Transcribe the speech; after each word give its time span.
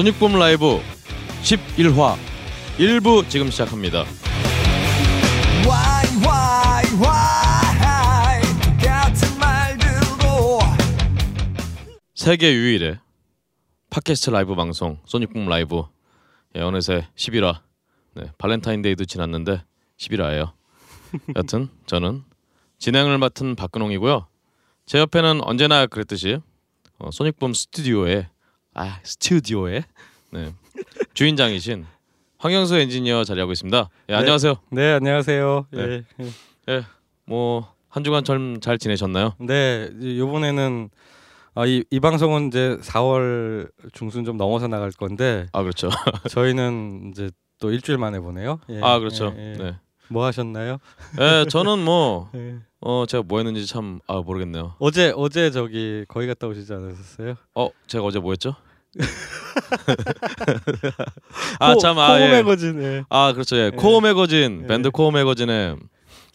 소닉붐 0.00 0.38
라이브 0.38 0.80
11화 1.42 2.16
1부 2.78 3.28
지금 3.28 3.50
시작합니다. 3.50 4.06
세계 12.20 12.52
유일의 12.52 12.98
팟캐스트 13.88 14.28
라이브 14.28 14.54
방송 14.54 14.98
소닉붐 15.06 15.48
라이브 15.48 15.84
예, 16.54 16.60
어느새 16.60 17.08
11화 17.16 17.62
네, 18.12 18.30
발렌타인데이도 18.36 19.06
지났는데 19.06 19.64
11화예요. 19.96 20.52
여튼 21.34 21.70
저는 21.86 22.24
진행을 22.76 23.16
맡은 23.16 23.56
박근홍이고요. 23.56 24.26
제 24.84 24.98
옆에는 24.98 25.40
언제나 25.44 25.86
그랬듯이 25.86 26.40
어, 26.98 27.10
소닉붐 27.10 27.54
스튜디오에 27.54 28.28
아 28.74 29.00
스튜디오에 29.02 29.84
네, 30.32 30.54
주인장이신 31.14 31.86
황영수 32.36 32.76
엔지니어 32.76 33.24
자리하고 33.24 33.52
있습니다. 33.52 33.88
예, 34.10 34.14
안녕하세요. 34.14 34.56
네 34.72 34.92
안녕하세요. 34.92 35.66
네. 35.70 36.02
예. 36.20 36.26
예, 36.68 36.84
뭐 37.24 37.80
한 37.90 38.04
주간 38.04 38.24
좀잘 38.24 38.78
지내셨나요? 38.78 39.34
네 39.40 39.90
이번에는 40.00 40.90
아, 41.54 41.66
이, 41.66 41.84
이 41.90 42.00
방송은 42.00 42.48
이제 42.48 42.76
4월 42.82 43.70
중순 43.92 44.24
좀 44.24 44.36
넘어서 44.36 44.68
나갈 44.68 44.90
건데 44.92 45.46
아 45.52 45.62
그렇죠. 45.62 45.88
저희는 46.30 47.10
이제 47.10 47.30
또 47.60 47.70
일주일 47.72 47.98
만에 47.98 48.20
보네요. 48.20 48.60
예, 48.70 48.80
아 48.82 48.98
그렇죠. 48.98 49.34
예, 49.36 49.52
예. 49.54 49.58
네. 49.62 49.76
뭐 50.08 50.24
하셨나요? 50.24 50.78
예, 51.20 51.44
저는 51.48 51.84
뭐 51.84 52.30
예. 52.36 52.56
어, 52.80 53.04
제가 53.06 53.22
뭐 53.26 53.38
했는지 53.38 53.66
참 53.66 54.00
아 54.06 54.20
모르겠네요. 54.20 54.74
어제 54.78 55.12
어제 55.16 55.50
저기 55.50 56.04
거기 56.08 56.26
갔다 56.26 56.46
오시지 56.46 56.72
않으셨어요? 56.72 57.34
어, 57.54 57.68
제가 57.86 58.04
어제 58.04 58.18
뭐 58.18 58.32
했죠? 58.32 58.54
아, 61.60 61.76
참 61.76 61.98
아, 61.98 62.08
코어 62.08 62.20
예. 62.20 62.28
매거진. 62.30 62.82
예. 62.82 63.04
아, 63.08 63.32
그렇죠. 63.32 63.56
예. 63.56 63.70
코어 63.70 64.00
매거진, 64.00 64.60
예. 64.64 64.66
밴드 64.66 64.90
코어 64.90 65.10
매거진에 65.10 65.76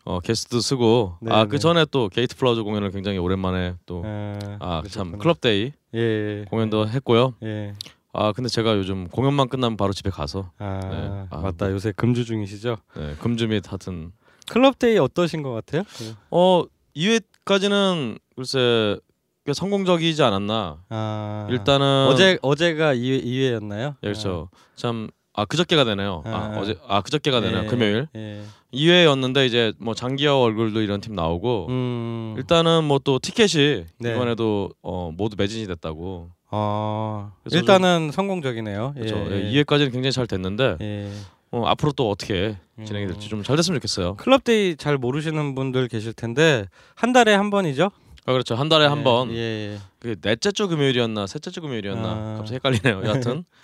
어, 0.06 0.20
게스트도 0.20 0.59
서고 0.59 1.17
네, 1.22 1.31
아, 1.34 1.44
네. 1.44 1.50
그 1.50 1.58
전에 1.59 1.86
또 1.89 2.09
게이트 2.09 2.36
플라워즈 2.38 2.61
공연을 2.64 2.92
굉장히 2.92 3.17
오랜만에 3.17 3.73
또 3.88 4.03
아, 4.06 4.38
아, 4.59 4.81
참 4.88 5.11
그러셨구나. 5.11 5.17
클럽 5.17 5.42
데이 5.42 5.72
예. 5.95 6.45
공연도 6.50 6.88
했고요. 6.88 7.34
예. 7.44 7.73
아, 8.14 8.31
근데 8.31 8.48
제가 8.48 8.78
요즘 8.78 9.08
공연만 9.08 9.50
끝나면 9.50 9.78
바로 9.78 9.94
집에 9.94 10.09
가서 10.11 10.52
아, 10.59 10.80
네. 10.83 11.28
아, 11.31 11.42
맞다. 11.42 11.66
뭐. 11.66 11.73
요새 11.73 11.92
금주 11.95 12.23
중이시죠? 12.23 12.78
네, 12.95 13.16
금주 13.20 13.48
및 13.48 13.67
하여튼 13.67 14.11
클럽 14.48 14.78
데이 14.78 14.98
어떠신 15.00 15.42
것 15.42 15.52
같아요? 15.52 15.81
예. 16.03 16.14
어, 16.30 16.64
2회까지는 16.95 18.20
글쎄 18.36 18.98
꽤 19.45 19.53
성공적이지 19.53 20.22
않았나. 20.23 20.83
아 20.89 21.48
일단은 21.52 22.08
어제 22.09 22.38
어제가 22.42 22.95
2회 22.95 23.23
2회였나요? 23.23 23.95
예, 24.02 24.08
그렇죠. 24.08 24.50
참 24.76 25.09
아, 25.36 25.45
그저께가 25.45 25.83
되네요. 25.83 26.23
아, 26.25 26.30
아. 26.55 26.59
어제 26.59 26.75
아, 26.88 27.02
그저께가 27.02 27.41
되네요. 27.41 27.64
예, 27.64 27.67
금요일. 27.67 28.08
예. 28.16 28.41
2회였는데 28.73 29.45
이제 29.47 29.73
뭐 29.80 29.94
장기하와 29.94 30.38
얼굴들 30.38 30.81
이런 30.81 31.02
팀 31.02 31.16
나오고 31.16 31.67
음. 31.69 32.36
일단은 32.38 32.83
뭐 32.86 33.00
또 33.03 33.19
티켓이 33.19 33.86
네. 34.00 34.11
이번에도 34.16 34.69
어, 34.81 35.11
모두 35.16 35.36
매진이 35.38 35.67
됐다고. 35.67 36.30
아 36.50 37.31
일단은 37.52 38.11
성공적이네요. 38.11 38.94
그렇죠. 38.95 39.16
예, 39.31 39.52
예, 39.53 39.64
2회까지는 39.64 39.92
굉장히 39.92 40.11
잘 40.11 40.25
됐는데 40.27 40.77
예. 40.81 41.09
어, 41.52 41.64
앞으로 41.67 41.92
또 41.92 42.09
어떻게 42.09 42.58
음. 42.80 42.86
진행이 42.86 43.08
될지 43.08 43.30
좀 43.30 43.43
잘 43.43 43.55
됐으면 43.58 43.77
좋겠어요. 43.80 44.15
클럽데이 44.15 44.76
잘 44.77 44.98
모르시는 44.98 45.55
분들 45.55 45.88
계실 45.88 46.14
텐데 46.14 46.67
한 46.95 47.14
달에 47.14 47.33
한 47.33 47.49
번이죠? 47.49 47.92
아, 48.26 48.32
그렇죠. 48.32 48.55
한 48.55 48.70
달에 48.70 48.86
한 48.88 49.04
번. 49.04 49.32
예, 49.32 49.73
예. 49.73 49.77
그 49.99 50.15
넷째 50.21 50.52
주 50.52 50.67
금요일이었나 50.67 51.27
셋째 51.27 51.52
주 51.52 51.61
금요일이었나 51.61 52.08
아. 52.08 52.36
갑자기 52.38 52.55
헷갈리네요. 52.55 53.04
여하튼 53.05 53.43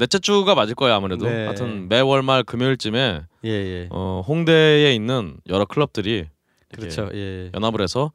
넷째 0.00 0.18
주가 0.18 0.54
맞을 0.54 0.74
거예요 0.74 0.94
아무래도. 0.96 1.26
네. 1.26 1.44
하여튼 1.44 1.88
매월 1.88 2.22
말 2.22 2.42
금요일쯤에 2.42 3.22
예, 3.44 3.48
예. 3.50 3.88
어, 3.90 4.22
홍대에 4.26 4.94
있는 4.94 5.36
여러 5.48 5.64
클럽들이 5.66 6.26
그렇죠. 6.74 7.08
예. 7.14 7.50
연합을 7.54 7.82
해서 7.82 8.10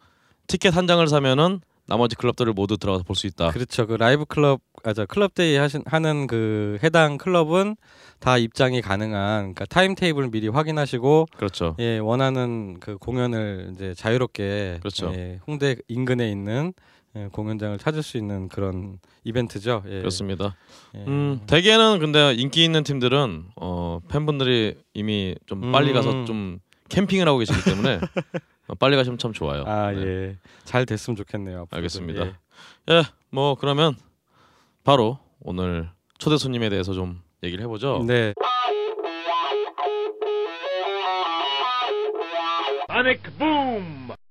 티켓 0.48 0.76
한 0.76 0.88
장을 0.88 1.06
사면은 1.08 1.62
나머지 1.88 2.16
클럽들을 2.16 2.52
모두 2.54 2.78
들어가서 2.78 3.04
볼 3.04 3.16
수 3.16 3.28
있다. 3.28 3.52
그렇죠. 3.52 3.86
그 3.86 3.94
라이브 3.94 4.26
클럽 4.26 4.60
아저 4.84 5.06
클럽 5.06 5.36
데이 5.36 5.56
하신 5.58 5.84
하는 5.86 6.26
그 6.26 6.80
해당 6.84 7.18
클럽은 7.18 7.76
다 8.20 8.38
입장이 8.40 8.82
가능한 8.82 9.54
그러니까 9.54 9.66
타임 9.66 9.94
테이블 9.94 10.30
미리 10.32 10.48
확인하시고 10.48 11.28
그렇죠. 11.38 11.76
예, 11.80 12.00
원하는 12.00 12.80
그 12.80 12.98
공연을 12.98 13.74
이제 13.76 13.94
자유롭게 13.96 14.78
그렇죠. 14.80 15.12
예, 15.16 15.40
홍대 15.48 15.76
인근에 15.88 16.30
있는 16.32 16.74
예, 17.18 17.30
공연장을 17.32 17.78
찾을 17.78 18.04
수 18.04 18.18
있는 18.18 18.50
그런 18.50 19.00
이벤트죠. 19.24 19.84
예. 19.88 20.00
그렇습니다. 20.00 20.56
예. 20.96 21.00
음, 21.08 21.42
대개는 21.48 22.00
근데 22.00 22.34
인기 22.34 22.64
있는 22.64 22.84
팀들은 22.84 23.46
어, 23.56 24.00
팬분들이 24.10 24.76
이미 24.94 25.36
좀 25.46 25.72
빨리 25.72 25.90
음. 25.90 25.94
가서 25.94 26.26
좀 26.26 26.60
캠핑을 26.90 27.28
하고 27.28 27.38
계시기 27.40 27.64
때문에 27.64 28.00
어, 28.68 28.76
빨리 28.76 28.98
가시면 28.98 29.18
참 29.18 29.32
좋아요. 29.32 29.64
아 29.66 29.92
네. 29.92 30.02
예. 30.02 30.38
잘 30.66 30.86
됐으면 30.86 31.16
좋겠네요. 31.16 31.62
앞으로도. 31.62 31.76
알겠습니다. 31.78 32.26
예. 32.26 32.34
예, 32.92 33.04
뭐 33.32 33.56
그러면 33.56 33.96
바로 34.84 35.20
오늘 35.40 35.90
초대 36.18 36.38
손님에 36.38 36.70
대해서 36.70 36.94
좀 36.94 37.22
얘기를 37.44 37.64
해보죠. 37.64 38.04
네. 38.06 38.34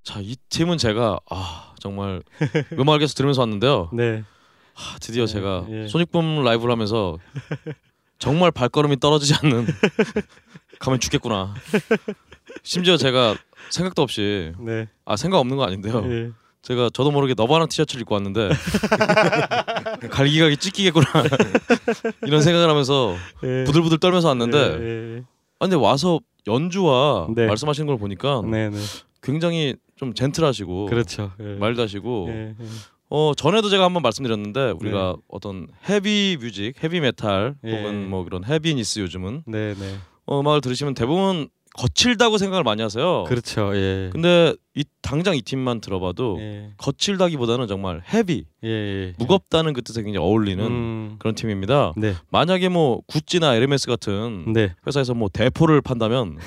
자, 0.03 0.21
이 0.21 0.37
팀은 0.49 0.79
제가 0.79 1.19
아 1.31 1.74
정말 1.85 2.23
음악에서 2.79 3.13
들으면서 3.13 3.43
왔는데요. 3.43 3.91
네. 3.95 4.25
아, 4.75 4.97
드디어 5.01 5.27
네, 5.27 5.33
제가 5.33 5.67
예. 5.69 5.87
소닉붐 5.87 6.43
라이브를 6.43 6.73
하면서 6.73 7.19
정말 8.19 8.51
발걸음이 8.51 8.99
떨어지지 8.99 9.35
않는 9.43 9.67
가면 10.81 10.99
죽겠구나. 10.99 11.55
심지어 12.63 12.97
제가 12.97 13.37
생각도 13.71 14.01
없이 14.03 14.53
네. 14.59 14.89
아 15.05 15.17
생각 15.17 15.39
없는 15.39 15.59
거 15.59 15.65
아닌데요. 15.65 16.03
예. 16.11 16.31
제가 16.63 16.89
저도 16.95 17.11
모르게 17.11 17.35
너바나 17.37 17.67
티셔츠를 17.67 18.01
입고 18.01 18.15
왔는데 18.15 18.49
갈기갈기 20.11 20.57
찢기겠구나 20.57 21.07
이런 22.27 22.41
생각을 22.41 22.71
하면서 22.71 23.15
예. 23.43 23.65
부들부들 23.65 23.99
떨면서 23.99 24.29
왔는데 24.29 24.59
예, 24.59 25.17
예. 25.17 25.23
아, 25.59 25.67
근데 25.67 25.77
와서 25.77 26.19
연주와 26.47 27.29
네. 27.35 27.47
말씀하시는 27.47 27.87
걸 27.87 27.99
보니까 27.99 28.43
네, 28.45 28.71
네. 28.71 28.77
굉장히 29.23 29.77
좀 29.97 30.15
gentle하시고 30.15 30.87
그렇죠. 30.87 31.33
예. 31.41 31.55
말다시고 31.55 32.27
예, 32.29 32.55
예. 32.61 32.67
어 33.09 33.33
전에도 33.37 33.69
제가 33.69 33.85
한번 33.85 34.03
말씀드렸는데 34.03 34.73
우리가 34.81 35.15
네. 35.17 35.23
어떤 35.29 35.69
heavy 35.89 36.37
music, 36.41 36.75
헤비 36.83 37.01
메탈 37.01 37.55
예. 37.65 37.71
혹은 37.71 38.09
뭐 38.11 38.25
그런 38.25 38.45
heaviness 38.45 39.01
요즘은 39.01 39.45
네, 39.47 39.75
네. 39.75 39.95
어, 40.27 40.41
음악을 40.41 40.61
들으시면 40.61 40.95
대부분 40.95 41.49
거칠다고 41.75 42.39
생각을 42.39 42.63
많이 42.63 42.83
하세요. 42.83 43.25
그렇죠. 43.25 43.75
예. 43.75 44.09
근데 44.13 44.55
이 44.77 44.85
당장 45.03 45.37
이 45.37 45.43
팀만 45.43 45.81
들어봐도 45.81 46.37
예. 46.41 46.71
거칠다기보다는 46.79 47.67
정말 47.67 48.01
헤비, 48.13 48.45
예, 48.65 48.69
예. 48.69 49.15
무겁다는 49.19 49.73
그 49.73 49.83
뜻에 49.83 50.03
굉장히 50.03 50.25
어울리는 50.25 50.65
음. 50.65 51.17
그런 51.19 51.35
팀입니다. 51.35 51.93
네. 51.97 52.15
만약에 52.31 52.69
뭐 52.69 53.01
구찌나 53.07 53.55
에르메스 53.57 53.89
같은 53.89 54.53
네. 54.53 54.73
회사에서 54.87 55.15
뭐 55.15 55.29
대포를 55.33 55.81
판다면 55.81 56.39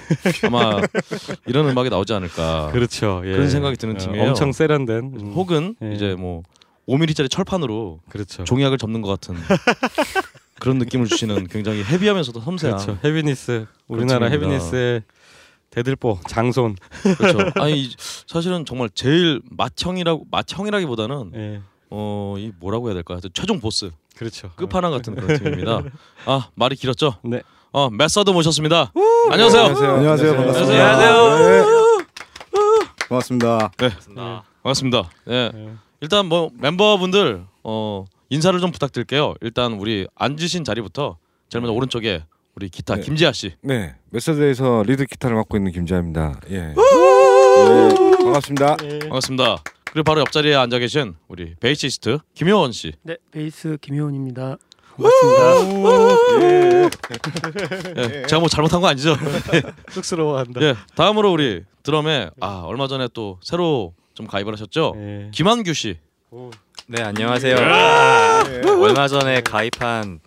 아마 0.44 0.82
이런 1.46 1.68
음악이 1.70 1.90
나오지 1.90 2.14
않을까. 2.14 2.72
그렇죠. 2.72 3.22
예. 3.26 3.34
그런 3.34 3.50
생각이 3.50 3.76
드는 3.76 3.96
어, 3.96 3.98
팀이에요. 3.98 4.30
엄청 4.30 4.54
세련된. 4.54 4.98
음. 5.20 5.34
혹은 5.36 5.76
예. 5.84 5.92
이제 5.94 6.16
뭐 6.18 6.44
5mm짜리 6.88 7.30
철판으로 7.30 8.00
그렇죠. 8.10 8.46
종이학을 8.46 8.78
접는 8.78 9.02
것 9.02 9.10
같은 9.10 9.36
그런 10.60 10.78
느낌을 10.80 11.08
주시는 11.08 11.48
굉장히 11.48 11.84
헤비하면서도 11.84 12.40
섬세한 12.40 12.78
그렇죠. 12.78 13.00
헤비니스. 13.04 13.66
우리나라 13.88 14.30
팀입니다. 14.30 14.54
heaviness의 14.54 15.04
대들보 15.82 16.20
장손. 16.28 16.76
그렇죠. 17.20 17.38
아니 17.62 17.84
이- 17.84 17.96
사실은 18.26 18.66
정말 18.66 18.90
제일 18.96 19.42
맏형이라고 19.52 20.26
맏형이라기보다는 20.32 21.32
예. 21.36 21.62
어이 21.92 22.52
뭐라고 22.60 22.88
해야 22.88 22.96
될까? 22.96 23.14
하여튼 23.14 23.30
최종 23.32 23.60
보스 23.60 23.92
그렇죠. 24.16 24.50
끝판왕 24.56 24.92
같은 24.92 25.14
그런 25.14 25.38
팀입니다. 25.38 25.84
아 26.26 26.50
말이 26.56 26.76
길었죠? 26.76 27.18
네. 27.24 27.44
어 27.72 27.92
메서드 27.92 28.32
모셨습니다. 28.32 28.92
안녕하세요. 29.30 29.62
안녕하세요. 29.66 29.92
안녕하세요. 29.94 30.36
반갑습니다. 30.36 30.92
안녕하세요. 30.94 31.48
네. 31.48 31.66
고맙습니다. 33.08 33.72
네. 33.78 33.90
네. 33.90 34.40
반갑습니다. 34.64 35.10
예. 35.30 35.52
예. 35.54 35.74
일단 36.02 36.26
뭐 36.26 36.50
멤버분들 36.56 37.46
어 37.64 38.06
인사를 38.30 38.60
좀 38.60 38.72
부탁드릴게요. 38.72 39.36
일단 39.42 39.74
우리 39.74 40.08
앉으신 40.16 40.64
자리부터 40.64 41.18
제일 41.50 41.62
먼저 41.62 41.74
오른쪽에 41.74 42.24
우리 42.58 42.70
기타 42.70 42.96
네. 42.96 43.02
김지아 43.02 43.34
씨. 43.34 43.54
네, 43.62 43.94
메서드에서 44.10 44.82
리드 44.88 45.06
기타를 45.06 45.36
맡고 45.36 45.58
있는 45.58 45.72
김지아입니다. 45.72 46.40
예. 46.50 46.56
예, 46.56 46.74
반갑습니다. 48.24 48.78
예. 48.84 48.98
반갑습니다. 48.98 49.58
그리고 49.92 50.04
바로 50.04 50.22
옆자리에 50.22 50.56
앉아 50.56 50.80
계신 50.80 51.14
우리 51.28 51.54
베이시스트 51.60 52.18
김효원 52.34 52.72
씨. 52.72 52.94
네, 53.04 53.18
베이스 53.30 53.78
김효원입니다. 53.80 54.58
반갑습니다. 54.96 55.92
예, 57.98 58.26
제가 58.26 58.40
뭐 58.40 58.50
잘못한 58.50 58.82
거 58.82 58.88
아니죠? 58.88 59.16
쑥스러워한다. 59.94 60.60
예, 60.64 60.74
다음으로 60.96 61.32
우리 61.32 61.64
드럼에 61.84 62.32
아 62.40 62.64
얼마 62.66 62.88
전에 62.88 63.08
또 63.14 63.38
새로 63.44 63.94
좀 64.16 64.26
가입을 64.26 64.54
하셨죠? 64.54 64.96
예. 64.98 65.30
김한규 65.32 65.76
씨. 65.76 66.00
네 66.88 67.04
안녕하세요. 67.04 67.56
얼마 68.82 69.08
전에 69.08 69.42
가입한 69.42 70.22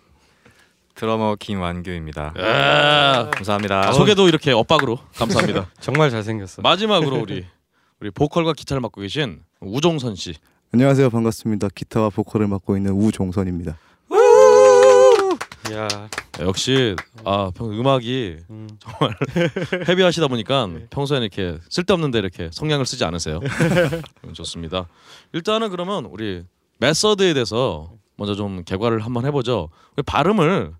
드러머 1.01 1.35
김완규입니다. 1.39 2.35
아, 2.37 3.31
감사합니다. 3.31 3.91
소개도 3.91 4.27
이렇게 4.27 4.51
엇박으로 4.51 4.99
감사합니다. 5.15 5.71
정말 5.81 6.11
잘생겼어. 6.11 6.61
마지막으로 6.61 7.17
우리 7.17 7.43
우리 7.99 8.11
보컬과 8.11 8.53
기타를 8.53 8.81
맡고 8.81 9.01
계신 9.01 9.41
우종선 9.61 10.13
씨. 10.13 10.35
안녕하세요. 10.71 11.09
반갑습니다. 11.09 11.69
기타와 11.73 12.11
보컬을 12.11 12.45
맡고 12.49 12.77
있는 12.77 12.91
우종선입니다. 12.91 13.79
야, 15.73 15.87
역시 16.39 16.95
아평 17.25 17.71
음악이 17.71 18.37
음. 18.51 18.69
정말 18.77 19.17
헤비하시다 19.89 20.27
보니까 20.27 20.69
평소에는 20.91 21.25
이렇게 21.25 21.57
쓸데없는데 21.67 22.19
이렇게 22.19 22.51
성량을 22.53 22.85
쓰지 22.85 23.05
않으세요. 23.05 23.39
음, 24.23 24.33
좋습니다. 24.33 24.87
일단은 25.33 25.71
그러면 25.71 26.05
우리 26.05 26.43
메서드에 26.77 27.33
대해서 27.33 27.91
먼저 28.17 28.35
좀 28.35 28.63
개괄을 28.63 28.99
한번 28.99 29.25
해보죠. 29.25 29.69
발음을 30.05 30.75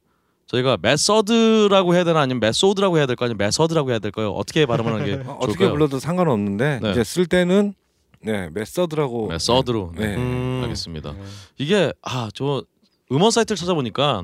저희가 0.52 0.78
메서드라고 0.82 1.96
해야 1.96 2.04
되나 2.04 2.20
아니면 2.20 2.42
메소드라고 2.42 2.98
해야 2.98 3.06
될까요? 3.06 3.28
아니면 3.28 3.38
메서드라고 3.38 3.90
해야 3.92 4.00
될까요? 4.00 4.32
어떻게 4.32 4.66
발음을 4.66 4.94
하는 4.94 5.06
게 5.06 5.14
어, 5.30 5.36
어떻게 5.40 5.60
좋을까요? 5.60 5.72
불러도 5.72 6.00
상관없는데 6.00 6.80
네. 6.82 6.92
이제 6.92 7.04
쓸 7.06 7.26
때는 7.26 7.74
네 8.22 8.50
메서드라고 8.54 9.28
메서드로 9.28 9.94
네. 9.96 10.08
네. 10.08 10.16
음. 10.18 10.60
알겠습니다. 10.64 11.14
네. 11.14 11.20
이게 11.58 11.94
아 12.02 12.30
저 12.34 12.64
음원 13.12 13.32
사이트를 13.32 13.56
찾아보니까 13.58 14.24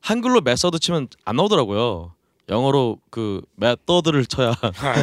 한글로 0.00 0.40
메서드 0.40 0.78
치면 0.78 1.08
안 1.24 1.36
나오더라고요. 1.36 2.12
영어로 2.48 2.98
그 3.10 3.42
Method를 3.56 4.24
쳐야 4.26 4.54
아. 4.60 4.94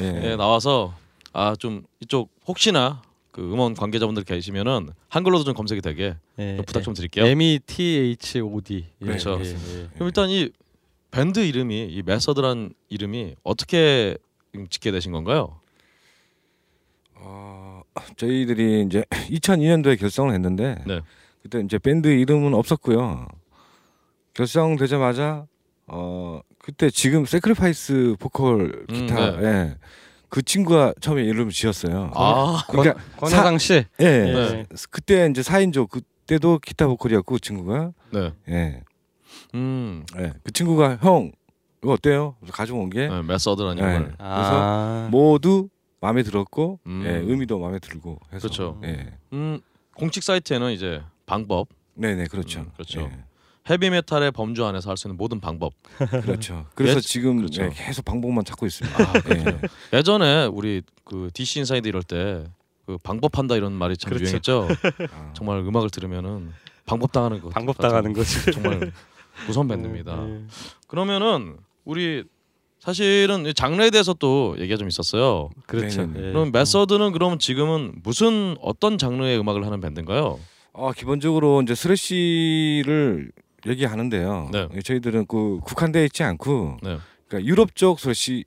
예. 0.00 0.30
예, 0.30 0.36
나와서 0.36 0.92
아 1.32 1.54
좀 1.58 1.84
이쪽 2.00 2.28
혹시나 2.46 3.00
그 3.32 3.40
음원 3.40 3.74
관계자분들 3.74 4.24
계시면은 4.24 4.90
한글로도 5.08 5.44
좀 5.44 5.54
검색이 5.54 5.80
되게 5.80 6.16
예, 6.38 6.56
좀 6.56 6.64
부탁 6.66 6.80
예. 6.80 6.84
좀 6.84 6.94
드릴게요. 6.94 7.24
M 7.24 7.40
E 7.40 7.58
T 7.66 8.16
H 8.22 8.40
O 8.40 8.60
D. 8.62 8.84
예, 9.00 9.04
그렇죠. 9.04 9.40
예, 9.42 9.48
예. 9.48 9.88
그럼 9.94 10.08
일단 10.08 10.28
이 10.28 10.50
밴드 11.10 11.40
이름이 11.40 11.88
이 11.90 12.02
메서드란 12.04 12.74
이름이 12.90 13.36
어떻게 13.42 14.16
짓게 14.68 14.92
되신 14.92 15.12
건가요? 15.12 15.58
어, 17.14 17.82
저희들이 18.16 18.84
이제 18.86 19.04
2002년도에 19.10 19.98
결성을 19.98 20.32
했는데 20.32 20.82
네. 20.86 21.00
그때 21.42 21.60
이제 21.60 21.78
밴드 21.78 22.08
이름은 22.08 22.52
없었고요. 22.54 23.28
결성되자마자 24.34 25.46
어 25.86 26.40
그때 26.58 26.90
지금 26.90 27.24
세크리파이스 27.24 28.16
보컬 28.18 28.84
음, 28.90 28.94
기타 28.94 29.42
예. 29.42 29.76
그 30.32 30.40
친구가 30.40 30.94
처음에 30.98 31.22
이름을 31.24 31.52
지었어요. 31.52 32.10
아, 32.14 32.64
그러니까 32.70 32.94
권혜상 33.18 33.58
씨. 33.58 33.84
예. 34.00 34.04
네. 34.04 34.66
그때 34.90 35.28
이제 35.30 35.42
4인조 35.42 35.90
그때도 35.90 36.58
기타 36.60 36.86
보컬이었고 36.86 37.34
그 37.34 37.38
친구가 37.38 37.92
네. 38.14 38.32
예. 38.48 38.82
음, 39.54 40.06
예. 40.16 40.32
그 40.42 40.50
친구가 40.50 40.96
형 41.02 41.32
이거 41.82 41.92
어때요? 41.92 42.36
그래서 42.40 42.54
가져온 42.54 42.88
게 42.88 43.08
네, 43.08 43.22
메서드란 43.22 43.76
네. 43.76 43.82
이름을. 43.82 44.14
아. 44.20 45.08
모두 45.10 45.68
마음에 46.00 46.22
들었고 46.22 46.80
음. 46.86 47.02
예, 47.04 47.10
의미도 47.10 47.58
마음에 47.58 47.78
들고 47.78 48.18
해서 48.32 48.48
그렇죠. 48.48 48.80
예. 48.84 49.12
음, 49.34 49.60
공식 49.94 50.22
사이트에는 50.22 50.72
이제 50.72 51.02
방법, 51.26 51.68
네네 51.92 52.28
그렇죠. 52.28 52.60
음, 52.60 52.70
그렇죠. 52.72 53.02
예, 53.02 53.24
헤비 53.70 53.90
메탈의 53.90 54.32
범주 54.32 54.64
안에서 54.64 54.90
할 54.90 54.96
수 54.96 55.06
있는 55.08 55.16
모든 55.16 55.40
방법. 55.40 55.72
그렇죠. 56.24 56.66
그래서 56.74 56.96
예, 56.96 57.00
지금 57.00 57.36
그렇죠. 57.38 57.62
예, 57.62 57.70
계속 57.74 58.04
방법만 58.04 58.44
찾고 58.44 58.66
있습니다. 58.66 59.02
아, 59.02 59.12
예. 59.92 59.96
예전에 59.98 60.46
우리 60.46 60.82
그 61.04 61.30
DC 61.32 61.60
인사이드 61.60 61.86
이럴 61.88 62.02
때 62.02 62.44
그 62.84 62.98
방법한다 62.98 63.54
이런 63.54 63.72
말이 63.72 63.96
참 63.96 64.10
그렇죠. 64.10 64.24
유행했죠. 64.24 64.68
아, 65.14 65.30
정말 65.34 65.58
음악을 65.58 65.88
들으면은 65.90 66.50
방법 66.84 67.12
당하는 67.12 67.40
거. 67.40 67.48
방법 67.50 67.78
당하는 67.78 68.12
거지. 68.12 68.50
정말 68.50 68.92
무서운 69.46 69.68
밴드입니다. 69.68 70.18
예. 70.28 70.40
그러면은 70.88 71.56
우리 71.84 72.24
사실은 72.80 73.46
이 73.46 73.54
장르에 73.54 73.90
대해서 73.90 74.12
또 74.14 74.56
얘기가 74.58 74.76
좀 74.76 74.88
있었어요. 74.88 75.50
그렇죠. 75.68 76.00
네네네. 76.06 76.28
예. 76.28 76.32
그럼 76.32 76.50
메서드는 76.50 77.12
그럼 77.12 77.38
지금은 77.38 78.00
무슨 78.02 78.56
어떤 78.60 78.98
장르의 78.98 79.38
음악을 79.38 79.64
하는 79.64 79.80
밴드인가요? 79.80 80.40
어, 80.72 80.90
기본적으로 80.90 81.62
이제 81.62 81.76
thrash를 81.76 83.30
얘기하는데요. 83.66 84.48
네. 84.52 84.68
예, 84.74 84.80
저희들은 84.82 85.26
그 85.26 85.60
국한되어 85.64 86.04
있지 86.04 86.22
않고 86.22 86.78
네, 86.82 86.98
그러니까 87.28 87.48
유럽 87.48 87.74
쪽 87.76 88.00
thrash 88.00 88.44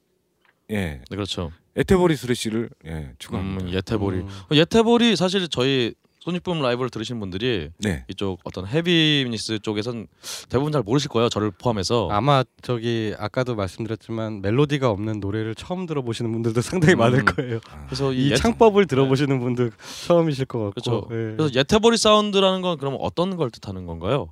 예. 0.72 0.76
네 0.76 1.02
그렇죠. 1.10 1.52
예테보리 1.76 2.16
thrash를 2.16 2.70
예, 2.86 3.12
추구합니다. 3.20 3.66
음, 3.66 3.70
예테보리. 3.74 4.18
음. 4.20 4.28
예테보리 4.52 5.16
사실 5.16 5.48
저희 5.50 5.94
소닉붐 6.22 6.60
라이브를 6.60 6.90
들으신 6.90 7.20
분들이 7.20 7.70
네. 7.78 8.04
이쪽 8.08 8.40
어떤 8.46 8.66
heaviness 8.66 9.60
쪽에선 9.60 10.08
대부분 10.50 10.72
잘 10.72 10.82
모르실 10.82 11.08
거예요. 11.10 11.30
저를 11.30 11.52
포함해서. 11.52 12.08
아마 12.12 12.44
저기 12.64 13.14
아까도 13.20 13.54
말씀드렸지만 13.56 14.42
멜로디가 14.42 14.90
없는 14.90 15.20
노래를 15.20 15.54
처음 15.54 15.86
들어보시는 15.86 16.32
분들도 16.32 16.62
상당히 16.62 16.96
음. 16.96 17.00
많을 17.00 17.26
거예요. 17.26 17.60
그래서 17.86 18.12
이 18.12 18.32
예- 18.32 18.36
창법을 18.38 18.88
들어보시는 18.88 19.40
분들 19.40 19.72
처음이실 20.08 20.46
것 20.46 20.74
같고. 20.74 20.82
그렇죠. 20.82 21.08
예. 21.12 21.36
그래서 21.38 21.54
예테보리 21.54 21.98
사운드라는 21.98 22.62
건 22.62 22.78
그럼 22.80 22.98
어떤 23.00 23.36
걸 23.38 23.52
뜻하는 23.52 23.86
건가요? 23.86 24.30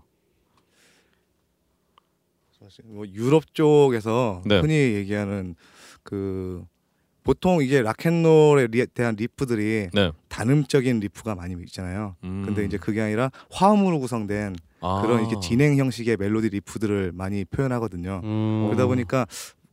뭐 2.85 3.05
유럽 3.07 3.53
쪽에서 3.53 4.41
네. 4.45 4.59
흔히 4.59 4.73
얘기하는 4.73 5.55
그 6.01 6.63
보통 7.23 7.61
이제 7.61 7.81
락앤롤에 7.81 8.67
리- 8.71 8.85
대한 8.87 9.15
리프들이 9.15 9.89
네. 9.93 10.11
단음적인 10.27 10.99
리프가 10.99 11.35
많이 11.35 11.55
있잖아요. 11.65 12.15
음. 12.23 12.43
근데 12.45 12.65
이제 12.65 12.77
그게 12.77 13.01
아니라 13.01 13.31
화음으로 13.51 13.99
구성된 13.99 14.55
아. 14.81 15.01
그런 15.01 15.21
이렇게 15.21 15.39
진행 15.39 15.77
형식의 15.77 16.17
멜로디 16.17 16.49
리프들을 16.49 17.11
많이 17.13 17.45
표현하거든요. 17.45 18.21
음. 18.23 18.65
그러다 18.67 18.87
보니까 18.87 19.25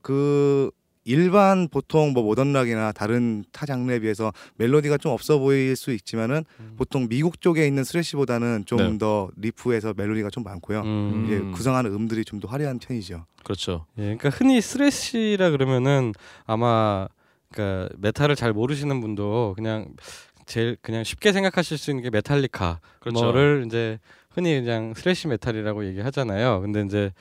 그 0.02 0.70
일반 1.04 1.68
보통 1.68 2.12
뭐 2.12 2.22
모던락이나 2.22 2.92
다른 2.92 3.42
타 3.52 3.64
장르에 3.66 4.00
비해서 4.00 4.32
멜로디가 4.56 4.98
좀 4.98 5.12
없어 5.12 5.38
보일 5.38 5.74
수 5.76 5.92
있지만은 5.92 6.44
음. 6.60 6.74
보통 6.76 7.08
미국 7.08 7.40
쪽에 7.40 7.66
있는 7.66 7.84
thrash보다는 7.84 8.64
좀 8.66 8.78
네. 8.78 8.98
더 8.98 9.30
리프에서 9.36 9.94
멜로디가 9.96 10.30
좀 10.30 10.44
많고요. 10.44 10.82
음. 10.82 11.24
이제 11.26 11.36
음. 11.38 11.52
구성하는 11.52 11.92
음들이 11.92 12.24
좀 12.24 12.40
더 12.40 12.48
화려한 12.48 12.78
편이죠. 12.78 13.26
그렇죠. 13.44 13.84
예, 13.98 14.02
그러니까 14.16 14.30
흔히 14.30 14.60
thrash라 14.60 15.50
그러면은 15.50 16.12
아마 16.46 17.06
그러니까 17.52 17.88
메탈을 17.98 18.36
잘 18.36 18.52
모르시는 18.52 19.00
분도 19.00 19.52
그냥 19.56 19.86
제일 20.46 20.76
그냥 20.82 21.04
쉽게 21.04 21.32
생각하실 21.32 21.76
수 21.78 21.90
있는 21.90 22.02
게 22.02 22.10
메탈리카 22.10 22.80
그렇죠. 23.00 23.22
뭐를 23.22 23.64
이제 23.66 23.98
흔히 24.30 24.60
그냥 24.60 24.94
thrash 24.94 25.28
metal이라고 25.28 25.84
얘기하잖아요. 25.86 26.60
근데 26.60 26.82
이제 26.82 27.12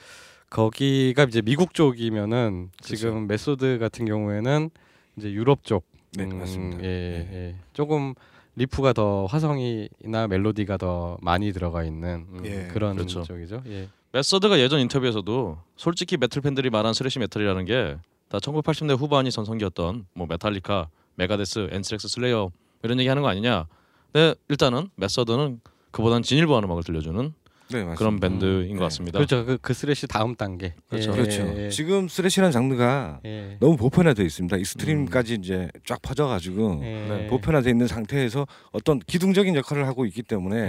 거기가 0.49 1.23
이제 1.23 1.41
미국 1.41 1.73
쪽이면은 1.73 2.71
지금 2.81 3.27
메서드 3.27 3.77
같은 3.79 4.05
경우에는 4.05 4.69
이제 5.17 5.31
유럽 5.31 5.63
쪽. 5.63 5.85
네, 6.13 6.25
맞습니다. 6.25 6.83
예, 6.83 6.87
네. 6.87 7.29
예. 7.33 7.55
조금 7.73 8.15
리프가 8.55 8.93
더 8.93 9.25
화성이나 9.27 10.27
멜로디가 10.27 10.77
더 10.77 11.17
많이 11.21 11.53
들어가 11.53 11.83
있는 11.83 12.25
음, 12.31 12.41
예, 12.45 12.67
그런 12.71 12.95
그렇죠. 12.95 13.23
쪽이죠. 13.23 13.61
예. 13.67 13.89
메서드가 14.11 14.59
예전 14.59 14.79
인터뷰에서도 14.79 15.59
솔직히 15.75 16.17
메탈 16.17 16.41
팬들이 16.41 16.69
말한 16.71 16.93
thrash 16.93 17.19
metal이라는 17.19 17.65
게 17.65 17.97
다 18.29 18.37
1980년대 18.37 18.97
후반이 18.97 19.31
전성기였던 19.31 20.05
뭐 20.13 20.27
메탈리카, 20.27 20.87
메가데스, 21.15 21.69
앤스랙스, 21.71 22.07
슬레이어 22.07 22.51
이런 22.83 22.99
얘기 22.99 23.09
하는 23.09 23.23
거 23.23 23.27
아니냐? 23.27 23.67
네, 24.13 24.35
일단은 24.47 24.89
메서드는 24.95 25.59
그보단 25.91 26.21
진일보한 26.21 26.63
음악을 26.63 26.83
들려주는 26.83 27.33
네, 27.71 27.83
맞습니다. 27.83 27.95
그런 27.95 28.19
밴드인 28.19 28.73
네. 28.73 28.73
것 28.73 28.83
같습니다. 28.85 29.19
그렇죠. 29.19 29.45
그, 29.45 29.57
그 29.61 29.73
thrash 29.73 30.07
다음 30.07 30.35
단계. 30.35 30.73
그렇죠. 30.89 31.11
예, 31.11 31.15
그렇죠. 31.15 31.53
예, 31.57 31.69
지금 31.69 32.07
thrash라는 32.07 32.51
장르가 32.51 33.19
예. 33.25 33.57
너무 33.59 33.77
보편화되어 33.77 34.25
있습니다. 34.25 34.57
extreme까지 34.57 35.35
이제 35.35 35.69
쫙 35.85 36.01
퍼져가지고 36.01 36.81
예. 36.83 36.85
네, 36.85 37.27
보편화되어 37.27 37.71
있는 37.71 37.87
상태에서 37.87 38.47
어떤 38.71 38.99
기둥적인 38.99 39.55
역할을 39.55 39.85
하고 39.85 40.05
있기 40.05 40.23
때문에 40.23 40.57
예, 40.57 40.61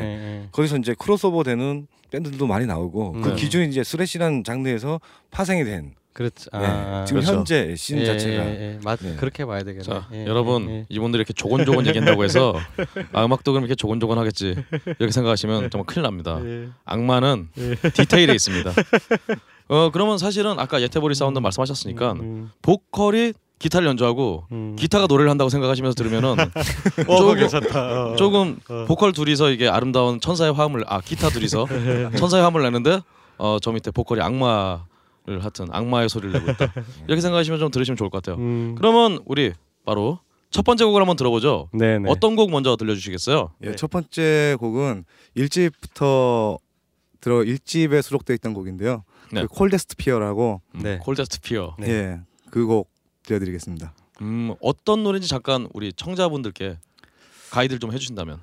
예. 0.42 0.49
거기서 0.52 0.76
이제 0.76 0.95
크로스오버되는 0.99 1.87
밴드들도 2.11 2.47
많이 2.47 2.66
나오고 2.66 3.12
그 3.12 3.28
네. 3.30 3.35
기존 3.37 3.62
이제 3.62 3.83
thrash라는 3.82 4.44
장르에서 4.45 5.00
파생이 5.30 5.64
된 5.64 5.95
그렇죠. 6.20 6.50
네, 6.52 6.58
아, 6.66 7.04
지금 7.06 7.22
그렇죠. 7.22 7.38
현재 7.38 7.74
신 7.76 7.96
예, 7.98 8.04
자체가 8.04 8.44
예, 8.44 8.50
예. 8.74 8.78
맞 8.84 8.98
네. 9.00 9.16
그렇게 9.16 9.46
봐야 9.46 9.60
되겠네. 9.62 9.82
자, 9.82 10.06
예, 10.12 10.26
여러분 10.26 10.68
예, 10.68 10.74
예. 10.80 10.86
이분들이 10.90 11.20
이렇게 11.20 11.32
조곤조곤 11.32 11.86
얘기한다고 11.86 12.24
해서 12.24 12.54
아, 13.14 13.24
음악도 13.24 13.52
그럼 13.52 13.64
이렇게 13.64 13.74
조곤조곤 13.74 14.18
하겠지 14.18 14.54
이렇게 14.98 15.10
생각하시면 15.12 15.70
정말 15.70 15.86
큰일 15.86 16.02
납니다. 16.02 16.38
예. 16.44 16.68
악마는 16.84 17.48
디테일에 17.94 18.34
있습니다. 18.34 18.70
어 19.68 19.90
그러면 19.92 20.18
사실은 20.18 20.58
아까 20.58 20.82
예태보리 20.82 21.14
사운드 21.14 21.38
말씀하셨으니까 21.38 22.12
음, 22.12 22.50
보컬이 22.60 23.32
기타를 23.58 23.88
연주하고 23.88 24.44
음. 24.52 24.76
기타가 24.78 25.06
노래를 25.06 25.30
한다고 25.30 25.48
생각하시면서 25.48 25.94
들으면은 25.94 26.36
어, 27.08 27.16
조금- 27.16 27.36
괜찮다. 27.36 28.10
어. 28.12 28.16
조금 28.16 28.58
어. 28.68 28.84
보컬 28.86 29.12
둘이서 29.12 29.50
이게 29.50 29.68
아름다운 29.68 30.20
천사의 30.20 30.52
화음을 30.52 30.84
아 30.86 31.00
기타 31.00 31.30
둘이서 31.30 31.66
천사의 32.18 32.42
화음을 32.42 32.62
내는데 32.62 33.00
어 33.38 33.56
저 33.62 33.72
밑에 33.72 33.90
보컬이 33.90 34.20
악마 34.20 34.84
를 35.26 35.40
하여튼 35.40 35.66
악마의 35.70 36.08
소리를 36.08 36.32
내고 36.32 36.50
있다 36.50 36.72
이렇게 37.06 37.20
생각하시면 37.20 37.58
좀 37.60 37.70
들으시면 37.70 37.96
좋을 37.96 38.08
것 38.10 38.22
같아요. 38.22 38.42
음. 38.42 38.74
그러면 38.76 39.20
우리 39.26 39.52
바로 39.84 40.18
첫 40.50 40.64
번째 40.64 40.84
곡을 40.86 41.00
한번 41.00 41.16
들어보죠. 41.16 41.68
네네. 41.72 42.10
어떤 42.10 42.36
곡 42.36 42.50
먼저 42.50 42.74
들려주시겠어요? 42.76 43.52
예, 43.62 43.70
네. 43.70 43.76
첫 43.76 43.90
번째 43.90 44.56
곡은 44.58 45.04
1집부터 45.36 46.58
들어 47.20 47.36
1집에 47.40 48.02
수록되어 48.02 48.34
있던 48.36 48.54
곡인데요. 48.54 49.04
네. 49.32 49.42
그 49.42 49.48
Coldest 49.49 49.96
Fear라고 49.96 50.62
네. 50.74 50.98
Coldest 50.99 51.40
Fear. 51.42 51.76
네. 51.78 51.88
예, 51.88 52.20
그 52.50 52.66
곡 52.66 52.90
들려드리겠습니다. 53.24 53.92
음 54.22 54.54
어떤 54.60 55.02
노래인지 55.04 55.28
잠깐 55.28 55.68
우리 55.74 55.92
청자분들께 55.92 56.78
가이드를 57.50 57.78
좀 57.78 57.92
해주신다면. 57.92 58.40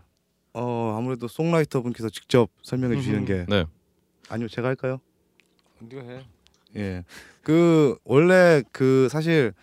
어 0.54 0.96
아무래도 0.98 1.28
songwriter 1.28 1.82
분께서 1.82 2.10
직접 2.10 2.50
설명해 2.64 2.96
주시는 2.98 3.26
게 3.26 3.46
네. 3.50 3.66
아니요 4.30 4.48
제가 4.48 4.68
할까요? 4.70 5.00
네가 5.80 6.02
해. 6.08 6.24
예. 6.76 7.04
그 7.42 7.98
원래 8.04 8.62
그 8.72 9.08
사실 9.10 9.54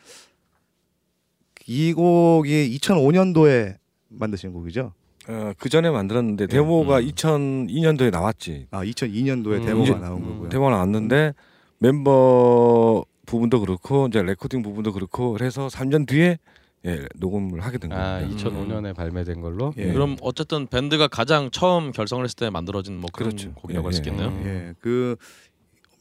이 1.67 1.93
곡이 1.93 2.79
2005년도에 2.79 3.77
만드신 4.09 4.53
곡이죠. 4.53 4.93
어, 5.27 5.53
그 5.59 5.69
전에 5.69 5.91
만들었는데 5.91 6.47
데모가 6.49 6.99
음. 7.01 7.07
2002년도에 7.09 8.11
나왔지. 8.11 8.67
아 8.71 8.85
2002년도에 8.85 9.61
음, 9.61 9.65
데모가 9.65 9.99
나온 9.99 10.23
음, 10.23 10.29
거고요. 10.29 10.49
데모가 10.51 10.71
나왔는데 10.73 11.33
멤버 11.79 13.05
부분도 13.27 13.61
그렇고 13.61 14.07
이제 14.09 14.23
레코딩 14.23 14.63
부분도 14.63 14.93
그렇고 14.93 15.33
그래서 15.33 15.69
3년 15.69 16.07
뒤에 16.07 16.39
예, 16.87 17.01
녹음을 17.15 17.61
하게 17.61 17.79
된 17.79 17.91
아 17.93 18.21
겁니다. 18.21 18.51
2005년에 18.51 18.95
발매된 18.95 19.41
걸로. 19.41 19.73
예. 19.79 19.91
그럼 19.91 20.17
어쨌든 20.21 20.67
밴드가 20.67 21.09
가장 21.09 21.51
처음 21.51 21.93
결성을 21.93 22.23
했을 22.23 22.37
때 22.37 22.51
만들어진 22.51 22.99
뭐 22.99 23.09
그런 23.11 23.31
그렇죠. 23.31 23.55
곡이라고 23.55 23.85
예, 23.85 23.87
할수 23.87 24.03
예. 24.05 24.11
있겠네요. 24.11 24.29
음. 24.29 24.43
예. 24.45 24.75
그 24.81 25.17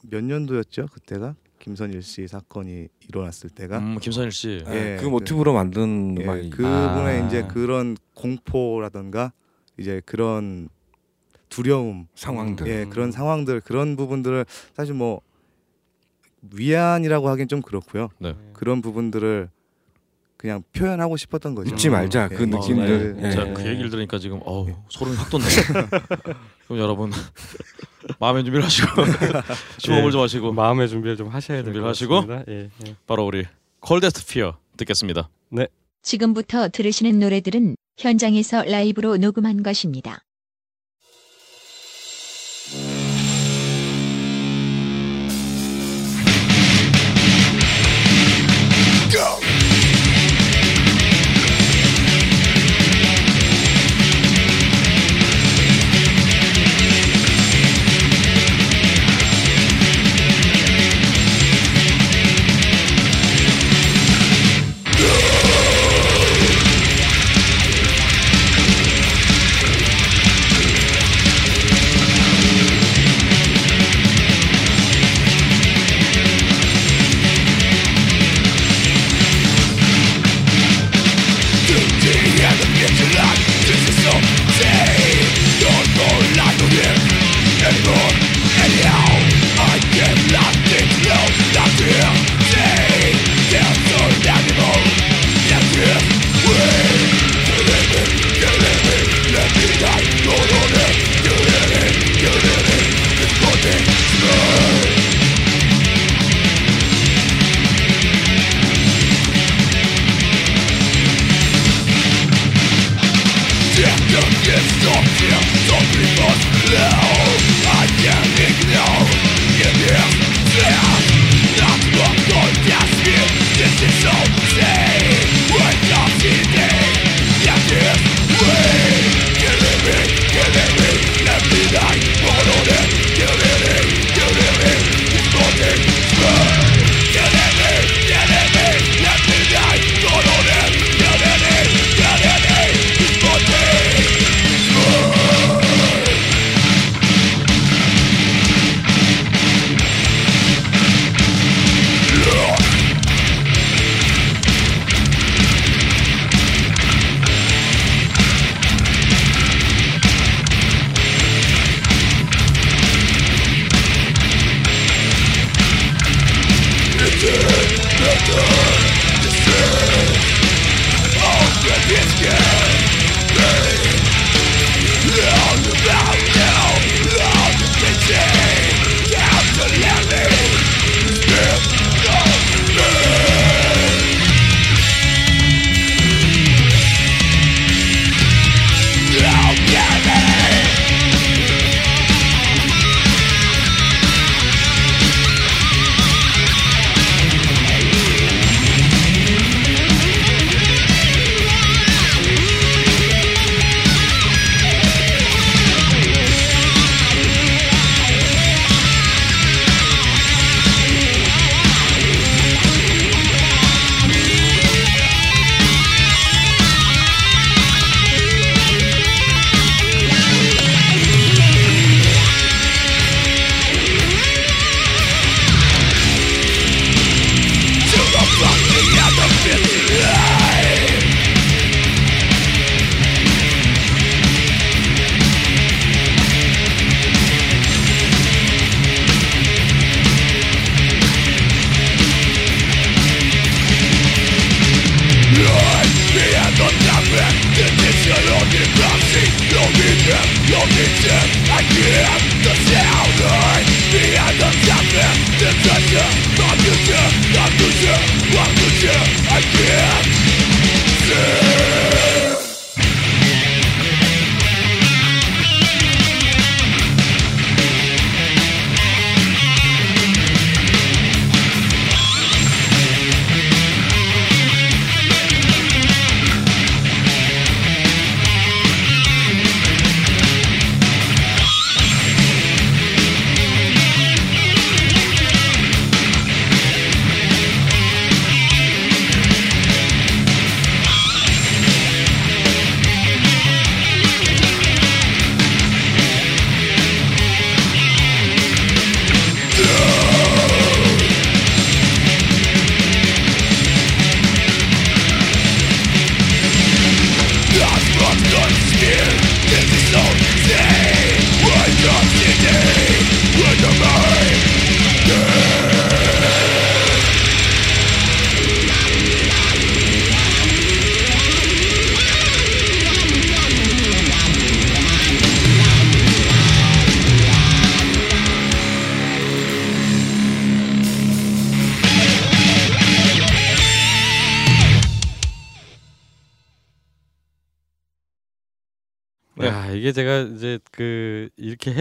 몇 0.09 0.23
년도였죠? 0.23 0.87
그때가 0.91 1.35
김선일 1.59 2.01
씨 2.01 2.27
사건이 2.27 2.87
일어났을 3.07 3.49
때가 3.49 3.79
음, 3.79 3.97
김선일 3.99 4.31
씨. 4.31 4.61
아, 4.65 4.75
예, 4.75 4.97
그 4.97 5.05
그- 5.05 5.09
모티브로 5.09 5.53
만든 5.53 6.15
예, 6.19 6.23
음악이 6.23 6.49
그분의 6.49 7.21
아. 7.21 7.27
이제 7.27 7.43
그런 7.47 7.95
공포라던가 8.13 9.31
이제 9.77 10.01
그런 10.05 10.67
두려움 11.49 12.07
상황들. 12.15 12.67
예, 12.67 12.85
그런 12.89 13.11
상황들 13.11 13.61
그런 13.61 13.95
부분들을 13.95 14.45
사실 14.75 14.93
뭐 14.93 15.21
위안이라고 16.53 17.29
하긴 17.29 17.47
좀 17.47 17.61
그렇고요. 17.61 18.09
네. 18.19 18.35
그런 18.53 18.81
부분들을 18.81 19.49
그냥 20.43 20.61
표현하고 20.73 21.15
싶었던 21.15 21.55
거죠. 21.55 21.73
잊지 21.73 21.87
말자 21.87 22.27
예, 22.29 22.35
그 22.35 22.43
잊지 22.43 22.73
느낌들. 22.73 23.13
말- 23.13 23.23
예. 23.25 23.31
제가 23.31 23.53
그 23.53 23.65
얘기를 23.65 23.89
들으니까 23.89 24.19
지금 24.19 24.41
어우 24.43 24.67
소름이 24.89 25.15
확 25.15 25.29
돋네요. 25.29 25.47
그럼 26.67 26.79
여러분 26.79 27.11
마음의 28.19 28.43
준비를 28.43 28.65
하시고 28.65 28.87
심호흡을 29.79 30.11
좀 30.11 30.19
하시고 30.21 30.51
마음의 30.51 30.89
준비를 30.89 31.15
좀 31.15 31.29
하셔야 31.29 31.59
될 31.63 31.73
준비를 31.73 31.83
것 31.83 31.87
하시고. 31.91 32.27
같습니다. 32.27 32.43
예, 32.51 32.69
예. 32.87 32.95
바로 33.07 33.25
우리 33.25 33.45
콜데스트 33.79 34.25
피어 34.25 34.57
듣겠습니다. 34.75 35.29
지금부터 36.01 36.67
들으시는 36.67 37.17
노래들은 37.19 37.77
현장에서 37.97 38.63
라이브로 38.63 39.15
녹음한 39.15 39.63
것입니다. 39.63 40.19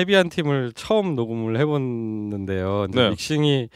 헤비한 0.02 0.28
팀을 0.28 0.72
처음 0.74 1.14
녹음을 1.14 1.58
해봤는데요. 1.58 2.88
네. 2.90 3.10
믹싱이 3.10 3.68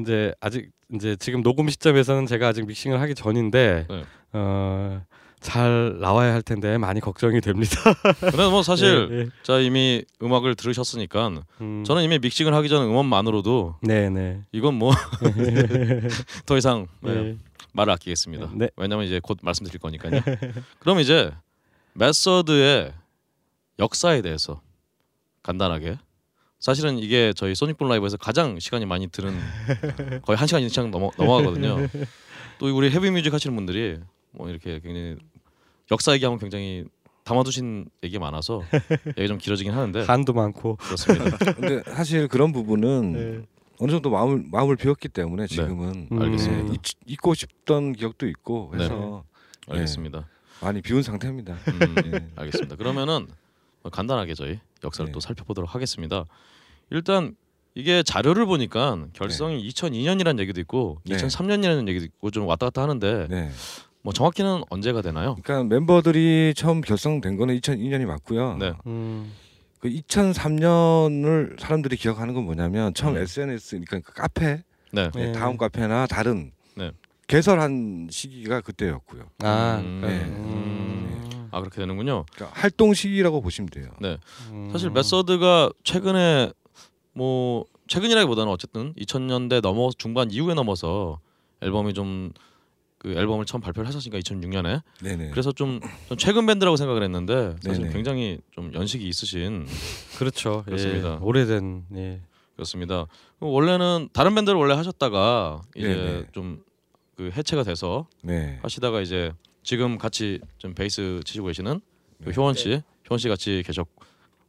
이제 0.00 0.34
아직 0.40 0.70
이제 0.92 1.16
지금 1.16 1.42
녹음 1.42 1.68
시점에서는 1.68 2.26
제가 2.26 2.48
아직 2.48 2.66
믹싱을 2.66 3.00
하기 3.00 3.14
전인데 3.14 3.86
네. 3.88 4.02
어 4.32 5.02
잘 5.44 5.98
나와야 6.00 6.32
할 6.32 6.40
텐데 6.40 6.78
많이 6.78 7.00
걱정이 7.00 7.42
됩니다. 7.42 7.76
근데 8.18 8.48
뭐 8.48 8.62
사실 8.62 9.08
예, 9.10 9.18
예. 9.18 9.26
자 9.42 9.58
이미 9.58 10.02
음악을 10.22 10.54
들으셨으니까 10.54 11.42
음, 11.60 11.84
저는 11.84 12.02
이미 12.02 12.18
믹싱을 12.18 12.54
하기 12.54 12.70
전 12.70 12.82
음원만으로도 12.86 13.76
네네 13.82 14.44
이건 14.52 14.74
뭐 14.74 14.92
더 16.46 16.56
이상 16.56 16.86
네, 17.02 17.14
네. 17.14 17.36
말을 17.74 17.92
아끼겠습니다. 17.92 18.52
네. 18.54 18.70
왜냐면 18.76 19.04
이제 19.04 19.20
곧 19.22 19.36
말씀드릴 19.42 19.78
거니까요. 19.80 20.22
그럼 20.78 21.00
이제 21.00 21.30
메서드의 21.92 22.94
역사에 23.78 24.22
대해서 24.22 24.62
간단하게 25.44 25.98
사실은 26.58 26.98
이게 26.98 27.32
저희 27.36 27.54
소닉붐 27.54 27.86
라이브에서 27.88 28.16
가장 28.16 28.58
시간이 28.58 28.86
많이 28.86 29.06
드는 29.06 29.38
거의 30.24 30.36
한 30.36 30.46
시간 30.48 30.62
이상 30.62 30.90
넘어 30.90 31.10
넘어가거든요. 31.18 31.76
또 32.58 32.74
우리 32.76 32.90
heavy 32.90 33.10
music 33.10 33.32
하시는 33.32 33.54
분들이 33.54 33.98
뭐 34.32 34.48
이렇게 34.48 34.80
굉장히 34.80 35.16
역사 35.92 36.12
얘기하면 36.14 36.38
굉장히 36.38 36.84
담아두신 37.24 37.86
얘기 38.02 38.18
많아서 38.18 38.62
얘기 39.18 39.28
좀 39.28 39.38
길어지긴 39.38 39.72
하는데 39.72 40.02
한도 40.08 40.32
많고 40.32 40.76
그렇습니다. 40.76 41.36
근데 41.52 41.82
사실 41.92 42.28
그런 42.28 42.52
부분은 42.52 43.12
네. 43.12 43.46
어느 43.78 43.90
정도 43.90 44.08
마음을 44.10 44.44
마음을 44.50 44.76
비웠기 44.76 45.08
때문에 45.08 45.46
지금은 45.46 46.08
음. 46.10 46.22
알겠습니다. 46.22 46.68
예, 46.68 46.74
잊- 46.74 46.96
잊고 47.06 47.34
싶던 47.34 47.92
기억도 47.92 48.26
있고 48.28 48.72
해서 48.74 49.24
예, 49.68 49.74
알겠습니다. 49.74 50.26
많이 50.62 50.80
비운 50.80 51.02
상태입니다. 51.02 51.54
음, 51.68 51.94
예. 52.06 52.26
알겠습니다. 52.36 52.76
그러면은 52.76 53.26
간단하게 53.90 54.34
저희 54.34 54.58
역사를 54.82 55.06
네. 55.06 55.12
또 55.12 55.20
살펴보도록 55.20 55.74
하겠습니다. 55.74 56.24
일단 56.90 57.36
이게 57.74 58.02
자료를 58.02 58.46
보니까 58.46 59.06
결성이 59.12 59.68
2002년이라는 59.68 60.38
얘기도 60.40 60.60
있고 60.60 61.00
네. 61.04 61.16
2003년이라는 61.16 61.88
얘기도 61.88 62.04
있고 62.04 62.30
좀 62.30 62.46
왔다 62.46 62.66
갔다 62.66 62.82
하는데 62.82 63.26
네. 63.28 63.50
뭐 64.02 64.12
정확히는 64.12 64.62
언제가 64.70 65.02
되나요? 65.02 65.36
그러니까 65.42 65.64
멤버들이 65.74 66.52
처음 66.54 66.82
결성된 66.82 67.36
거는 67.36 67.58
2002년이 67.58 68.04
맞고요. 68.04 68.58
네. 68.58 68.72
음, 68.86 69.32
그 69.80 69.88
2003년을 69.88 71.58
사람들이 71.58 71.96
기억하는 71.96 72.34
건 72.34 72.44
뭐냐면 72.44 72.94
처음 72.94 73.16
음. 73.16 73.22
SNS 73.22 73.80
그러니까 73.86 74.00
그 74.00 74.12
카페 74.12 74.62
네. 74.92 75.10
네. 75.14 75.26
네, 75.26 75.32
다음 75.32 75.56
카페나 75.56 76.06
다른 76.06 76.52
네. 76.76 76.92
개설한 77.26 78.08
시기가 78.10 78.60
그때였고요. 78.60 79.24
아 79.42 79.80
네. 79.82 79.86
음, 79.86 80.83
아 81.54 81.60
그렇게 81.60 81.80
되는군요. 81.80 82.26
그러니까 82.32 82.58
활동 82.60 82.94
시기라고 82.94 83.40
보시면 83.40 83.68
돼요. 83.70 83.88
음. 84.50 84.68
사실 84.72 84.90
메서드가 84.90 85.70
최근에 85.84 86.52
뭐 87.12 87.64
최근이라기보다는 87.88 88.50
어쨌든 88.50 88.92
2000년대 88.94 89.60
넘어 89.60 89.90
중반 89.96 90.30
이후에 90.30 90.54
넘어서 90.54 91.20
앨범이 91.62 91.94
좀 91.94 92.32
그 93.04 93.12
앨범을 93.12 93.44
처음 93.44 93.60
발표를 93.60 93.86
하셨으니까 93.86 94.18
2006년에 94.18 94.80
네네. 95.02 95.28
그래서 95.28 95.52
좀, 95.52 95.78
좀 96.08 96.16
최근 96.16 96.46
밴드라고 96.46 96.78
생각을 96.78 97.02
했는데 97.02 97.54
사실 97.60 97.82
네네. 97.82 97.92
굉장히 97.92 98.38
좀 98.50 98.72
연식이 98.72 99.06
있으신 99.06 99.66
그렇죠. 100.16 100.62
그렇습니다. 100.64 101.12
예, 101.12 101.18
오래된 101.20 101.84
예. 101.96 102.22
그렇습니다. 102.54 103.06
원래는 103.40 104.08
다른 104.14 104.34
밴드를 104.34 104.58
원래 104.58 104.72
하셨다가 104.72 105.60
이제 105.76 105.88
네네. 105.88 106.26
좀그 106.32 107.30
해체가 107.36 107.62
돼서 107.62 108.06
네. 108.22 108.58
하시다가 108.62 109.02
이제 109.02 109.34
지금 109.64 109.98
같이 109.98 110.40
좀 110.58 110.74
베이스 110.74 111.20
치시고 111.24 111.46
계시는 111.48 111.80
그 112.22 112.28
네. 112.28 112.32
효원 112.36 112.54
씨, 112.54 112.82
효원 113.10 113.18
씨 113.18 113.28
같이 113.28 113.62
계셨 113.66 113.88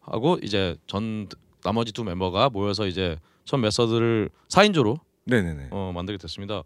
하고 0.02 0.38
이제 0.44 0.76
전 0.86 1.28
나머지 1.64 1.92
두 1.92 2.04
멤버가 2.04 2.50
모여서 2.50 2.86
이제 2.86 3.18
첫 3.46 3.58
메서드를 3.58 4.30
4인조로 4.50 5.00
네네네. 5.24 5.70
어, 5.72 5.92
만들게 5.96 6.18
됐습니다. 6.20 6.62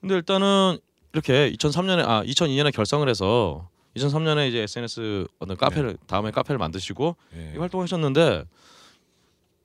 근데 0.00 0.14
일단은 0.14 0.78
이렇게 1.12 1.50
2003년에 1.52 2.06
아 2.06 2.22
2002년에 2.22 2.72
결성을 2.72 3.08
해서 3.08 3.68
2003년에 3.96 4.48
이제 4.48 4.60
SNS 4.60 5.26
어떤 5.40 5.56
카페를 5.56 5.96
다음에 6.06 6.30
카페를 6.30 6.58
만드시고 6.58 7.16
네. 7.32 7.52
이 7.56 7.58
활동하셨는데 7.58 8.44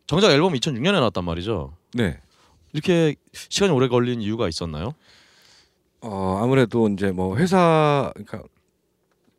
정작 0.08 0.32
앨범 0.32 0.54
2006년에 0.54 0.94
나왔단 0.94 1.24
말이죠. 1.24 1.76
네. 1.94 2.20
이렇게 2.72 3.16
시간이 3.34 3.72
오래 3.72 3.88
걸린 3.88 4.22
이유가 4.22 4.48
있었나요? 4.48 4.96
어 6.04 6.40
아무래도 6.44 6.90
이제 6.90 7.12
뭐 7.12 7.38
회사 7.38 8.12
그러니까 8.14 8.44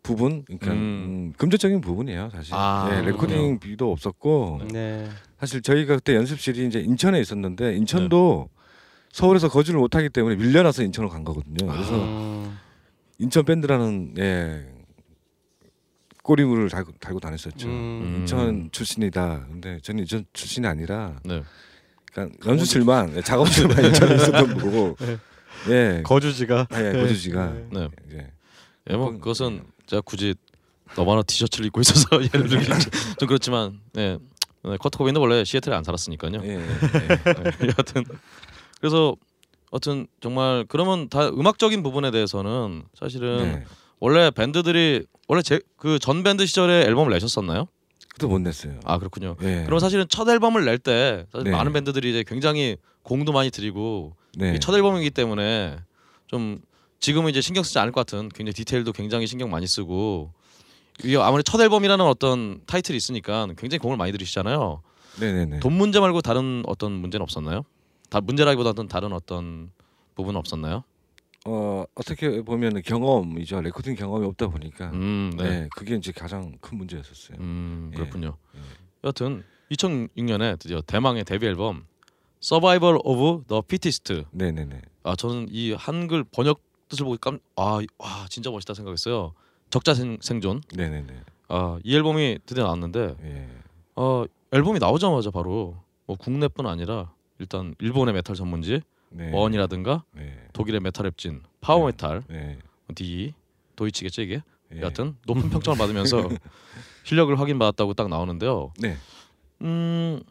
부분 0.03 0.45
그러니까 0.45 0.73
음. 0.73 0.77
음, 0.77 1.33
금전적인 1.37 1.81
부분이에요 1.83 2.31
사실. 2.31 2.55
아, 2.55 2.91
예, 2.93 3.03
레코딩 3.03 3.59
비도 3.59 3.93
없었고 3.93 4.63
네. 4.73 5.09
사실 5.39 5.61
저희가 5.61 5.97
그때 5.97 6.15
연습실이 6.15 6.67
이제 6.67 6.81
인천에 6.81 7.21
있었는데 7.21 7.77
인천도 7.77 8.49
서울에서 9.13 9.49
거주를 9.49 9.79
못하기 9.79 10.09
때문에 10.09 10.37
밀려나서 10.37 10.83
인천으로 10.83 11.11
간 11.11 11.23
거거든요. 11.23 11.71
그래서 11.71 11.95
음, 11.95 12.59
인천 13.19 13.45
밴드라는 13.45 14.15
예 14.19 14.67
꼬리물을 16.23 16.71
달고, 16.71 16.93
달고 16.99 17.21
다녔었죠. 17.21 17.69
음, 17.69 18.17
인천 18.21 18.71
출신이다. 18.73 19.47
근데 19.51 19.79
저는 19.83 20.01
인천 20.01 20.25
출신이 20.33 20.67
아니라 20.67 21.21
네. 21.25 21.43
그러니까 22.11 22.39
연습실만 22.49 23.17
예, 23.17 23.21
작업실만 23.21 23.85
인천에 23.85 24.15
있었던 24.15 24.59
거고. 24.59 24.97
예. 25.69 26.03
거주지가 26.05 26.67
아, 26.71 26.83
예, 26.85 26.93
거주지가 26.93 27.53
네. 27.73 27.89
이제 28.09 28.27
예, 28.91 28.97
뭐 28.97 29.11
그것은 29.13 29.65
제가 29.87 30.03
굳이 30.03 30.35
너바나 30.97 31.23
티셔츠를 31.23 31.67
입고 31.67 31.81
있어서 31.81 32.07
예를 32.23 32.49
들기 32.49 32.67
좀 33.19 33.27
그렇지만 33.29 33.81
네. 33.93 34.19
네, 34.63 34.77
커트 34.79 34.97
코베인도 34.99 35.21
원래 35.21 35.45
시애틀에 35.45 35.75
안 35.75 35.85
살았으니까요. 35.85 36.41
예, 36.43 36.49
예. 36.49 36.57
네, 36.57 36.67
여하튼 37.69 38.05
그래서 38.81 39.15
어튼 39.71 40.07
정말 40.21 40.65
그러면 40.69 41.09
다 41.09 41.29
음악적인 41.29 41.83
부분에 41.83 42.11
대해서는 42.11 42.85
사실은 42.99 43.37
네. 43.39 43.65
원래 44.01 44.31
밴드들이 44.31 45.05
원래 45.29 45.43
제 45.43 45.61
그 45.77 45.99
전 45.99 46.23
밴드 46.23 46.47
시절에 46.47 46.83
앨범을 46.87 47.13
내셨었나요? 47.13 47.67
그것도 48.15 48.29
못 48.31 48.39
냈어요. 48.41 48.79
아 48.85 48.99
그렇군요. 48.99 49.37
예. 49.43 49.65
그럼 49.67 49.79
사실은 49.81 50.07
첫 50.09 50.29
앨범을 50.29 50.65
낼 50.65 50.79
때 50.79 51.27
사실 51.33 51.45
네. 51.45 51.57
많은 51.57 51.73
밴드들이 51.73 52.11
이제 52.11 52.25
굉장히 52.27 52.77
공도 53.03 53.33
많이 53.33 53.51
들이고 53.51 54.15
네. 54.37 54.59
첫 54.59 54.75
앨범이기 54.75 55.11
때문에 55.11 55.79
좀 56.27 56.61
지금은 57.01 57.31
이제 57.31 57.41
신경 57.41 57.63
쓰지 57.63 57.79
않을 57.79 57.93
것 57.93 58.07
같은 58.07 58.29
굉장히 58.31 58.55
디테일도 58.55 58.93
굉장히 58.93 59.27
신경 59.27 59.51
많이 59.51 59.67
쓰고 59.67 60.33
이게 61.03 61.17
아무리 61.17 61.43
첫 61.43 61.61
앨범이라는 61.61 62.05
어떤 62.05 62.61
타이틀이 62.67 62.97
있으니까 62.97 63.47
굉장히 63.59 63.79
공을 63.79 63.97
많이 63.97 64.13
들이시잖아요. 64.13 64.83
네네네. 65.21 65.61
돈 65.61 65.73
문제 65.75 66.01
말고 66.01 66.23
다른 66.23 66.63
어떤 66.67 66.93
문제는 66.93 67.23
없었나요? 67.23 67.65
다 68.11 68.21
문제라기보다는 68.21 68.89
다른 68.89 69.13
어떤 69.13 69.71
부분은 70.15 70.39
없었나요? 70.39 70.85
어 71.47 71.85
어떻게 71.95 72.41
보면 72.43 72.81
경험이죠. 72.83 73.61
레코딩 73.61 73.97
경험이 73.97 74.27
없다 74.27 74.49
보니까 74.49 74.91
음, 74.93 75.33
네. 75.37 75.45
네. 75.45 75.69
그게 75.77 75.95
이제 75.97 76.11
가장 76.11 76.57
큰 76.61 76.79
문제였었어요. 76.79 77.37
음, 77.39 77.91
예. 77.93 77.97
그렇군요. 77.97 78.37
예. 78.55 78.61
여하튼 79.05 79.45
2006년에 79.71 80.59
드디어 80.59 80.81
대망의 80.81 81.25
데뷔 81.25 81.47
앨범 81.47 81.85
Survival 82.45 82.99
of 83.05 83.45
the 83.49 83.63
Fittest. 83.65 84.25
네네네. 84.33 84.83
아 85.03 85.17
저는 85.17 85.47
이 85.51 85.73
한글 85.73 86.25
번역 86.25 86.61
뜻을 86.91 87.05
보고 87.05 87.17
깜, 87.17 87.39
아, 87.57 87.81
와 87.97 88.27
진짜 88.29 88.51
멋있다 88.51 88.75
생각했어요. 88.75 89.33
적자 89.71 89.95
생, 89.95 90.19
생존. 90.21 90.61
네네네. 90.75 91.23
아, 91.49 91.79
이 91.83 91.97
앨범이 91.97 92.41
드디어 92.45 92.65
나왔는데 92.65 93.17
예. 93.23 93.49
어, 93.97 94.25
앨범이 94.53 94.79
나오자마자 94.79 95.31
바로 95.31 95.77
뭐 96.05 96.17
국내뿐 96.19 96.67
아니라 96.67 97.13
일단 97.39 97.75
일본의 97.79 98.13
메탈 98.13 98.37
전문지 98.37 98.83
네. 99.09 99.31
Burrn이라든가 99.33 100.05
네. 100.13 100.47
독일의 100.53 100.81
메탈 100.81 101.11
랩진 101.11 101.41
파워 101.63 101.81
네. 101.81 101.87
메탈 101.87 102.25
네. 102.29 102.59
D 102.95 103.33
도이치겠죠 103.75 104.21
이게 104.21 104.43
예. 104.75 104.81
여하튼 104.81 105.17
높은 105.27 105.49
평점을 105.49 105.79
받으면서 105.79 106.29
실력을 107.05 107.39
확인받았다고 107.39 107.95
딱 107.95 108.09
나오는데요. 108.09 108.73
네. 108.79 108.97
음, 109.63 110.23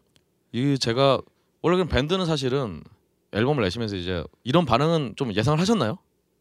이 0.51 0.77
제가 0.77 1.19
원래 1.63 1.77
그럼 1.77 1.87
밴드는 1.89 2.25
사실은 2.27 2.83
앨범을 3.31 3.63
내시면서 3.63 3.95
이제 3.95 4.23
이런 4.43 4.65
반응은 4.65 5.13
좀 5.15 5.33
예상을 5.33 5.59
하셨나요? 5.59 5.97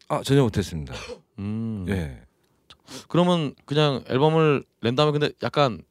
아 0.09 0.21
전혀 0.21 0.43
못했습니다. 0.43 0.93
음, 1.39 1.85
예. 1.89 2.21
그러면 3.07 3.55
그냥 3.65 4.03
앨범을 4.09 4.63
낸 4.81 4.93
다음에 4.95 5.11
근데 5.11 5.31
약간 5.41 5.81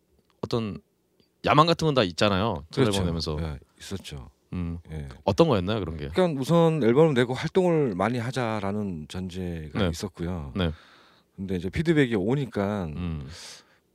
어떤 0.42 0.78
야망 1.44 1.66
같은 1.66 1.86
건 1.86 1.94
다 1.94 2.04
있잖아요. 2.04 2.64
첫 2.70 2.82
앨범 2.86 3.04
내면서 3.06 3.36
예, 3.40 3.58
있었죠. 3.80 4.30
음, 4.52 4.78
예. 4.92 5.08
어떤 5.24 5.48
거였나요 5.48 5.80
그런 5.80 5.96
게? 5.96 6.08
그러니까 6.08 6.40
우선 6.40 6.82
앨범을 6.84 7.14
내고 7.14 7.32
활동을 7.34 7.94
많이 7.96 8.18
하자라는 8.18 9.06
전제가 9.08 9.78
네. 9.82 9.88
있었고요. 9.88 10.52
네. 10.54 10.70
근데 11.34 11.56
이제 11.56 11.70
피드백이 11.70 12.14
오니까 12.14 12.84
음, 12.84 13.26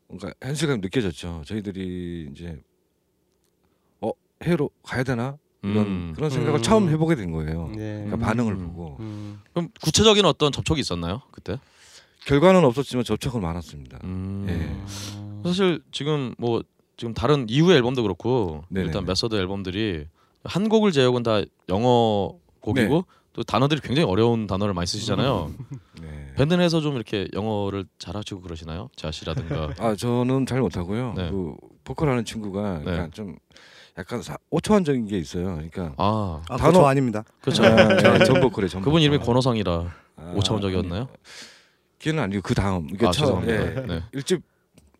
뭔가 0.07 0.33
현실감이 0.41 0.79
느껴졌죠. 0.81 1.43
저희들이 1.45 2.29
이제 2.33 2.47
어 2.49 2.76
해외로 4.43 4.69
가야 4.83 5.03
되나 5.03 5.37
이런 5.63 5.85
음. 5.85 6.13
그런 6.15 6.29
생각을 6.29 6.59
음. 6.59 6.61
처음 6.61 6.89
해보게 6.89 7.15
된 7.15 7.31
거예요. 7.31 7.71
네. 7.75 8.03
그러니까 8.05 8.17
반응을 8.17 8.53
음. 8.53 8.67
보고 8.67 8.97
음. 8.99 9.39
그럼 9.53 9.69
구체적인 9.81 10.25
어떤 10.25 10.51
접촉이 10.51 10.79
있었나요 10.79 11.21
그때? 11.31 11.59
결과는 12.25 12.63
없었지만 12.65 13.03
접촉은 13.03 13.41
많았습니다. 13.41 13.99
음. 14.03 14.45
음. 14.47 15.41
사실 15.43 15.81
지금 15.91 16.35
뭐 16.37 16.61
지금 16.97 17.13
다른 17.13 17.45
이후의 17.49 17.77
앨범도 17.77 18.01
그렇고 18.01 18.63
네네네. 18.69 18.87
일단 18.87 19.05
메서드 19.05 19.35
앨범들이 19.35 20.05
한 20.43 20.69
곡을 20.69 20.91
제외하고는 20.91 21.23
다 21.23 21.41
영어 21.69 22.33
곡이고 22.59 22.95
네. 22.95 23.01
또 23.33 23.43
단어들이 23.43 23.81
굉장히 23.81 24.09
어려운 24.09 24.47
단어를 24.47 24.73
많이 24.73 24.87
쓰시잖아요. 24.87 25.53
네. 26.01 26.33
밴드 26.35 26.53
내에서 26.55 26.81
좀 26.81 26.95
이렇게 26.95 27.27
영어를 27.33 27.85
잘하시고 27.99 28.41
그러시나요? 28.41 28.89
가사라든가. 28.95 29.73
아 29.77 29.95
저는 29.95 30.45
잘 30.45 30.59
못하고요. 30.59 31.13
네. 31.15 31.29
그 31.29 31.55
보컬하는 31.83 32.25
친구가 32.25 32.81
네. 32.83 33.09
좀 33.11 33.37
약간 33.97 34.21
사, 34.21 34.37
오초한적인 34.51 35.07
게 35.07 35.17
있어요. 35.17 35.45
그러니까 35.55 35.93
아 35.97 36.41
아, 36.49 36.57
단어- 36.57 36.71
그거 36.71 36.83
저 36.83 36.85
아닙니다. 36.85 37.23
그렇죠. 37.41 37.63
아, 37.65 37.87
네, 37.87 38.25
전 38.25 38.39
보컬의 38.41 38.69
전 38.69 38.81
그분 38.81 39.01
이름이. 39.01 39.23
권호성이라 39.23 39.95
아, 40.17 40.33
오차원적이었나요? 40.35 41.07
걔는 41.99 42.21
아니고 42.23 42.41
그 42.43 42.53
다음 42.53 42.87
이게 42.91 43.07
아 43.07 43.11
처, 43.11 43.21
죄송합니다. 43.25 43.53
예, 43.83 43.85
네. 43.87 44.03
일집 44.11 44.43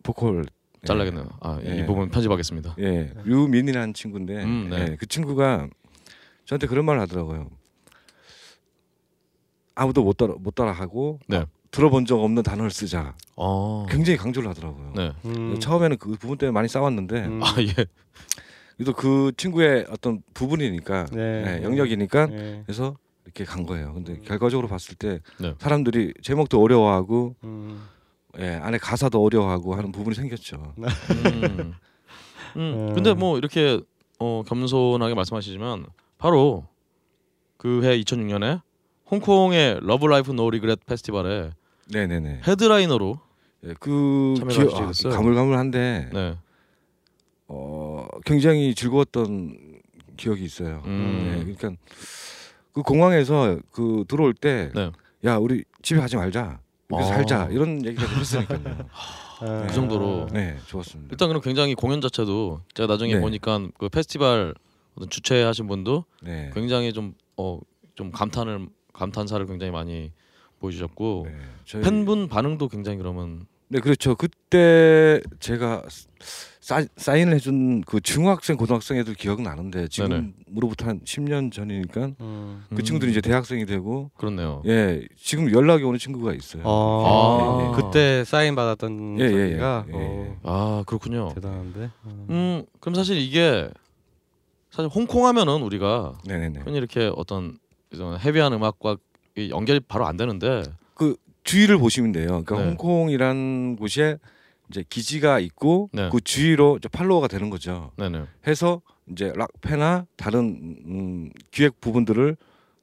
보컬 0.02 0.44
예. 0.82 0.86
잘라겠네요. 0.86 1.28
아, 1.40 1.60
이 1.62 1.66
예. 1.66 1.86
부분 1.86 2.10
편집하겠습니다. 2.10 2.74
예, 2.80 3.12
류민이라는 3.24 3.94
친구인데 3.94 4.42
음, 4.42 4.68
네. 4.70 4.80
예, 4.90 4.96
그 4.96 5.06
친구가 5.06 5.68
저한테 6.44 6.66
그런 6.66 6.84
말을 6.84 7.00
하더라고요. 7.02 7.48
아무도 9.76 10.02
못 10.02 10.16
따라 10.16 10.34
못 10.38 10.54
따라하고 10.56 11.20
네. 11.28 11.44
들어본 11.70 12.06
적 12.06 12.20
없는 12.20 12.42
단어를 12.42 12.70
쓰자. 12.72 13.14
어. 13.36 13.86
굉장히 13.88 14.16
강조를 14.16 14.48
하더라고요. 14.50 14.92
네. 14.96 15.12
음. 15.26 15.60
처음에는 15.60 15.98
그 15.98 16.16
부분 16.18 16.36
때문에 16.36 16.52
많이 16.52 16.66
싸웠는데 16.66 17.26
음. 17.26 17.40
아 17.44 17.54
예. 17.60 17.86
그래도 18.78 18.92
그 18.92 19.32
친구의 19.36 19.86
어떤 19.90 20.22
부분이니까 20.34 21.06
네. 21.12 21.58
예, 21.60 21.64
영역이니까 21.64 22.26
네. 22.26 22.62
그래서 22.64 22.96
이렇게 23.24 23.44
간 23.44 23.66
거예요. 23.66 23.92
근데 23.92 24.20
결과적으로 24.20 24.68
봤을 24.68 24.94
때 24.94 25.20
네. 25.40 25.52
사람들이 25.58 26.14
제목도 26.22 26.62
어려워하고 26.62 27.34
음. 27.42 27.82
예, 28.38 28.50
안에 28.50 28.78
가사도 28.78 29.20
어려워하고 29.22 29.74
하는 29.74 29.90
부분이 29.90 30.14
생겼죠. 30.14 30.74
음. 30.78 30.84
음. 30.84 31.74
음. 32.56 32.92
근데 32.94 33.14
뭐 33.14 33.36
이렇게 33.36 33.80
어, 34.20 34.44
겸손하게 34.46 35.14
말씀하시지만 35.14 35.86
바로 36.16 36.64
그 37.56 37.82
해 37.82 38.00
2006년에 38.00 38.60
홍콩의 39.10 39.80
Love 39.82 40.06
Life 40.06 40.30
No 40.30 40.48
Regret 40.50 40.86
페스티벌에 40.86 41.50
네네네. 41.90 42.42
헤드라이너로 42.46 43.18
예, 43.64 43.74
그 43.80 44.34
기억 44.52 44.72
하시게 44.80 45.08
아. 45.08 45.12
가물가물한데 45.12 46.10
네. 46.12 46.38
어, 47.48 48.06
굉장히 48.24 48.74
즐거웠던 48.74 49.80
기억이 50.16 50.44
있어요. 50.44 50.82
음. 50.84 51.44
네, 51.46 51.54
그러니까 51.54 51.82
그 52.72 52.82
공항에서 52.82 53.58
그 53.72 54.04
들어올 54.06 54.34
때, 54.34 54.70
네. 54.74 54.92
야 55.24 55.36
우리 55.36 55.64
집에 55.82 56.00
가지 56.00 56.16
말자, 56.16 56.60
여기서 56.92 57.10
아. 57.10 57.14
살자 57.14 57.48
이런 57.50 57.84
얘기가 57.84 58.06
들었으니까요. 58.06 58.60
아. 59.40 59.66
그 59.66 59.72
정도로. 59.72 60.28
네, 60.32 60.56
좋았습니다. 60.66 61.12
일단 61.12 61.28
그럼 61.28 61.42
굉장히 61.42 61.74
공연 61.74 62.00
자체도 62.00 62.60
제가 62.74 62.86
나중에 62.86 63.14
네. 63.14 63.20
보니까 63.20 63.68
그 63.78 63.88
페스티벌 63.88 64.54
어떤 64.94 65.08
주최하신 65.08 65.66
분도 65.68 66.04
네, 66.22 66.50
굉장히 66.54 66.92
좀어 66.92 67.60
좀 67.94 68.10
감탄을 68.10 68.68
감탄사를 68.92 69.46
굉장히 69.46 69.70
많이 69.70 70.12
보여주셨고 70.58 71.26
네, 71.28 71.36
저희, 71.64 71.82
팬분 71.82 72.28
반응도 72.28 72.68
굉장히 72.68 72.98
그러면 72.98 73.46
네, 73.70 73.80
그렇죠. 73.80 74.14
그때 74.14 75.20
제가 75.40 75.82
사, 76.68 76.84
사인을 76.96 77.34
해준 77.34 77.82
그 77.82 78.00
중학생, 78.00 78.56
고등학생 78.56 78.98
애들 78.98 79.14
기억은 79.14 79.44
나는데 79.44 79.88
지금으로부터 79.88 80.86
한 80.86 81.00
10년 81.00 81.52
전이니까 81.52 82.10
음. 82.20 82.64
그 82.74 82.82
친구들이 82.82 83.10
이제 83.10 83.20
대학생이 83.20 83.66
되고, 83.66 84.10
그렇네요. 84.16 84.62
예, 84.66 85.06
지금 85.16 85.50
연락이 85.52 85.84
오는 85.84 85.98
친구가 85.98 86.34
있어요. 86.34 86.62
어, 86.64 87.04
아, 87.06 87.62
예, 87.62 87.68
예. 87.68 87.72
그때 87.76 88.24
사인 88.24 88.54
받았던 88.54 89.20
예, 89.20 89.24
예, 89.24 89.26
예. 89.26 89.30
저기가 89.30 89.84
예, 89.88 89.92
어, 89.94 89.98
예. 90.00 90.36
아 90.42 90.84
그렇군요. 90.86 91.32
대단한데. 91.34 91.90
음. 92.04 92.26
음 92.30 92.64
그럼 92.80 92.94
사실 92.94 93.18
이게 93.18 93.70
사실 94.70 94.90
홍콩 94.94 95.26
하면은 95.26 95.62
우리가 95.62 96.18
네네네. 96.26 96.60
흔히 96.60 96.76
이렇게 96.76 97.10
어떤 97.16 97.58
이런 97.90 98.18
heavy한 98.18 98.52
음악과 98.52 98.96
이 99.36 99.50
연결이 99.50 99.80
바로 99.80 100.06
안 100.06 100.16
되는데 100.16 100.62
주위를 101.48 101.78
보시면 101.78 102.12
돼요. 102.12 102.26
그러니까 102.44 102.58
네. 102.58 102.64
홍콩이란 102.66 103.76
곳에 103.76 104.18
이제 104.70 104.84
기지가 104.88 105.40
있고 105.40 105.88
네. 105.92 106.10
그 106.12 106.20
주위로 106.20 106.76
이제 106.76 106.88
follower가 106.88 107.26
되는 107.28 107.48
거죠. 107.48 107.90
네네 107.96 108.24
해서 108.46 108.82
이제 109.10 109.32
락페나 109.34 110.04
다른 110.16 110.76
음, 110.86 111.30
기획 111.50 111.80
부분들을 111.80 112.36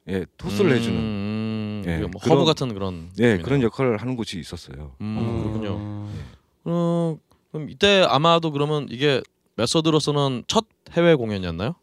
예, 0.08 0.24
토스를 0.36 0.72
해주는 0.72 0.96
음, 0.98 1.82
예, 1.86 1.98
뭐 1.98 2.20
그런- 2.20 2.38
허브 2.38 2.44
같은 2.44 2.72
그런 2.74 3.08
예. 3.20 3.38
그런 3.38 3.62
역할을 3.62 3.96
하는 3.98 4.16
곳이 4.16 4.38
있었어요. 4.38 4.92
음, 5.00 5.40
그렇군요. 5.42 5.76
음. 5.76 6.20
어, 6.64 7.16
그럼 7.52 7.70
이때 7.70 8.04
아마도 8.08 8.50
그러면 8.52 8.86
이게 8.90 9.20
메서드로서는 9.56 10.44
첫 10.48 10.66
해외 10.92 11.14
공연이었나요? 11.14 11.74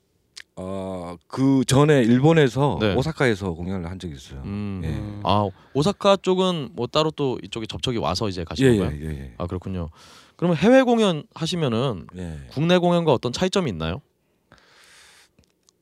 어 0.55 1.17
그 1.27 1.63
전에 1.65 2.01
일본에서 2.03 2.77
네. 2.79 2.95
오사카에서 2.95 3.53
공연을 3.53 3.89
한 3.89 3.99
적이 3.99 4.15
있어요. 4.15 4.41
음. 4.45 4.81
예. 4.83 5.21
아 5.23 5.47
오사카 5.73 6.17
쪽은 6.17 6.69
뭐 6.73 6.87
따로 6.87 7.11
또 7.11 7.39
이쪽에 7.43 7.65
접촉이 7.65 7.97
와서 7.97 8.29
이제 8.29 8.43
가신 8.43 8.77
건가요? 8.77 8.97
예예예. 8.99 9.13
예, 9.15 9.19
예. 9.19 9.33
아 9.37 9.47
그렇군요. 9.47 9.89
그러면 10.35 10.57
해외 10.57 10.81
공연 10.83 11.23
하시면은 11.33 12.07
예. 12.17 12.39
국내 12.51 12.77
공연과 12.77 13.13
어떤 13.13 13.31
차이점이 13.31 13.69
있나요? 13.71 14.01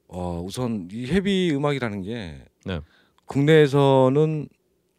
어 0.07 0.41
우선 0.45 0.89
이 0.91 1.05
헤비 1.07 1.51
음악이라는 1.53 2.01
게 2.01 2.43
네. 2.65 2.81
국내에서는 3.25 4.47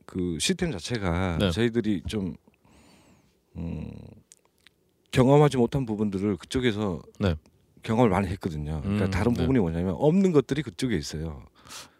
그 0.07 0.39
시스템 0.41 0.73
자체가 0.73 1.39
네. 1.39 1.51
저희들이 1.51 2.03
좀 2.07 2.35
음, 3.57 3.91
경험하지 5.11 5.59
못한 5.59 5.85
부분들을 5.85 6.37
그쪽에서 6.39 7.03
네. 7.21 7.35
경험을 7.83 8.11
많이 8.11 8.29
했거든요. 8.29 8.81
그러니까 8.83 9.07
음, 9.07 9.11
다른 9.11 9.33
네. 9.35 9.41
부분이 9.41 9.59
뭐냐면 9.59 9.95
없는 9.99 10.33
것들이 10.33 10.63
그쪽에 10.63 10.97
있어요. 10.97 11.45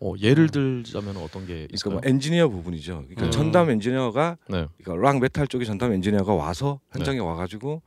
어, 0.01 0.15
예를 0.21 0.49
들자면 0.51 1.17
어떤 1.17 1.43
게 1.47 1.55
그러니까 1.55 1.75
있을까요? 1.75 2.01
뭐 2.01 2.03
엔지니어 2.05 2.49
부분이죠. 2.49 3.05
그러니까 3.09 3.25
음. 3.27 3.31
전담 3.31 3.71
엔지니어가 3.71 4.37
네. 4.49 4.67
그러니까 4.83 5.09
락 5.09 5.19
메탈 5.21 5.47
쪽에 5.49 5.65
전담 5.65 5.93
엔지니어가 5.93 6.35
와서 6.35 6.81
현장에 6.93 7.19
와가지고 7.21 7.83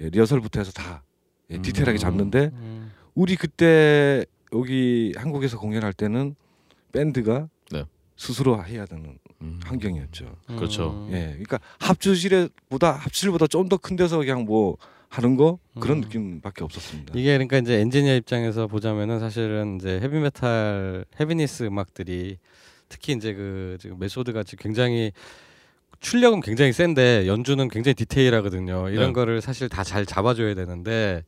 예, 0.00 0.08
리허설부터 0.10 0.60
해서 0.60 0.72
다 0.72 1.02
예, 1.50 1.58
디테일하게 1.58 1.98
음. 1.98 2.00
잡는데 2.00 2.50
음. 2.54 2.92
우리 3.14 3.36
그때 3.36 4.24
여기 4.52 5.12
한국에서 5.16 5.58
공연할 5.58 5.92
때는 5.92 6.34
밴드가 6.92 7.48
네. 7.70 7.84
스스로 8.16 8.64
해야 8.64 8.86
되는 8.86 9.18
음. 9.42 9.60
환경이었죠. 9.64 10.36
그렇죠. 10.46 11.06
음. 11.08 11.12
예, 11.12 11.26
그러니까 11.32 11.58
합주실에보다 11.80 12.92
합실보다 12.92 13.46
좀 13.46 13.68
더 13.68 13.76
큰 13.76 13.96
데서 13.96 14.18
그냥 14.18 14.44
뭐 14.44 14.76
하는 15.08 15.36
거 15.36 15.58
그런 15.80 15.98
음. 15.98 16.00
느낌밖에 16.02 16.64
없었습니다. 16.64 17.12
이게 17.16 17.32
그러니까 17.32 17.58
이제 17.58 17.80
엔지니어 17.80 18.16
입장에서 18.16 18.66
보자면은 18.66 19.18
사실은 19.20 19.76
이제 19.76 20.00
헤비메탈 20.02 21.04
heaviness 21.20 21.64
음악들이 21.64 22.38
특히 22.88 23.12
이제 23.14 23.32
그 23.34 23.76
지금 23.80 23.98
메소드 23.98 24.32
같이 24.32 24.56
굉장히 24.56 25.12
출력은 26.00 26.40
굉장히 26.40 26.72
센데 26.72 27.26
연주는 27.26 27.66
굉장히 27.68 27.94
디테일하거든요. 27.94 28.90
이런 28.90 29.06
네. 29.08 29.12
거를 29.12 29.40
사실 29.40 29.68
다 29.68 29.82
잘 29.82 30.04
잡아줘야 30.04 30.54
되는데 30.54 31.24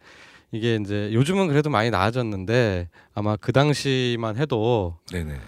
이게 0.53 0.77
이제 0.77 1.11
요즘은 1.13 1.49
그래도 1.49 1.71
많이 1.71 1.91
나아졌는데 1.91 2.89
아마 3.15 3.37
그 3.37 3.53
당시만 3.53 4.37
해도 4.37 4.99
네네. 5.11 5.39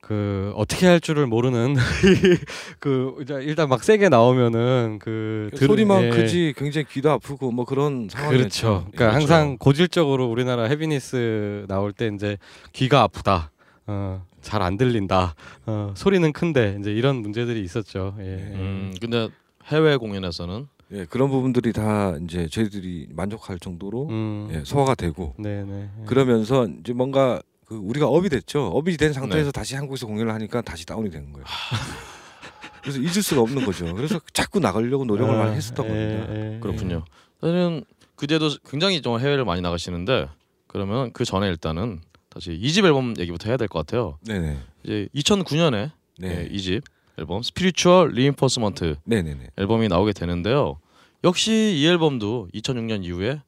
그 0.00 0.52
어떻게 0.56 0.86
할 0.86 1.00
줄을 1.00 1.26
모르는 1.26 1.74
그 2.78 3.16
일단 3.42 3.68
막 3.68 3.82
세게 3.82 4.08
나오면은 4.08 4.98
그 5.02 5.50
들- 5.54 5.66
소리만 5.66 6.04
예. 6.04 6.10
크지 6.10 6.54
굉장히 6.56 6.86
귀도 6.88 7.10
아프고 7.10 7.50
뭐 7.50 7.64
그런 7.64 8.08
상황이었죠. 8.10 8.38
그렇죠. 8.38 8.84
예. 8.86 8.96
그러니까 8.96 9.14
항상 9.18 9.56
고질적으로 9.58 10.26
우리나라 10.30 10.64
헤비니스 10.64 11.66
나올 11.68 11.92
때 11.92 12.10
이제 12.14 12.38
귀가 12.72 13.02
아프다. 13.02 13.50
어, 13.86 14.24
잘 14.40 14.62
안 14.62 14.76
들린다. 14.76 15.34
어, 15.66 15.92
소리는 15.96 16.32
큰데 16.32 16.76
이제 16.80 16.92
이런 16.92 17.16
문제들이 17.16 17.60
있었죠. 17.62 18.14
예. 18.20 18.24
음, 18.24 18.94
근데 19.00 19.28
해외 19.66 19.96
공연에서는 19.96 20.66
예, 20.92 21.04
그런 21.10 21.28
부분들이 21.28 21.72
다 21.72 22.16
이제 22.24 22.46
저희들이 22.48 23.08
만족할 23.10 23.58
정도로 23.58 24.08
음. 24.08 24.48
예, 24.52 24.62
소화가 24.64 24.94
되고 24.94 25.34
네네. 25.38 25.90
그러면서 26.06 26.66
이제 26.80 26.92
뭔가 26.94 27.42
그 27.68 27.74
우리가 27.76 28.06
up이 28.08 28.30
됐죠. 28.30 28.66
up이 28.68 28.96
된 28.96 29.12
상태에서 29.12 29.46
네. 29.46 29.52
다시 29.52 29.74
한국에서 29.76 30.06
공연을 30.06 30.32
하니까 30.32 30.62
다시 30.62 30.86
다운이 30.86 31.10
되는 31.10 31.32
거예요. 31.34 31.44
그래서 32.82 32.98
잊을 32.98 33.22
수가 33.22 33.42
없는 33.42 33.64
거죠. 33.66 33.92
그래서 33.94 34.18
자꾸 34.32 34.58
나가려고 34.58 35.04
노력을 35.04 35.36
많이 35.36 35.54
했었던 35.54 35.84
예, 35.86 35.90
겁니다. 35.90 36.34
예, 36.34 36.58
그렇군요. 36.60 37.04
사실은 37.40 37.84
그제도 38.16 38.48
굉장히 38.70 39.02
좀 39.02 39.20
해외를 39.20 39.44
많이 39.44 39.60
나가시는데 39.60 40.28
그러면 40.66 41.12
그 41.12 41.24
전에 41.26 41.46
일단은 41.48 42.00
다시 42.30 42.54
이집 42.54 42.86
앨범 42.86 43.14
얘기부터 43.18 43.48
해야 43.50 43.56
될 43.58 43.68
것 43.68 43.80
같아요. 43.86 44.18
네네. 44.26 44.58
이제 44.84 45.08
2009년에 45.14 45.90
네. 46.18 46.48
이집 46.50 46.82
앨범 47.18 47.42
Spiritual 47.42 48.12
Reinforcement 48.12 48.96
네네네. 49.04 49.50
앨범이 49.58 49.88
나오게 49.88 50.12
되는데요. 50.14 50.78
역시 51.24 51.52
이 51.76 51.86
앨범도 51.86 52.48
2006년 52.54 53.04
이후에 53.04 53.42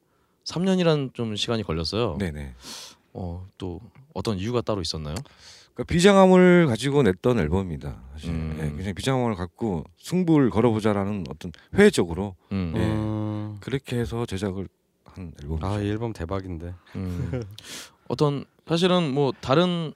3년이란 0.45 1.13
좀 1.15 1.35
시간이 1.35 1.63
걸렸어요. 1.63 2.17
네네. 2.19 2.53
어, 3.13 3.47
또 3.57 3.79
어떤 4.13 4.37
이유가 4.37 4.61
따로 4.61 4.81
있었나요? 4.81 5.15
그러니까 5.73 5.83
비장함을 5.93 6.67
가지고 6.67 7.03
냈던 7.03 7.39
앨범입니다. 7.39 8.01
사실 8.13 8.29
음. 8.29 8.57
예, 8.59 8.63
굉장히 8.69 8.93
비장함을 8.93 9.35
갖고 9.35 9.83
승부를 9.99 10.49
걸어보자라는 10.49 11.25
어떤 11.29 11.51
회적으로 11.75 12.35
음, 12.51 12.73
예. 12.75 12.79
음. 12.79 13.57
그렇게 13.61 13.97
해서 13.97 14.25
제작을 14.25 14.67
한 15.05 15.33
앨범이죠. 15.41 15.65
아, 15.65 15.79
이 15.79 15.87
앨범 15.87 16.13
대박인데. 16.13 16.73
음. 16.95 17.43
어떤 18.07 18.45
사실은 18.67 19.13
뭐 19.13 19.31
다른 19.39 19.93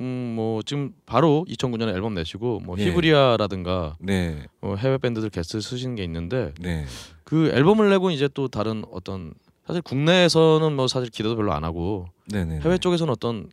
음, 0.00 0.32
뭐 0.34 0.62
지금 0.62 0.94
바로 1.04 1.44
2009년에 1.48 1.94
앨범 1.94 2.14
내시고 2.14 2.60
뭐 2.60 2.76
예. 2.78 2.86
히브리아라든가 2.86 3.96
네, 4.00 4.46
뭐 4.60 4.76
해외 4.76 4.96
밴드들 4.96 5.28
게스트 5.28 5.60
쓰시는 5.60 5.94
게 5.94 6.04
있는데 6.04 6.54
네, 6.58 6.86
그 7.24 7.50
앨범을 7.50 7.90
내고 7.90 8.10
이제 8.10 8.28
또 8.32 8.48
다른 8.48 8.82
어떤 8.90 9.34
사실 9.66 9.82
국내에서는 9.82 10.74
뭐 10.74 10.88
사실 10.88 11.10
기대도 11.10 11.36
별로 11.36 11.52
안 11.52 11.64
하고 11.64 12.08
네, 12.26 12.44
네. 12.44 12.60
해외 12.60 12.78
쪽에서는 12.78 13.10
어떤 13.12 13.50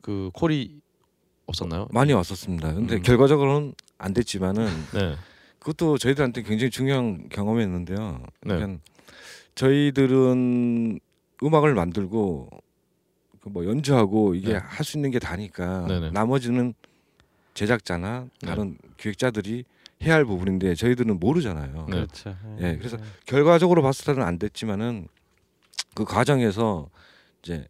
그 0.00 0.30
콜이 0.34 0.80
없었나요? 1.46 1.88
많이 1.90 2.12
왔었습니다. 2.12 2.74
근데 2.74 2.96
음. 2.96 3.02
결과적으로는 3.02 3.74
안 3.98 4.12
됐지만은 4.12 4.66
네. 4.94 5.16
그것도 5.58 5.98
저희들한테 5.98 6.42
굉장히 6.42 6.70
중요한 6.70 7.28
경험이었는데요. 7.28 8.22
네. 8.42 8.54
그러니까 8.54 8.80
저희들은 9.54 11.00
음악을 11.42 11.74
만들고 11.74 12.48
그뭐 13.40 13.64
연주하고 13.66 14.34
이게 14.34 14.54
네. 14.54 14.58
할수 14.58 14.96
있는 14.98 15.10
게 15.10 15.18
다니까 15.18 15.86
네네. 15.86 16.10
나머지는 16.10 16.74
제작자나 17.54 18.26
네. 18.42 18.46
다른 18.46 18.76
기획자들이 18.96 19.64
해야 20.02 20.14
할 20.14 20.24
부분인데 20.24 20.74
저희들은 20.74 21.18
모르잖아요. 21.18 21.86
네. 21.88 21.96
그렇죠. 21.96 22.36
예, 22.60 22.76
그래서 22.76 22.98
결과적으로 23.24 23.82
봤을 23.82 24.04
때는 24.04 24.22
안 24.22 24.38
됐지만은 24.38 25.08
그 25.96 26.04
과정에서 26.04 26.88
이제 27.42 27.66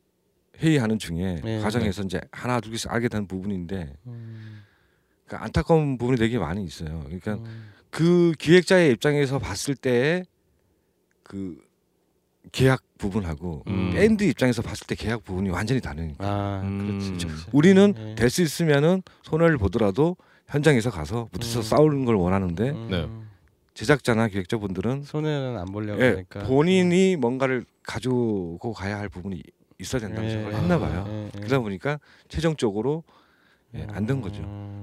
회의하는 0.58 0.98
중에 0.98 1.40
네. 1.42 1.60
과정에서 1.60 2.02
이제 2.02 2.20
하나 2.32 2.60
둘 2.60 2.72
개씩 2.72 2.92
알게 2.92 3.08
되는 3.08 3.26
부분인데 3.26 3.94
음. 4.06 4.62
그러니까 5.24 5.44
안타까운 5.44 5.96
부분이 5.96 6.18
되게 6.18 6.38
많이 6.38 6.62
있어요. 6.64 7.00
그러니까 7.04 7.34
음. 7.34 7.70
그 7.90 8.34
기획자의 8.38 8.92
입장에서 8.92 9.38
봤을 9.38 9.74
때 9.74 10.24
그 11.28 11.58
계약 12.52 12.82
부분하고 12.98 13.64
음. 13.66 13.90
밴드 13.92 14.22
입장에서 14.22 14.62
봤을 14.62 14.86
때 14.86 14.94
계약 14.94 15.24
부분이 15.24 15.50
완전히 15.50 15.80
다르니까 15.80 16.24
아, 16.24 16.60
음. 16.64 16.86
그렇지. 16.86 17.26
그렇지. 17.26 17.46
우리는 17.52 17.94
예. 17.98 18.14
될수 18.14 18.42
있으면은 18.42 19.02
손해를 19.22 19.58
보더라도 19.58 20.16
현장에서 20.46 20.90
가서 20.90 21.28
부딪혀 21.32 21.58
음. 21.58 21.62
싸우는 21.62 22.04
걸 22.04 22.14
원하는데 22.14 22.70
음. 22.70 22.88
네. 22.90 23.08
제작자나 23.76 24.28
기획자분들은 24.28 25.02
손해는 25.02 25.58
안 25.58 25.66
보려고 25.66 26.02
예, 26.02 26.08
하니까. 26.10 26.44
본인이 26.44 27.16
뭔가를 27.16 27.64
가지고 27.82 28.58
가야 28.74 28.98
할 28.98 29.08
부분이 29.10 29.42
있어야 29.78 30.00
된다고 30.00 30.26
예, 30.26 30.30
생각을 30.30 30.54
예, 30.54 30.58
했나 30.58 30.78
봐요. 30.78 31.04
예, 31.08 31.26
예. 31.26 31.30
그러다 31.38 31.60
보니까 31.60 32.00
최종적으로 32.28 33.04
예, 33.74 33.86
안 33.90 34.06
된 34.06 34.20
거죠. 34.22 34.40
음. 34.42 34.82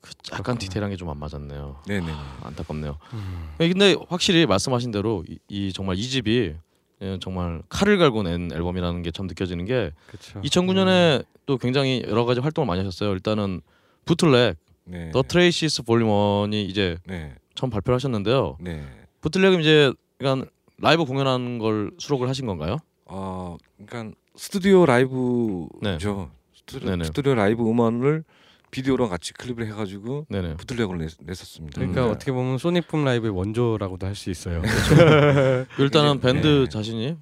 그 0.00 0.10
약간 0.32 0.58
디테일한 0.58 0.90
게 0.90 0.96
좀 0.96 1.08
안 1.08 1.18
맞았네요. 1.18 1.82
네네. 1.86 2.12
안타깝네요. 2.42 2.98
음. 3.12 3.48
예, 3.60 3.68
근데 3.68 3.94
확실히 4.08 4.44
말씀하신 4.46 4.90
대로 4.90 5.22
이, 5.28 5.38
이 5.48 5.72
정말 5.72 5.96
이 5.96 6.02
집이 6.02 6.56
예, 7.02 7.18
정말 7.20 7.62
칼을 7.68 7.96
갈고 7.98 8.24
낸 8.24 8.50
앨범이라는 8.52 9.02
게 9.02 9.12
참 9.12 9.28
느껴지는 9.28 9.64
게 9.66 9.92
그렇죠. 10.08 10.40
2009년에 10.40 11.24
또 11.46 11.58
굉장히 11.58 12.02
여러 12.08 12.24
가지 12.24 12.40
활동을 12.40 12.66
많이 12.66 12.80
하셨어요. 12.84 13.12
일단은 13.12 13.60
Bootleg 14.04 14.56
네. 14.84 15.10
The 15.12 15.22
Traces 15.22 15.82
Volume 15.84 16.08
1이 16.08 16.68
이제 16.68 16.96
네. 17.06 17.34
처음 17.54 17.70
발표를 17.70 17.94
하셨는데요. 17.96 18.56
네. 18.60 18.84
Bootleg은 19.20 19.60
이제 19.60 19.92
그러니까 20.18 20.48
라이브 20.78 21.04
공연하는 21.04 21.58
걸 21.58 21.90
수록을 21.98 22.28
하신 22.28 22.46
건가요? 22.46 22.78
어, 23.06 23.56
그러니까 23.86 24.16
스튜디오 24.36 24.86
라이브죠. 24.86 26.30
스튜디오, 26.54 26.90
네네. 26.90 27.04
스튜디오 27.04 27.34
라이브 27.34 27.62
음원을 27.68 28.24
비디오랑 28.70 29.10
같이 29.10 29.34
클립을 29.34 29.66
해가지고 29.66 30.26
네네. 30.30 30.56
Bootleg을 30.56 30.96
냈, 30.98 31.12
냈었습니다. 31.20 31.78
그러니까 31.78 32.06
음. 32.06 32.10
어떻게 32.10 32.32
보면 32.32 32.56
소닉붐 32.58 33.04
라이브의 33.04 33.30
원조라고도 33.36 34.06
할 34.06 34.14
수 34.14 34.30
있어요. 34.30 34.62
일단은 35.78 36.20
밴드 36.20 36.46
네. 36.46 36.68
자신이 36.68 37.16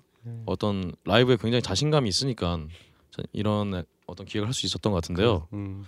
어떤 0.46 0.92
라이브에 1.04 1.36
굉장히 1.40 1.60
자신감이 1.62 2.08
있으니까 2.08 2.60
전 3.10 3.24
이런 3.32 3.82
어떤 4.06 4.26
기획을 4.26 4.46
할 4.46 4.54
수 4.54 4.66
있었던 4.66 4.92
것 4.92 5.02
같은데요. 5.02 5.48
음. 5.52 5.84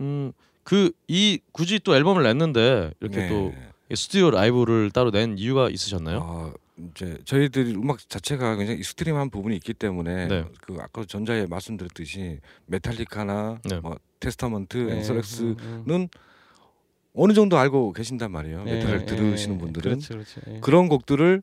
음, 0.00 0.32
그이 0.64 1.38
굳이 1.52 1.78
또 1.80 1.96
앨범을 1.96 2.22
냈는데 2.24 2.92
이렇게 3.00 3.16
네. 3.20 3.28
또 3.30 3.54
스튜디오 3.94 4.30
라이브를 4.30 4.90
따로 4.90 5.10
낸 5.10 5.38
이유가 5.38 5.68
있으셨나요? 5.70 6.18
어, 6.22 6.52
이제 6.90 7.18
저희들이 7.24 7.74
음악 7.74 7.98
자체가 8.08 8.56
굉장히 8.56 8.80
extreme한 8.80 9.30
부분이 9.30 9.56
있기 9.56 9.74
때문에 9.74 10.28
네. 10.28 10.44
그 10.60 10.76
아까 10.80 11.04
전자에 11.04 11.46
말씀드렸듯이 11.46 12.40
메탈리카나 12.66 13.60
네. 13.64 13.80
뭐 13.80 13.98
테스타먼트, 14.20 14.76
네, 14.78 15.02
음. 15.88 16.08
어느 17.14 17.32
정도 17.32 17.58
알고 17.58 17.92
계신단 17.94 18.30
말이에요. 18.30 18.64
예, 18.66 18.74
메탈을 18.74 19.00
예, 19.02 19.06
들으시는 19.06 19.56
예, 19.56 19.60
분들은 19.60 19.90
그렇지, 20.00 20.08
그렇지. 20.08 20.40
예. 20.48 20.60
그런 20.60 20.88
곡들을 20.88 21.42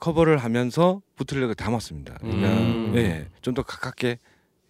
커버를 0.00 0.38
하면서 0.38 1.00
bootleg을 1.16 1.54
담았습니다. 1.54 2.18
그러니까 2.20 2.48
음. 2.50 2.92
예, 2.96 3.28
좀 3.40 3.54
더 3.54 3.62
가깝게 3.62 4.18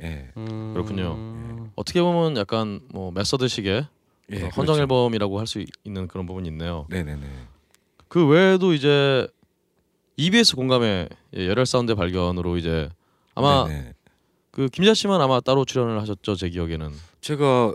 예, 0.02 0.30
음. 0.36 0.72
그렇군요. 0.74 1.70
어떻게 1.74 2.00
보면 2.00 2.36
약간 2.36 2.80
뭐 2.90 3.10
메서드식의 3.10 3.88
예 4.32 4.40
헌정 4.42 4.76
그렇죠. 4.76 4.80
앨범이라고 4.82 5.38
할 5.38 5.46
수 5.46 5.64
있는 5.84 6.06
그런 6.08 6.26
부분이 6.26 6.48
있네요. 6.48 6.86
네네네. 6.90 7.26
그 8.08 8.26
외에도 8.26 8.72
이제 8.74 9.26
EBS 10.16 10.56
공감의 10.56 11.08
예, 11.36 11.46
열혈 11.48 11.64
사운드 11.66 11.94
발견으로 11.94 12.56
이제 12.56 12.88
아마 13.34 13.66
네네. 13.66 13.92
그 14.50 14.68
김자 14.68 14.92
씨만 14.94 15.20
아마 15.20 15.40
따로 15.40 15.64
출연을 15.64 16.00
하셨죠 16.00 16.34
제 16.34 16.48
기억에는. 16.50 16.90
제가 17.20 17.72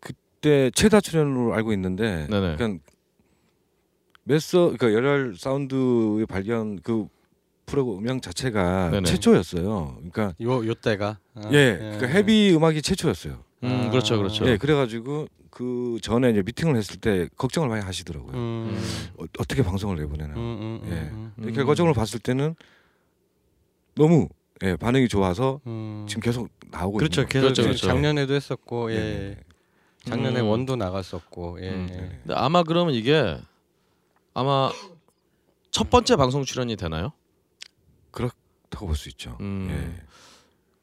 그때 0.00 0.70
최다 0.74 1.00
출연으로 1.00 1.54
알고 1.54 1.72
있는데, 1.74 2.26
네네. 2.28 2.56
그러니까 2.56 2.84
메서 4.24 4.72
그러니까 4.76 4.92
열혈 4.92 5.36
사운드의 5.38 6.26
발견 6.26 6.80
그 6.82 7.06
프로 7.66 7.96
음향 7.96 8.20
자체가 8.20 8.90
네네. 8.90 9.04
최초였어요. 9.08 9.94
그러니까 9.96 10.34
요, 10.42 10.66
요 10.66 10.74
때가. 10.74 11.18
아, 11.34 11.42
예, 11.52 11.76
그러니까 11.78 12.06
헤비 12.08 12.52
음악이 12.54 12.82
최초였어요. 12.82 13.42
음 13.62 13.84
아. 13.86 13.90
그렇죠 13.90 14.18
그렇죠. 14.18 14.44
예, 14.48 14.56
그래가지고 14.56 15.28
그 15.52 15.98
전에 16.00 16.30
이제 16.30 16.42
미팅을 16.42 16.76
했을 16.76 16.96
때 16.96 17.28
걱정을 17.36 17.68
많이 17.68 17.82
하시더라고요. 17.84 18.32
음. 18.34 19.12
어, 19.18 19.24
어떻게 19.38 19.62
방송을 19.62 19.96
내보내나. 19.96 20.32
음, 20.32 20.38
음, 20.38 20.80
음, 20.82 20.90
예. 20.90 20.94
음, 21.10 21.32
근데 21.36 21.52
결과적으로 21.52 21.92
봤을 21.92 22.18
때는 22.20 22.56
너무 23.94 24.30
예, 24.62 24.76
반응이 24.76 25.08
좋아서 25.08 25.60
음. 25.66 26.06
지금 26.08 26.22
계속 26.22 26.48
나오고 26.70 26.96
그렇죠. 26.96 27.20
있는 27.20 27.28
계속 27.28 27.42
그렇죠, 27.44 27.62
그렇죠. 27.64 27.86
작년에도 27.86 28.32
했었고. 28.34 28.92
예. 28.92 29.36
작년에 30.04 30.40
음. 30.40 30.46
원도 30.48 30.74
나갔었고 30.76 31.58
예. 31.60 31.68
음. 31.70 31.88
예. 31.90 31.96
근데 32.22 32.34
아마 32.34 32.62
그러면 32.62 32.94
이게 32.94 33.38
아마 34.32 34.70
첫 35.70 35.90
번째 35.90 36.16
방송 36.16 36.44
출연이 36.44 36.76
되나요? 36.76 37.12
타고 38.70 38.86
볼 38.86 38.96
수 38.96 39.10
있죠. 39.10 39.36
음. 39.40 40.00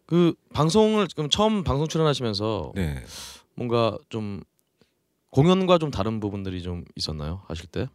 그 0.06 0.36
방송을 0.54 1.08
지금 1.08 1.28
처음 1.28 1.64
방송 1.64 1.88
출연하시면서 1.88 2.74
예. 2.78 2.82
네. 2.82 3.04
뭔가 3.56 3.98
좀 4.10 4.42
공연과 5.32 5.78
좀 5.78 5.92
다른 5.92 6.20
부분들이 6.20 6.62
좀 6.62 6.84
있었나요? 6.96 7.42
하실 7.48 7.68
때? 7.68 7.88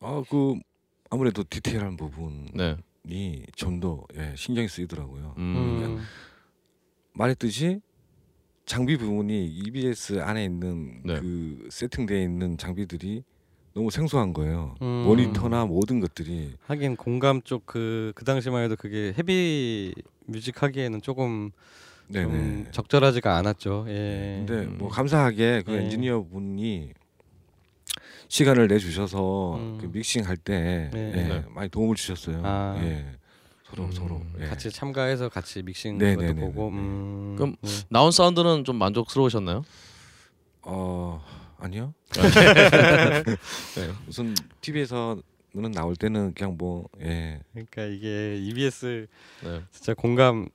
아 0.00 0.22
그 0.28 0.54
아무래도 1.10 1.44
디테일한 1.48 1.96
부분이 1.96 2.50
네. 2.54 2.76
좀더 3.54 4.04
예, 4.16 4.34
신경이 4.36 4.68
쓰이더라고요. 4.68 5.34
음. 5.38 5.42
음. 5.96 6.02
말했듯이 7.12 7.80
장비 8.66 8.96
부분이 8.96 9.46
EBS 9.46 10.20
안에 10.20 10.44
있는 10.44 11.00
네. 11.04 11.20
그 11.20 11.68
세팅되어 11.70 12.20
있는 12.20 12.58
장비들이 12.58 13.22
너무 13.74 13.90
생소한 13.90 14.32
거예요. 14.32 14.74
음. 14.82 15.04
모니터나 15.06 15.66
모든 15.66 16.00
것들이 16.00 16.54
하긴 16.66 16.96
공감 16.96 17.40
쪽 17.42 17.64
그 17.66 18.12
그 18.16 18.24
당시만 18.24 18.64
해도 18.64 18.74
그게 18.76 19.14
헤비 19.16 19.94
뮤직 20.26 20.62
하기에는 20.62 21.00
조금 21.02 21.50
네네. 22.08 22.24
좀 22.24 22.66
적절하지가 22.70 23.36
않았죠. 23.36 23.86
예. 23.88 24.44
근데 24.46 24.66
음. 24.66 24.78
뭐 24.78 24.88
감사하게 24.88 25.62
그 25.66 25.72
네. 25.72 25.84
엔지니어 25.84 26.24
분이 26.30 26.92
시간을 28.28 28.68
내 28.68 28.78
주셔서 28.78 29.56
음. 29.56 29.78
그 29.80 29.86
믹싱 29.86 30.26
할 30.26 30.36
때 30.36 30.90
네. 30.92 31.12
예, 31.16 31.22
네. 31.28 31.44
많이 31.50 31.68
도움을 31.68 31.96
주셨어요. 31.96 32.40
아. 32.44 32.78
예. 32.82 33.06
서로 33.64 33.84
음. 33.84 33.92
서로 33.92 34.22
예. 34.40 34.46
같이 34.46 34.70
참가해서 34.70 35.28
같이 35.28 35.62
믹싱 35.62 35.98
네, 35.98 36.14
것도 36.14 36.26
네, 36.26 36.32
네, 36.32 36.40
보고. 36.40 36.70
네, 36.70 36.76
네. 36.76 36.82
음. 36.82 37.34
그럼 37.36 37.56
네. 37.60 37.70
나온 37.88 38.12
사운드는 38.12 38.64
좀 38.64 38.76
만족스러우셨나요? 38.76 39.64
어 40.62 41.24
아니요. 41.58 41.94
네. 43.76 43.92
우선 44.08 44.34
TV에서 44.60 45.18
는 45.54 45.72
나올 45.72 45.96
때는 45.96 46.34
그냥 46.34 46.56
뭐 46.58 46.86
예. 47.00 47.40
그러니까 47.52 47.84
이게 47.84 48.36
EBS 48.36 49.06
네. 49.42 49.62
진짜 49.72 49.94
공감 49.94 50.50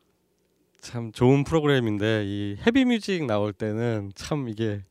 참 0.81 1.11
좋은 1.11 1.43
프로그램인데 1.43 2.23
이 2.25 2.57
헤비 2.65 2.85
뮤직 2.85 3.25
나올 3.25 3.53
때는 3.53 4.11
참 4.15 4.49
이게 4.49 4.81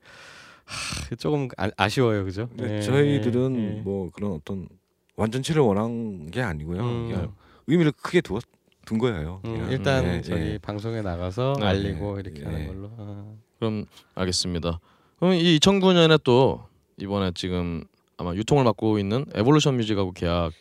하, 0.64 1.16
조금 1.16 1.48
아, 1.57 1.68
아쉬워요, 1.76 2.24
그죠? 2.24 2.48
근데 2.57 2.76
예, 2.76 2.81
저희들은 2.81 3.57
예. 3.79 3.81
뭐 3.83 4.11
그런 4.11 4.33
어떤 4.33 4.68
완전체를 5.16 5.61
원한 5.61 6.31
게 6.31 6.40
아니고요. 6.42 6.81
음. 6.81 7.09
그냥 7.09 7.35
의미를 7.66 7.92
크게 7.92 8.20
두었 8.20 8.44
둔 8.87 8.98
거예요. 8.98 9.40
음. 9.44 9.68
일단 9.70 10.05
예, 10.05 10.20
저기 10.22 10.40
예. 10.42 10.59
방송에 10.59 11.03
나가서 11.03 11.57
네, 11.59 11.66
알리고 11.66 12.14
네, 12.14 12.20
이렇게 12.20 12.40
예. 12.40 12.44
하는 12.44 12.66
걸로. 12.68 12.90
아. 12.96 13.35
그럼 13.59 13.85
알겠습니다. 14.14 14.81
그럼 15.18 15.35
이 15.35 15.59
2009년에 15.59 16.22
또 16.24 16.64
이번에 16.98 17.33
지금 17.35 17.85
아마 18.16 18.35
유통을 18.35 18.64
맡고 18.64 18.98
있는 18.98 19.26
에볼루션 19.35 19.76
뮤직하고 19.76 20.12
계약을 20.12 20.53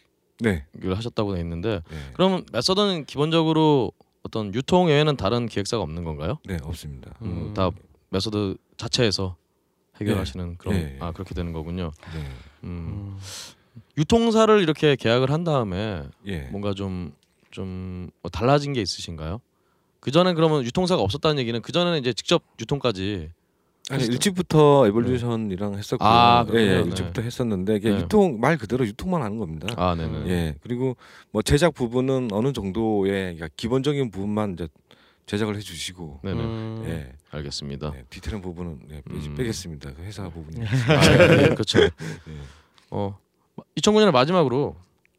네. 0.41 0.65
하셨다고 0.83 1.35
돼 1.35 1.41
있는데 1.41 1.81
네. 1.89 1.97
그러면 2.13 2.43
메서드는 2.51 3.05
기본적으로 3.05 3.93
어떤 4.29 4.53
유통 4.53 4.87
외에는 4.87 5.15
다른 5.17 5.47
기획사가 5.47 5.83
없는 5.83 6.03
건가요? 6.03 6.37
네, 6.45 6.57
없습니다. 6.63 7.11
음, 7.21 7.53
다 7.53 7.71
메서드 8.09 8.55
자체에서 8.77 9.35
해결하시는 9.99 10.57
그런 10.57 10.75
예, 10.75 10.95
예. 10.95 10.97
아 10.99 11.11
그렇게 11.11 11.33
되는 11.35 11.51
거군요. 11.51 11.91
네. 12.13 12.19
음. 12.63 12.69
음. 12.69 13.19
유통사를 13.97 14.61
이렇게 14.61 14.95
계약을 14.95 15.31
한 15.31 15.43
다음에 15.43 16.03
예. 16.25 16.41
뭔가 16.51 16.73
좀 16.73 17.19
좀 17.51 18.09
달라진 18.31 18.73
게 18.73 18.81
있으신가요? 18.81 19.41
그 19.99 20.11
전에 20.11 20.33
그러면 20.33 20.63
유통사가 20.63 21.01
없었다는 21.01 21.39
얘기는 21.39 21.59
그 21.61 21.71
전에는 21.71 21.99
이제 21.99 22.13
직접 22.13 22.43
유통까지 22.59 23.31
아니? 23.89 24.05
일찍부터 24.05 24.87
에볼루션이랑 24.87 25.75
했었고요. 25.75 26.07
아, 26.07 26.45
예, 26.53 26.53
예, 26.53 26.65
그렇군요. 26.67 26.89
일찍부터 26.89 27.21
했었는데 27.21 27.75
이게 27.77 27.89
네. 27.89 27.99
유통 27.99 28.39
말 28.39 28.57
그대로 28.57 28.85
유통만 28.85 29.21
하는 29.21 29.39
겁니다. 29.39 29.67
아 29.77 29.95
네네. 29.95 30.29
예. 30.29 30.55
그리고 30.61 30.95
뭐 31.31 31.41
제작 31.41 31.73
부분은 31.73 32.29
어느 32.31 32.53
정도의 32.53 33.35
그러니까 33.35 33.49
기본적인 33.57 34.11
부분만 34.11 34.53
이제 34.53 34.67
제작을 35.25 35.55
해주시고 35.57 36.19
네네. 36.23 36.39
음. 36.41 36.83
예. 36.87 37.11
알겠습니다. 37.31 37.91
네, 37.91 38.03
디테일한 38.09 38.41
부분은 38.41 38.79
네, 38.87 39.01
빼, 39.07 39.13
음. 39.13 39.35
빼겠습니다. 39.35 39.93
그 39.93 40.03
회사 40.03 40.29
부분이. 40.29 40.65
아, 40.65 41.43
예, 41.43 41.49
그렇죠. 41.53 41.81
예. 41.81 41.89
어 42.91 43.17
2009년에 43.77 44.11
마지막으로 44.11 44.75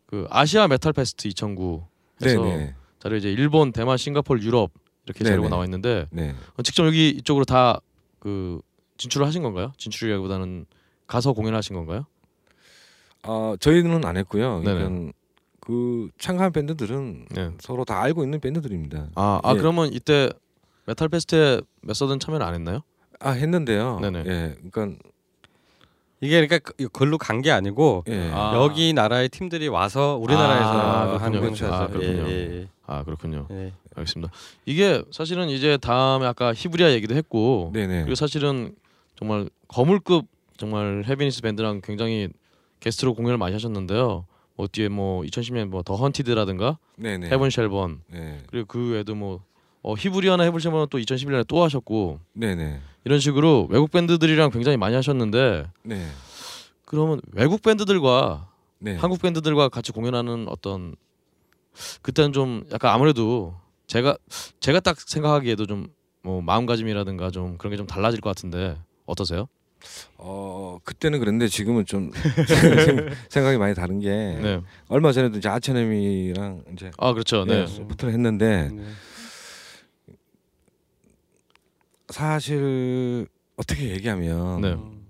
그 0.07 0.27
아시아 0.31 0.67
메탈 0.69 0.93
페스트 0.93 1.29
2009 1.29 1.85
네, 2.21 2.29
해서 2.29 2.43
네, 2.45 2.75
자료 3.01 3.17
이제 3.17 3.31
일본, 3.33 3.73
대만, 3.73 3.97
싱가포르, 3.97 4.43
유럽 4.43 4.71
이렇게 5.07 5.25
네, 5.25 5.31
자료가 5.31 5.49
네. 5.49 5.51
나와 5.51 5.65
있는데 5.65 6.07
네. 6.11 6.35
어, 6.57 6.63
직접 6.63 6.87
여기 6.87 7.11
이쪽으로 7.11 7.45
다 7.45 7.81
그 8.21 8.61
진출을 8.99 9.27
하신 9.27 9.43
건가요? 9.43 9.73
진출이라기보다는 9.79 10.67
가서 11.07 11.33
공연하신 11.33 11.75
건가요? 11.75 12.07
아 13.23 13.57
저희는 13.61 14.05
안 14.05 14.17
했고요. 14.17 14.61
그러니까 14.63 15.13
그 15.61 16.09
참가한 16.19 16.53
밴드들은 16.53 17.27
네. 17.31 17.51
서로 17.61 17.85
다 17.85 18.01
알고 18.01 18.23
있는 18.25 18.41
밴드들입니다. 18.41 19.09
아, 19.15 19.41
아 19.43 19.53
예. 19.55 19.59
그러면 19.59 19.93
이때 19.93 20.31
메탈 20.87 21.09
페스트에 21.09 21.61
메서드는 21.83 22.19
참여를 22.21 22.45
안 22.47 22.55
했나요? 22.55 22.81
아 23.21 23.31
했는데요. 23.31 24.01
네네. 24.01 24.19
예, 24.27 24.57
그러니까 24.71 24.99
이게 26.23 26.47
그러니까 26.47 26.59
그- 26.59 26.89
걸로 26.89 27.19
간 27.19 27.43
게 27.43 27.51
아니고 27.51 28.05
예, 28.09 28.31
아. 28.33 28.53
여기 28.57 28.93
나라의 28.95 29.29
팀들이 29.29 29.69
와서 29.69 30.17
우리나라에서 30.17 30.69
아, 30.69 31.17
한 31.19 31.33
그렇군요. 31.33 31.51
거죠. 31.51 31.67
아, 31.73 31.87
그렇군요. 31.89 32.29
예, 32.31 32.69
아 32.87 33.05
그렇군요. 33.05 33.47
알겠습니다. 33.97 34.33
이게 34.67 35.03
사실은 35.11 35.49
이제 35.49 35.77
다음에 35.77 36.27
아까 36.27 36.53
히브리아 36.55 36.93
얘기도 36.93 37.15
했고 37.15 37.71
네네. 37.75 38.03
그리고 38.03 38.15
사실은 38.15 38.75
정말 39.17 39.49
거물급 39.69 40.27
정말 40.57 41.05
heaviness 41.07 41.43
밴드랑 41.43 41.81
굉장히 41.83 42.29
게스트로 42.81 43.15
공연을 43.15 43.37
많이 43.39 43.53
하셨는데요. 43.53 44.27
뭐 44.57 44.67
뒤에 44.71 44.89
뭐 44.89 45.23
2010년 45.23 45.69
뭐 45.69 45.83
더 45.83 45.97
헌티드라든가 45.97 46.79
네네. 46.97 47.31
헤븐 47.31 47.51
쉘번 47.51 48.03
네, 48.09 48.43
그리고 48.51 48.67
그 48.67 48.91
외에도 48.93 49.15
뭐 49.15 49.41
어, 49.83 49.95
히브리아나 49.95 50.43
헤븐 50.45 50.61
쉘번은 50.61 50.87
또 50.91 50.99
2011년에 50.99 51.47
또 51.49 51.63
하셨고 51.63 52.21
네네. 52.35 52.81
이런 53.05 53.19
식으로 53.21 53.67
외국 53.71 53.91
밴드들이랑 53.91 54.51
굉장히 54.51 54.77
많이 54.77 54.95
하셨는데 54.95 55.65
네, 55.83 56.07
그러면 56.85 57.21
외국 57.33 57.63
밴드들과 57.63 58.49
네. 58.79 58.97
한국 58.97 59.23
밴드들과 59.23 59.69
같이 59.71 59.93
공연하는 59.93 60.47
어떤 60.49 60.95
그때는 62.03 62.33
좀 62.33 62.65
약간 62.73 62.93
아무래도 62.95 63.55
제가 63.91 64.17
제가 64.61 64.81
딱 64.81 64.99
생각하기에도 65.01 65.67
좀 65.67 65.89
뭐 66.23 66.43
마음가짐이라든가 66.43 67.31
좀 67.31 67.57
그런 67.57 67.71
게 67.71 67.79
좀 67.79 67.87
달라질 67.87 68.21
것 68.21 68.29
같은데 68.29 68.77
어떠세요? 69.07 69.49
어 70.19 70.79
그때는 70.85 71.19
그랬는데 71.19 71.49
지금은 71.49 71.87
좀 71.87 72.11
생- 72.13 73.09
생각이 73.31 73.57
많이 73.57 73.75
다른 73.75 74.01
게 74.01 74.11
네. 74.11 74.61
얼마 74.89 75.11
전에도 75.13 75.39
이제 75.39 75.49
아체네미랑 75.49 76.65
이제 76.75 76.91
아 76.99 77.15
그렇죠. 77.15 77.47
네. 77.47 77.63
예, 77.63 77.67
소프트를 77.67 78.13
했는데 78.13 78.69
네. 78.71 78.85
사실 82.09 83.27
어떻게 83.57 83.89
얘기하면 83.91 84.61
네. 84.61 84.73
음. 84.73 85.07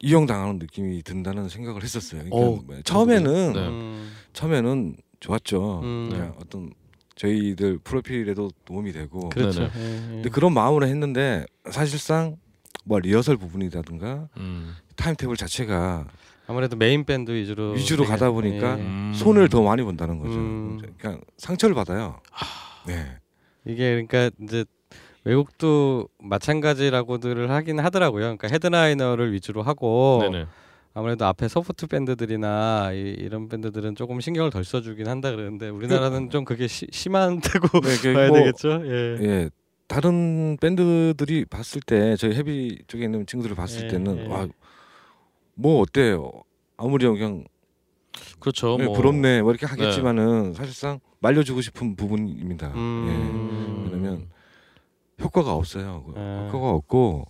이용 0.00 0.26
당하는 0.26 0.58
느낌이 0.58 1.02
든다는 1.02 1.48
생각을 1.48 1.82
했었어요. 1.82 2.22
그러니까 2.24 2.36
어, 2.36 2.62
뭐 2.66 2.82
처음에는 2.82 3.52
네. 3.54 3.58
음. 3.66 4.12
처음에는 4.34 4.96
좋았죠. 5.20 5.80
음. 5.82 6.08
그냥 6.10 6.34
어떤 6.40 6.72
저희들 7.14 7.78
프로필에도 7.84 8.50
도움이 8.64 8.92
되고. 8.92 9.28
그렇죠. 9.28 9.68
네네. 9.68 9.72
예, 9.76 9.94
예. 9.94 10.08
근데 10.14 10.28
그런 10.30 10.52
마음으로 10.54 10.86
했는데 10.86 11.44
사실상 11.70 12.36
뭐 12.84 12.98
리허설 12.98 13.36
부분이라든가 13.36 14.28
음. 14.38 14.74
타임테이블 14.96 15.36
자체가 15.36 16.06
아무래도 16.46 16.76
메인 16.76 17.04
밴드 17.04 17.30
위주로 17.30 17.72
위주로 17.72 18.04
가다 18.04 18.30
보니까 18.30 18.78
예. 18.78 18.82
음. 18.82 19.12
손해를 19.14 19.48
더 19.48 19.62
많이 19.62 19.82
본다는 19.82 20.18
거죠. 20.18 20.34
음. 20.34 20.80
그냥 20.98 21.20
상처를 21.36 21.74
받아요. 21.74 22.20
네. 22.86 23.18
이게 23.66 23.90
그러니까 23.90 24.30
이제 24.42 24.64
외국도 25.24 26.08
마찬가지라고들을 26.18 27.50
하긴 27.50 27.78
하더라고요. 27.80 28.22
그러니까 28.22 28.48
headliner를 28.48 29.32
위주로 29.34 29.62
하고 29.62 30.20
네네. 30.22 30.46
아무래도 30.92 31.24
앞에 31.26 31.48
support 31.48 31.86
밴드들이나 31.86 32.92
이, 32.92 32.98
이런 33.18 33.48
밴드들은 33.48 33.94
조금 33.94 34.20
신경을 34.20 34.50
덜 34.50 34.64
써주긴 34.64 35.06
한다 35.06 35.30
그러는데 35.30 35.68
우리나라는 35.68 36.30
좀 36.30 36.44
그게 36.44 36.66
시, 36.66 36.86
심하다고 36.90 37.80
네, 37.80 37.96
그 38.02 38.12
봐야 38.12 38.28
뭐, 38.28 38.38
되겠죠. 38.38 38.82
예. 38.84 39.18
예. 39.20 39.50
다른 39.86 40.56
밴드들이 40.60 41.44
봤을 41.44 41.80
때 41.80 42.16
저희 42.16 42.34
헤비 42.34 42.82
쪽에 42.86 43.04
있는 43.04 43.26
친구들을 43.26 43.56
봤을 43.56 43.84
예, 43.84 43.88
때는 43.88 44.18
예. 44.18 44.26
와뭐 44.26 45.80
어때요? 45.80 46.32
아무리 46.76 47.06
그냥 47.06 47.44
그렇죠. 48.40 48.76
네, 48.76 48.84
뭐 48.84 48.94
부럽네 48.94 49.42
뭐 49.42 49.52
이렇게 49.52 49.66
하겠지만은 49.66 50.54
사실상 50.54 51.00
말려주고 51.20 51.60
싶은 51.60 51.94
부분입니다. 51.96 52.68
예. 52.68 52.78
음. 52.78 53.90
왜냐면 53.92 54.28
효과가 55.20 55.54
없어요. 55.54 56.04
그 56.06 56.14
아. 56.16 56.46
효과가 56.46 56.70
없고 56.70 57.26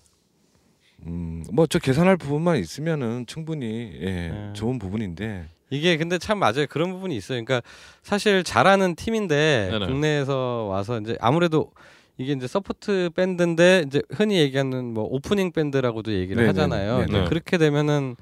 음, 1.07 1.44
뭐 1.53 1.66
저 1.66 1.78
계산할 1.78 2.16
부분만 2.16 2.57
있으면은 2.59 3.24
충분히 3.26 3.92
예, 4.01 4.30
아. 4.32 4.53
좋은 4.55 4.78
부분인데 4.78 5.46
이게 5.70 5.96
근데 5.96 6.18
참 6.18 6.38
맞아요. 6.38 6.66
그런 6.68 6.90
부분이 6.92 7.16
있어요. 7.16 7.42
그러니까 7.44 7.62
사실 8.03 8.42
잘하는 8.42 8.96
팀인데 8.96 9.68
네네. 9.70 9.86
국내에서 9.86 10.66
와서 10.68 10.98
이제 11.01 11.16
아무래도 11.20 11.70
이게 12.18 12.32
이제 12.32 12.46
support 12.47 13.11
밴드인데 13.14 13.84
이제 13.86 14.03
흔히 14.11 14.38
얘기하는 14.40 14.92
뭐 14.92 15.05
오프닝 15.05 15.53
밴드라고도 15.53 16.12
얘기를 16.12 16.42
네네네. 16.42 16.46
하잖아요. 16.48 16.98
네네. 16.98 17.07
근데 17.12 17.28
그렇게 17.28 17.57
되면은 17.57 18.16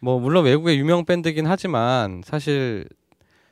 뭐 0.00 0.18
물론 0.20 0.44
외국의 0.46 0.78
유명 0.78 1.04
밴드긴 1.04 1.46
하지만 1.46 2.22
사실 2.24 2.86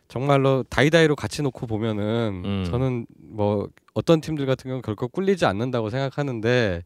정말로 0.06 0.62
다이다이로 0.70 1.16
같이 1.16 1.42
놓고 1.42 1.66
보면은 1.66 2.42
음. 2.44 2.64
저는 2.70 3.06
뭐 3.18 3.68
어떤 3.92 4.20
팀들 4.22 4.46
같은 4.46 4.68
경우는 4.68 4.80
결코 4.82 5.08
꿀리지 5.08 5.44
않는다고 5.44 5.90
생각하는데 5.90 6.82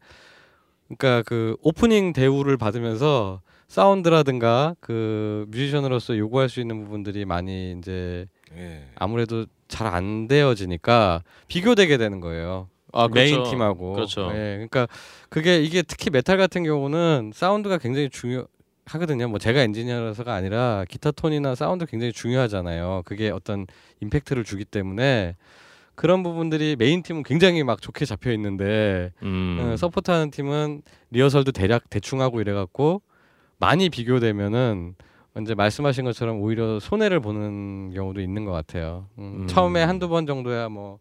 그러니까 0.97 1.23
그 1.23 1.55
오프닝 1.61 2.13
대우를 2.13 2.57
받으면서 2.57 3.41
사운드라든가 3.67 4.75
그 4.79 5.45
뮤지션으로서 5.49 6.17
요구할 6.17 6.49
수 6.49 6.59
있는 6.59 6.83
부분들이 6.83 7.25
많이 7.25 7.75
이제 7.77 8.27
예. 8.55 8.85
아무래도 8.95 9.45
잘 9.67 9.87
안 9.87 10.27
되어지니까 10.27 11.23
비교되게 11.47 11.97
되는 11.97 12.19
거예요. 12.19 12.69
아, 12.91 13.07
메인 13.11 13.35
그렇죠. 13.35 13.49
팀하고. 13.49 13.93
그렇죠. 13.93 14.29
예, 14.33 14.53
그러니까 14.53 14.87
그게 15.29 15.59
이게 15.61 15.81
특히 15.81 16.11
메탈 16.11 16.37
같은 16.37 16.63
경우는 16.63 17.31
사운드가 17.33 17.79
굉장히 17.79 18.09
중요 18.09 18.45
하거든요. 18.85 19.27
뭐 19.29 19.39
제가 19.39 19.61
엔지니어라서가 19.61 20.33
아니라 20.33 20.85
기타 20.89 21.09
톤이나 21.11 21.55
사운드 21.55 21.85
굉장히 21.87 22.11
중요하잖아요. 22.13 23.01
그게 23.05 23.31
어떤 23.31 23.65
임팩트를 24.01 24.43
주기 24.43 24.65
때문에 24.65 25.35
그런 25.95 26.23
부분들이 26.23 26.75
메인 26.77 27.03
팀은 27.03 27.23
굉장히 27.23 27.63
막 27.63 27.81
좋게 27.81 28.05
잡혀 28.05 28.31
있는데 28.31 29.11
음. 29.21 29.57
어, 29.59 29.77
support하는 29.77 30.31
팀은 30.31 30.81
리허설도 31.11 31.51
대략 31.51 31.89
대충 31.89 32.21
하고 32.21 32.41
이래갖고 32.41 33.01
많이 33.57 33.89
비교되면은 33.89 34.95
이제 35.41 35.55
말씀하신 35.55 36.05
것처럼 36.05 36.41
오히려 36.41 36.79
손해를 36.79 37.19
보는 37.19 37.91
경우도 37.93 38.21
있는 38.21 38.45
것 38.45 38.51
같아요. 38.51 39.07
음, 39.17 39.41
음. 39.41 39.47
처음에 39.47 39.83
한두 39.83 40.07
번 40.07 40.25
정도야 40.27 40.69
뭐 40.69 40.99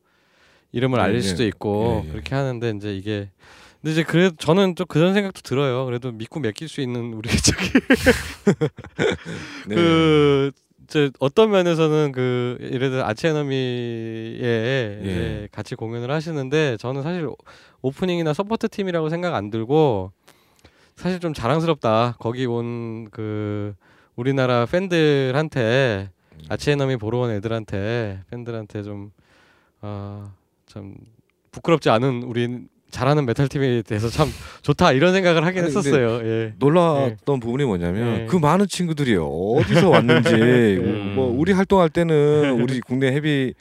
이름을 0.73 0.99
예, 0.99 1.03
알릴 1.03 1.17
예. 1.17 1.21
수도 1.21 1.45
있고 1.45 2.03
예, 2.05 2.09
예. 2.09 2.13
그렇게 2.13 2.35
하는데 2.35 2.71
이제 2.71 2.97
이게 2.97 3.31
근데 3.83 3.93
이제 3.93 4.03
그래도 4.05 4.37
저는 4.37 4.77
좀 4.77 4.87
그런 4.87 5.13
생각도 5.13 5.43
들어요. 5.43 5.85
그래도 5.85 6.13
믿고 6.13 6.41
맡길 6.41 6.69
수 6.69 6.81
있는 6.81 7.13
우리 7.15 7.29
저기 7.37 7.71
네. 9.69 9.75
그 9.75 10.53
이제 10.85 11.11
어떤 11.21 11.51
면에서는 11.51 12.13
그 12.13 12.59
예를 12.61 12.91
들어 12.91 13.05
아치에너미에 13.07 15.01
이제 15.03 15.49
같이 15.53 15.75
공연을 15.75 16.11
하시는데 16.11 16.77
저는 16.79 17.03
사실 17.03 17.27
오- 17.27 17.37
오프닝이나 17.83 18.33
support 18.35 18.69
팀이라고 18.69 19.09
생각 19.09 19.35
안 19.35 19.51
들고 19.51 20.13
사실 20.97 21.21
좀 21.21 21.33
자랑스럽다. 21.35 22.17
거기 22.19 22.47
온 22.47 23.09
그 23.11 23.75
우리나라 24.17 24.67
팬들한테 24.67 26.11
아치에너미 26.49 26.97
보러 26.97 27.19
온 27.21 27.31
애들한테 27.31 28.21
팬들한테 28.31 28.83
좀 28.83 29.11
아참 29.81 30.95
부끄럽지 31.51 31.91
않은 31.91 32.23
우리 32.25 32.67
잘하는 32.93 33.25
메탈 33.25 33.49
팀에 33.49 33.83
대해서 33.83 34.09
참 34.09 34.29
좋다 34.61 34.93
이런 34.93 35.13
생각을 35.15 35.45
하긴 35.45 35.65
아니, 35.65 35.69
했었어요. 35.69 36.21
예. 36.25 36.55
놀랐던 36.59 37.41
부분이 37.41 37.65
뭐냐면 37.65 38.21
예. 38.21 38.27
그 38.27 38.37
많은 38.37 38.69
친구들이 38.69 39.17
어디서 39.17 39.89
왔는지 39.89 40.35
음. 40.35 41.15
뭐 41.17 41.27
우리 41.27 41.53
활동할 41.53 41.89
때는 41.89 42.61
우리 42.61 42.81
국내 42.81 43.09
헤비 43.09 43.55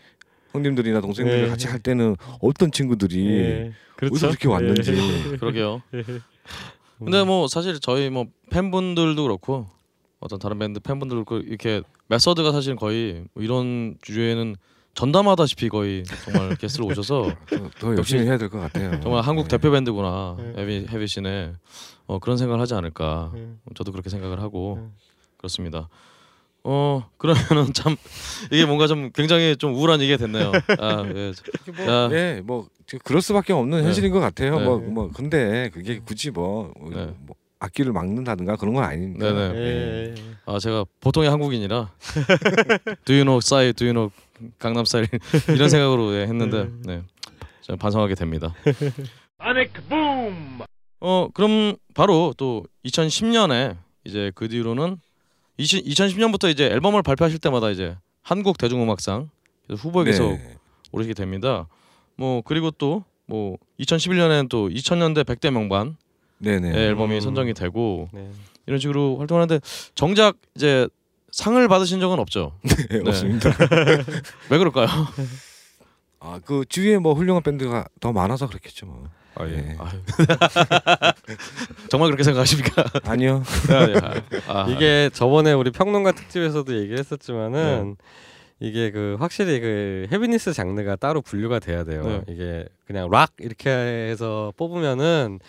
형님들이나 0.51 0.99
동생들이 0.99 1.43
예. 1.43 1.47
같이 1.47 1.67
할 1.67 1.79
때는 1.79 2.17
어떤 2.41 2.71
친구들이 2.71 3.27
예. 3.29 3.71
어디서 4.03 4.27
그렇게 4.27 4.47
왔는지 4.49 4.93
예. 5.31 5.37
그러게요. 5.37 5.81
음. 5.93 6.03
근데 6.99 7.23
뭐 7.23 7.47
사실 7.47 7.79
저희 7.79 8.09
뭐 8.09 8.25
팬분들도 8.49 9.23
그렇고 9.23 9.67
어떤 10.19 10.39
다른 10.39 10.59
밴드 10.59 10.79
팬분들도 10.81 11.23
그렇고 11.23 11.47
이렇게 11.47 11.81
메서드가 12.09 12.51
사실 12.51 12.75
거의 12.75 13.23
뭐 13.33 13.43
이런 13.43 13.95
주제에는 14.01 14.55
전담하다시피 14.93 15.69
거의 15.69 16.03
정말 16.25 16.55
게스트로 16.57 16.87
오셔서 16.87 17.35
더, 17.49 17.69
더 17.79 17.95
열심히 17.95 18.25
해야 18.25 18.37
될 18.37 18.49
것 18.49 18.59
같아요. 18.59 18.99
정말 19.01 19.21
한국 19.21 19.43
네. 19.43 19.57
대표 19.57 19.71
밴드구나 19.71 20.35
네. 20.37 20.53
헤비 20.57 20.87
헤비신에 20.89 21.53
어, 22.07 22.19
그런 22.19 22.37
생각을 22.37 22.61
하지 22.61 22.73
않을까 22.73 23.31
네. 23.33 23.47
저도 23.75 23.91
그렇게 23.91 24.09
생각을 24.09 24.41
하고 24.41 24.79
네. 24.81 24.87
그렇습니다. 25.37 25.87
어 26.63 27.09
그러면은 27.17 27.71
참 27.73 27.95
이게 28.51 28.65
뭔가 28.65 28.85
좀 28.85 29.11
굉장히 29.13 29.55
좀 29.57 29.73
우울한 29.73 29.99
얘기가 30.01 30.17
됐네요. 30.17 30.51
아, 30.77 31.03
예. 31.15 31.31
야, 31.87 32.09
예, 32.11 32.41
뭐 32.43 32.67
그럴 33.03 33.21
수밖에 33.21 33.51
없는 33.53 33.79
네. 33.79 33.83
현실인 33.85 34.11
것 34.11 34.19
같아요. 34.19 34.59
네. 34.59 34.65
뭐, 34.65 34.77
뭐 34.77 35.09
근데 35.11 35.69
그게 35.73 35.99
굳이 35.99 36.29
뭐, 36.29 36.71
네. 36.93 37.15
뭐 37.19 37.35
악기를 37.59 37.91
막는다든가 37.93 38.57
그런 38.57 38.75
건 38.75 38.83
아니니까. 38.83 39.31
네네. 39.31 39.55
예. 39.59 40.15
아 40.45 40.59
제가 40.59 40.85
보통의 40.99 41.29
한국인이라 41.31 41.91
Do 43.05 43.13
you 43.15 43.23
know 43.23 43.39
싸이, 43.39 43.73
Do 43.73 43.87
you 43.87 43.93
know 43.93 44.11
강남 44.59 44.85
스타일 44.85 45.07
이런 45.55 45.69
생각으로 45.69 46.13
예, 46.15 46.23
했는데 46.23 46.69
네, 46.85 47.03
좀 47.61 47.77
반성하게 47.77 48.15
됩니다. 48.15 48.53
어 50.99 51.27
그럼 51.33 51.75
바로 51.93 52.33
또 52.37 52.65
2010년에 52.85 53.77
이제 54.03 54.31
그 54.35 54.47
뒤로는 54.47 54.97
20, 55.57 55.85
2010년부터 55.85 56.49
이제 56.49 56.65
앨범을 56.65 57.01
발표하실 57.01 57.39
때마다 57.39 57.69
이제 57.69 57.95
한국 58.21 58.57
대중음악상 58.57 59.29
후보에 59.69 60.05
계속 60.05 60.31
네. 60.31 60.57
오르시게 60.91 61.13
됩니다. 61.13 61.67
뭐 62.15 62.41
그리고 62.41 62.71
또 62.71 63.03
뭐 63.31 63.57
2011년에는 63.79 64.49
또 64.49 64.67
2000년대 64.67 65.23
100대 65.23 65.51
명반 65.51 65.95
네네. 66.39 66.67
의 66.69 66.87
앨범이 66.89 67.15
음. 67.15 67.21
선정이 67.21 67.53
되고 67.53 68.09
네. 68.11 68.29
이런 68.67 68.77
식으로 68.77 69.17
활동하는데 69.19 69.61
정작 69.95 70.35
이제 70.55 70.87
상을 71.31 71.67
받으신 71.67 71.99
적은 71.99 72.19
없죠. 72.19 72.53
네, 72.89 73.01
없습니다. 73.05 73.49
왜 74.49 74.57
그럴까요? 74.57 74.87
아, 76.19 76.39
그 76.45 76.65
주위에 76.67 76.97
뭐 76.97 77.13
훌륭한 77.13 77.41
밴드가 77.41 77.85
더 77.99 78.11
많아서 78.11 78.47
그렇겠죠. 78.47 78.85
뭐. 78.85 79.09
아, 79.35 79.47
예. 79.47 79.77
아유. 79.79 80.01
정말 81.89 82.09
그렇게 82.09 82.23
생각하십니까? 82.23 82.83
아니요. 83.05 83.43
아, 83.69 83.87
예. 83.89 83.95
아, 84.47 84.67
이게 84.69 85.09
저번에 85.13 85.53
우리 85.53 85.71
평론가 85.71 86.11
특집에서도 86.11 86.75
얘기를 86.75 86.99
했었지만은 86.99 87.95
이게 88.59 88.91
그 88.91 89.15
확실히 89.19 89.59
그 89.61 90.07
heaviness 90.11 90.53
장르가 90.53 90.97
따로 90.97 91.21
분류가 91.21 91.59
돼야 91.59 91.83
돼요. 91.83 92.03
네. 92.03 92.21
이게 92.27 92.65
그냥 92.85 93.09
락 93.09 93.31
이렇게 93.39 93.69
해서 93.69 94.53
뽑으면은 94.57 95.39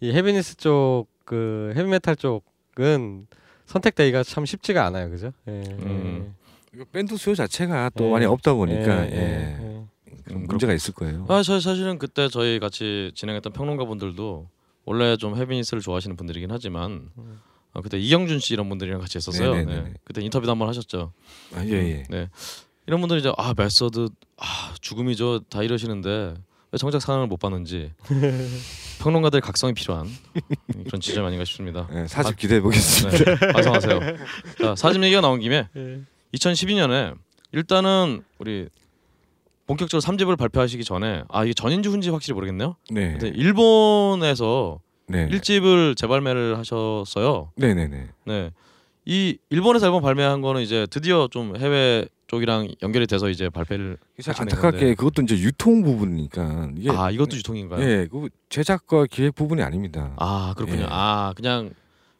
이 0.00 0.12
heaviness 0.12 0.56
쪽 0.58 1.06
그 1.30 1.72
헤비메탈 1.76 2.16
쪽은 2.16 3.28
선택되기가 3.70 4.24
참 4.24 4.44
쉽지가 4.44 4.84
않아요, 4.86 5.08
그죠? 5.10 5.32
예. 5.46 5.52
음. 5.52 6.34
이거 6.74 6.84
밴드 6.92 7.16
수요 7.16 7.34
자체가 7.36 7.90
또 7.96 8.06
예. 8.06 8.10
많이 8.10 8.26
없다 8.26 8.50
예, 8.50 8.54
보니까 8.54 9.06
예, 9.06 9.12
예. 9.12 9.16
예. 9.16 9.86
그런 10.24 10.46
문제가 10.46 10.72
있을 10.72 10.92
거예요. 10.94 11.24
아, 11.28 11.42
저 11.42 11.60
사실은 11.60 11.98
그때 11.98 12.28
저희 12.28 12.58
같이 12.58 13.12
진행했던 13.14 13.52
평론가 13.52 13.84
분들도 13.84 14.48
원래 14.84 15.16
좀 15.16 15.36
헤비니스를 15.36 15.82
좋아하시는 15.82 16.16
분들이긴 16.16 16.50
하지만 16.50 17.10
음. 17.16 17.40
어, 17.72 17.80
그때 17.80 17.96
이영준 17.96 18.40
씨 18.40 18.54
이런 18.54 18.68
분들이랑 18.68 19.00
같이 19.00 19.18
했었어요. 19.18 19.52
네네네네. 19.52 19.82
네. 19.82 19.94
그때 20.04 20.20
인터뷰도 20.20 20.50
한번 20.50 20.68
하셨죠. 20.68 21.12
아, 21.54 21.64
예, 21.64 21.70
예. 21.70 22.04
네. 22.10 22.28
이런 22.86 23.00
분들이 23.00 23.20
이제 23.20 23.32
아 23.36 23.54
메서드 23.56 24.08
아 24.36 24.74
죽음이죠 24.80 25.40
다 25.48 25.62
이러시는데 25.62 26.34
왜 26.72 26.78
정작 26.78 27.00
상을 27.02 27.26
못 27.26 27.38
받는지 27.38 27.92
평론가들 29.00 29.40
각성이 29.40 29.74
필요한 29.74 30.06
그런 30.86 31.00
지점 31.00 31.24
아닌가 31.24 31.44
싶습니다. 31.44 31.88
예, 31.92 32.06
사집 32.06 32.36
기대해 32.36 32.60
보겠습니다. 32.60 33.36
네, 33.36 33.52
반성하세요. 33.52 34.00
자 34.62 34.74
사진 34.76 35.02
얘기가 35.02 35.20
나온 35.20 35.40
김에 35.40 35.68
예. 35.76 36.00
2012년에 36.34 37.16
일단은 37.52 38.22
우리 38.38 38.68
본격적으로 39.66 40.00
3집을 40.00 40.36
발표하시기 40.36 40.84
전에 40.84 41.24
아 41.28 41.44
이게 41.44 41.54
전인지 41.54 41.88
후인지 41.88 42.10
확실히 42.10 42.34
모르겠네요. 42.34 42.76
네. 42.90 43.12
근데 43.12 43.28
일본에서 43.28 44.80
네. 45.08 45.28
1집을 45.28 45.96
재발매를 45.96 46.56
하셨어요. 46.58 47.50
네, 47.56 47.74
네, 47.74 47.88
네. 47.88 48.08
네. 48.26 48.50
이 49.04 49.38
일본에서 49.48 49.86
앨범 49.86 50.02
발매한 50.02 50.40
거는 50.40 50.62
이제 50.62 50.86
드디어 50.90 51.26
좀 51.28 51.56
해외 51.56 52.06
쪽이랑 52.34 52.68
연결이 52.82 53.08
돼서 53.08 53.28
이제 53.28 53.48
발표를 53.50 53.98
참 54.22 54.30
하시는 54.32 54.42
안타깝게 54.52 54.78
건데. 54.78 54.94
그것도 54.94 55.22
이제 55.22 55.36
유통 55.40 55.82
부분이니까 55.82 56.70
이게 56.76 56.88
아 56.90 57.10
이것도 57.10 57.36
유통인가요? 57.36 57.84
예, 57.84 58.06
그 58.08 58.28
제작과 58.48 59.06
기획 59.10 59.34
부분이 59.34 59.62
아닙니다. 59.62 60.14
아 60.16 60.54
그렇군요. 60.56 60.82
예. 60.82 60.86
아 60.88 61.32
그냥 61.34 61.70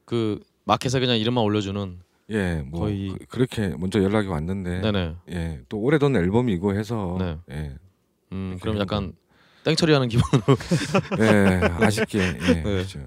그 0.04 0.40
마켓에 0.64 0.98
그냥 0.98 1.16
이름만 1.16 1.44
올려주는. 1.44 2.00
예, 2.30 2.62
뭐 2.66 2.80
거의- 2.80 3.14
그, 3.28 3.38
렇게 3.38 3.68
먼저 3.78 4.02
연락이 4.02 4.26
왔는데 4.26 4.80
네네. 4.80 5.14
예, 5.30 5.60
또 5.68 5.78
오래된 5.78 6.16
앨범이고 6.16 6.74
해서 6.76 7.16
네. 7.20 7.36
예, 7.52 7.76
음 8.32 8.58
그럼 8.60 8.74
된 8.76 8.82
약간 8.82 9.12
땡처리하는 9.64 10.08
기분으로. 10.08 10.56
예, 11.20 11.84
아쉽게 11.84 12.18
예, 12.18 12.32
네. 12.54 12.62
그렇죠. 12.64 12.98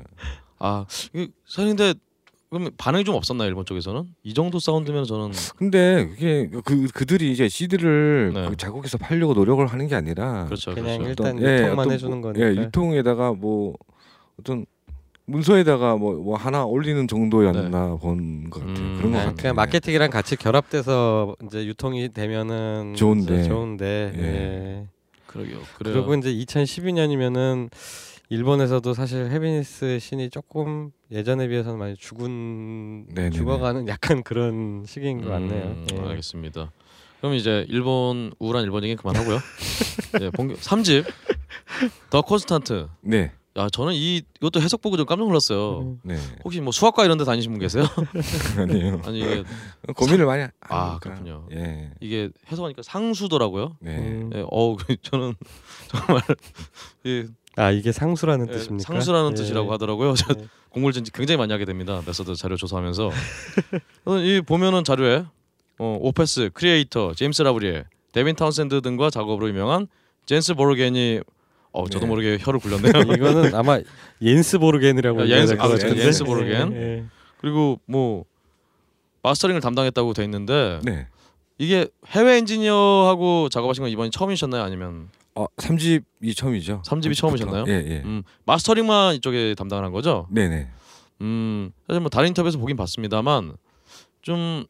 아 0.60 0.86
사실 0.88 1.34
근데 1.76 1.94
그럼 2.54 2.70
반응이 2.78 3.04
좀 3.04 3.16
없었나 3.16 3.46
요 3.46 3.48
일본 3.48 3.66
쪽에서는? 3.66 4.04
이 4.24 4.34
정도 4.34 4.60
사운드면 4.60 5.06
저는 5.06 5.32
근데 5.58 6.08
그게 6.10 6.50
그 6.64 6.88
그들이 6.94 7.32
이제 7.32 7.50
CD를 7.50 8.32
네. 8.34 8.50
그 8.50 8.56
자국에서 8.56 8.98
팔려고 9.00 9.34
노력을 9.34 9.66
하는 9.66 9.88
게 9.88 9.96
아니라 9.96 10.46
그렇죠. 10.46 10.74
그냥 10.76 11.00
그렇죠. 11.00 11.10
일단 11.10 11.26
어떤- 11.38 11.42
예, 11.42 11.54
유통만 11.64 11.80
어떤 11.80 11.92
해주는 11.94 12.22
뭐- 12.22 12.32
거니까. 12.32 12.48
예, 12.48 12.56
유통에다가 12.56 13.34
뭐 13.34 13.74
어떤 14.40 14.66
문서에다가 15.26 15.96
뭐, 15.96 16.14
뭐 16.16 16.36
하나 16.38 16.66
올리는 16.66 17.08
정도였나 17.08 17.96
본것 17.96 18.68
같아요. 18.68 18.86
음, 18.86 18.96
그런 18.98 19.12
것 19.14 19.18
네, 19.18 19.24
같아요. 19.26 19.36
그냥 19.38 19.56
마케팅이랑 19.56 20.10
같이 20.12 20.36
결합돼서 20.36 21.36
이제 21.46 21.66
유통이 21.66 22.10
되면은 22.14 22.94
좋은데. 22.96 23.44
좋은데 23.44 24.14
예. 24.18 24.22
예. 24.22 24.88
그러게요. 25.28 25.58
그래요. 25.78 25.94
그리고 26.06 26.14
이제 26.16 26.30
2012년이면은 26.32 27.70
일본에서도 28.30 28.94
사실 28.94 29.30
헤비니스 29.30 30.00
신이 30.00 30.30
조금 30.30 30.92
예전에 31.12 31.48
비해서는 31.48 31.78
많이 31.78 31.96
죽은 31.96 33.06
네네네. 33.10 33.30
죽어가는 33.36 33.88
약간 33.88 34.24
그런 34.24 34.86
시기인 34.88 35.22
것 35.22 35.30
같네요. 35.30 35.64
음, 35.66 35.88
예. 35.94 36.00
알겠습니다. 36.00 36.72
그럼 37.20 37.36
이제 37.36 37.66
일본 37.70 38.34
우울한 38.40 38.64
일본 38.64 38.84
얘기 38.84 38.96
그만하고요. 38.96 39.40
네, 40.20 40.30
본격 40.32 40.60
3집 40.60 41.06
The 42.10 42.22
Constant. 42.22 42.88
네. 43.02 43.32
야 43.56 43.70
저는 43.70 43.94
이 43.94 44.24
이것도 44.38 44.60
해석 44.62 44.82
보고 44.82 44.98
좀 44.98 45.06
깜짝 45.06 45.26
놀랐어요. 45.28 45.82
음. 45.82 46.00
네. 46.04 46.18
혹시 46.44 46.60
뭐 46.60 46.72
수학과 46.72 47.06
이런 47.06 47.20
데 47.20 47.24
다니신 47.24 47.52
분 47.52 47.60
계세요? 47.60 47.84
아니에요. 48.58 49.00
아니 49.06 49.20
이게 49.20 49.44
고민을 49.96 50.26
많이 50.26 50.48
아. 50.62 50.98
그렇군요. 51.00 51.48
예. 51.52 51.92
이게 52.02 52.32
해석하니까 52.52 52.82
상수더라고요. 52.82 53.78
네. 53.80 53.96
음. 53.98 54.32
예, 54.34 54.44
어우 54.50 54.78
저는 55.04 55.36
정말 55.88 56.24
예, 57.06 57.28
아 57.56 57.72
이게 57.72 57.92
상수라는 57.92 58.48
예, 58.50 58.52
뜻입니까? 58.54 58.84
상수라는 58.94 59.32
예. 59.32 59.36
뜻이라고 59.36 59.72
하더라고요. 59.74 60.14
저 60.16 60.34
예. 60.40 60.46
공부를 60.70 60.94
진짜 60.94 61.12
굉장히 61.14 61.38
많이 61.38 61.52
하게 61.52 61.66
됩니다. 61.66 62.02
메서드 62.06 62.36
자료 62.36 62.56
조사하면서 62.58 63.12
어, 64.06 64.18
이 64.18 64.42
보면은 64.42 64.84
자료에 64.84 65.26
어, 65.80 65.98
오페스, 66.02 66.50
크리에이터, 66.54 67.14
제임스 67.16 67.42
라브리에, 67.44 67.84
데빈 68.12 68.36
타운샌드 68.36 68.82
등과 68.82 69.10
작업으로 69.10 69.50
유명한 69.50 69.88
젠스 70.26 70.54
보르겐이 70.56 71.22
어 71.72 71.90
저도 71.90 72.06
네. 72.06 72.10
모르게 72.10 72.38
혀를 72.40 72.60
굴렸네요. 72.60 72.92
이거는 73.18 73.56
아마 73.56 73.80
옌스 74.22 74.60
보르겐이라고 74.60 75.28
옌스- 75.28 75.60
아. 75.60 75.98
옌스 75.98 76.24
보르겐. 76.24 76.74
예, 76.74 76.78
예. 76.78 77.04
그리고 77.42 77.80
뭐 77.88 78.26
mastering을 79.24 79.60
담당했다고 79.62 80.14
돼 80.14 80.24
있는데 80.26 80.80
네. 80.84 81.08
이게 81.58 81.88
해외 82.08 82.38
엔지니어하고 82.38 83.50
작업하신 83.50 83.84
건 83.84 83.92
이번이 83.92 84.12
처음이셨나요? 84.12 84.62
아니면 84.62 85.10
어, 85.36 85.46
3집이 85.58 86.36
처음이죠. 86.36 86.84
3집이 86.86 87.16
처음이셨나요? 87.16 87.66
예, 87.68 87.72
예. 87.72 88.02
음, 88.06 88.24
mastering만 88.46 89.16
이쪽에 89.16 89.56
담당을 89.56 89.84
한 89.84 89.92
거죠? 89.92 90.28
네, 90.30 90.48
네. 90.48 90.70
음 91.22 91.72
사실 91.88 92.02
뭐 92.02 92.10
다른 92.10 92.28
인터뷰에서 92.30 92.58
보긴 92.58 92.76
봤습니다만 92.76 93.56
좀 94.22 94.66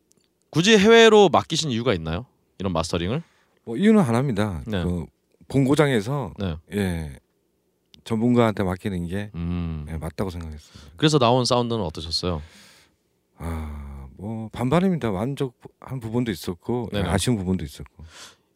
굳이 0.49 0.77
해외로 0.77 1.29
맡기신 1.29 1.71
이유가 1.71 1.93
있나요? 1.93 2.25
이런 2.59 2.73
마스터링을? 2.73 3.23
뭐 3.65 3.77
이유는 3.77 4.01
하나입니다. 4.01 4.61
네. 4.67 4.83
그 4.83 5.05
본고장에서 5.47 6.33
네. 6.39 6.55
예. 6.73 7.19
전문가한테 8.03 8.63
맡기는 8.63 9.07
게 9.07 9.31
음. 9.35 9.85
예, 9.89 9.97
맞다고 9.97 10.29
생각했습니다. 10.29 10.91
그래서 10.97 11.17
나온 11.19 11.45
사운드는 11.45 11.81
어떠셨어요? 11.83 12.41
아, 13.37 14.07
뭐 14.17 14.49
반반입니다. 14.49 15.11
만족한 15.11 15.99
부분도 16.01 16.31
있었고 16.31 16.89
예, 16.93 16.97
네네. 16.97 17.09
아쉬운 17.09 17.37
부분도 17.37 17.63
있었고. 17.63 18.03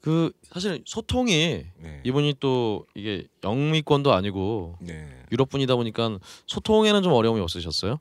그 0.08 0.32
사실 0.54 0.82
소통이 0.86 1.66
네. 1.82 2.02
이분이 2.06 2.36
또 2.40 2.86
이게 2.96 3.28
영미권도 3.44 4.14
아니고 4.14 4.78
네. 4.80 5.06
유럽 5.34 5.50
분이다 5.50 5.76
보니까 5.76 6.18
소통에는 6.46 7.04
좀 7.04 7.12
어려움이 7.12 7.42
없으셨어요? 7.42 8.00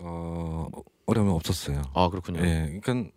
어, 0.00 0.68
어려움이 1.06 1.30
없었어요. 1.30 1.80
아 1.94 2.10
그렇군요. 2.10 2.40
예. 2.40 2.78
그러니까 2.82 3.10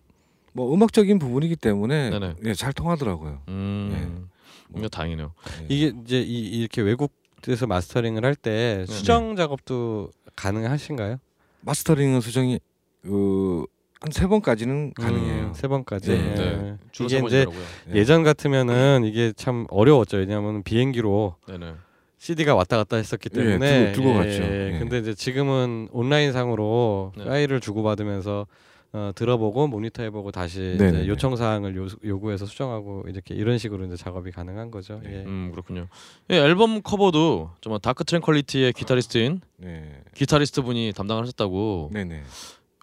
뭐 0.53 0.73
음악적인 0.73 1.19
부분이기 1.19 1.57
때문에 1.57 2.11
네네. 2.11 2.35
예, 2.45 2.53
잘 2.53 2.71
통하더라고요. 2.71 3.41
음, 3.49 3.89
뭐- 4.19 4.29
뭔가 4.69 4.87
다행이네요. 4.87 5.33
예. 5.63 5.65
이게 5.67 5.93
이제 6.05 6.21
이, 6.21 6.47
이렇게 6.59 6.81
외국에서 6.81 7.67
마스터링을 7.67 8.23
할 8.23 8.35
때 8.35 8.85
수정 8.87 9.35
작업도 9.35 10.11
가능하신가요? 10.37 11.17
마스터링은 11.59 12.21
수정이 12.21 12.61
그 13.01 13.65
한 14.01 14.11
세 14.11 14.27
번까지는 14.27 14.93
가능해요. 14.93 15.43
음, 15.45 15.53
세 15.53 15.67
번까지. 15.67 16.09
네, 16.11 16.17
예. 16.17 16.35
네. 16.35 16.77
주로 16.91 17.07
이게 17.07 17.19
세 17.21 17.25
이제. 17.25 17.45
예. 17.91 17.95
예전 17.99 18.23
같으면은 18.23 19.03
이게 19.05 19.31
참 19.35 19.65
어려웠죠. 19.69 20.17
왜냐하면 20.17 20.63
비행기로 20.63 21.35
네네. 21.47 21.73
CD가 22.17 22.55
왔다 22.55 22.77
갔다 22.77 22.97
했었기 22.97 23.29
예, 23.33 23.39
때문에 23.39 23.91
들고- 23.91 23.95
들고 23.95 24.13
갔죠. 24.13 24.43
예, 24.43 24.73
예. 24.75 24.79
근데 24.79 24.99
이제 24.99 25.13
지금은 25.13 25.89
온라인 25.91 26.33
상으로 26.33 27.13
네. 27.17 27.25
파일을 27.25 27.59
주고 27.61 27.83
받으면서 27.83 28.45
어, 28.93 29.11
들어보고 29.13 29.67
모니터해보고 29.67 30.31
다시. 30.31 30.73
이제 30.75 31.05
요청 31.07 31.35
사항을 31.35 31.75
요, 31.75 31.87
요구해서 32.05 32.45
수정하고 32.45 33.03
이렇게 33.07 33.33
이런 33.35 33.57
식으로 33.57 33.85
이제 33.85 33.97
작업이 33.97 34.31
가능한 34.31 34.71
거죠. 34.71 35.01
네. 35.03 35.19
예. 35.19 35.23
음 35.25 35.49
그렇군요. 35.51 35.87
예, 36.31 36.37
앨범 36.37 36.81
커버도 36.81 37.51
좀 37.59 37.77
다크 37.79 38.03
트랭퀄리티의 38.05 38.71
기타리스트인 38.73 39.41
네. 39.57 40.01
기타리스트 40.13 40.61
분이 40.61 40.93
담당을 40.95 41.23
하셨다고. 41.23 41.89
네, 41.93 42.05
네. 42.05 42.23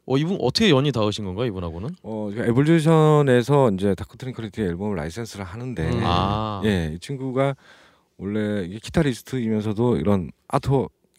어 0.04 0.16
이분 0.16 0.36
어떻게 0.40 0.70
연이 0.70 0.90
닿으신 0.90 1.24
건가요 1.24 1.46
이분하고는? 1.46 1.90
어, 2.02 2.30
에볼루션에서 2.34 3.70
이제 3.74 3.94
다크 3.94 4.16
트랭퀄리티 4.16 4.62
앨범을 4.62 4.96
라이센스를 4.96 5.44
하는데 5.44 5.90
음. 5.90 6.00
아. 6.02 6.60
예, 6.64 6.92
이 6.94 6.98
친구가 6.98 7.54
원래 8.18 8.64
이게 8.64 8.78
기타리스트이면서도 8.78 9.96
이런 9.96 10.30
아트 10.48 10.68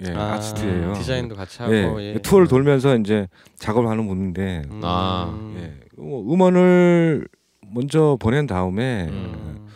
예, 0.06 0.12
아, 0.12 0.34
아티스트예요. 0.34 0.94
디자인도 0.94 1.36
같이 1.36 1.62
하고 1.62 1.74
예, 2.02 2.14
예. 2.16 2.20
투어를 2.20 2.48
돌면서 2.48 2.98
이제 2.98 3.28
작업을 3.56 3.90
하는 3.90 4.08
분인데 4.08 4.64
음. 4.70 4.82
아, 4.84 5.54
예, 5.58 5.80
뭐 5.98 6.22
음원을 6.34 7.28
먼저 7.74 8.18
보낸 8.20 8.48
다음에 8.48 9.08
음. 9.10 9.68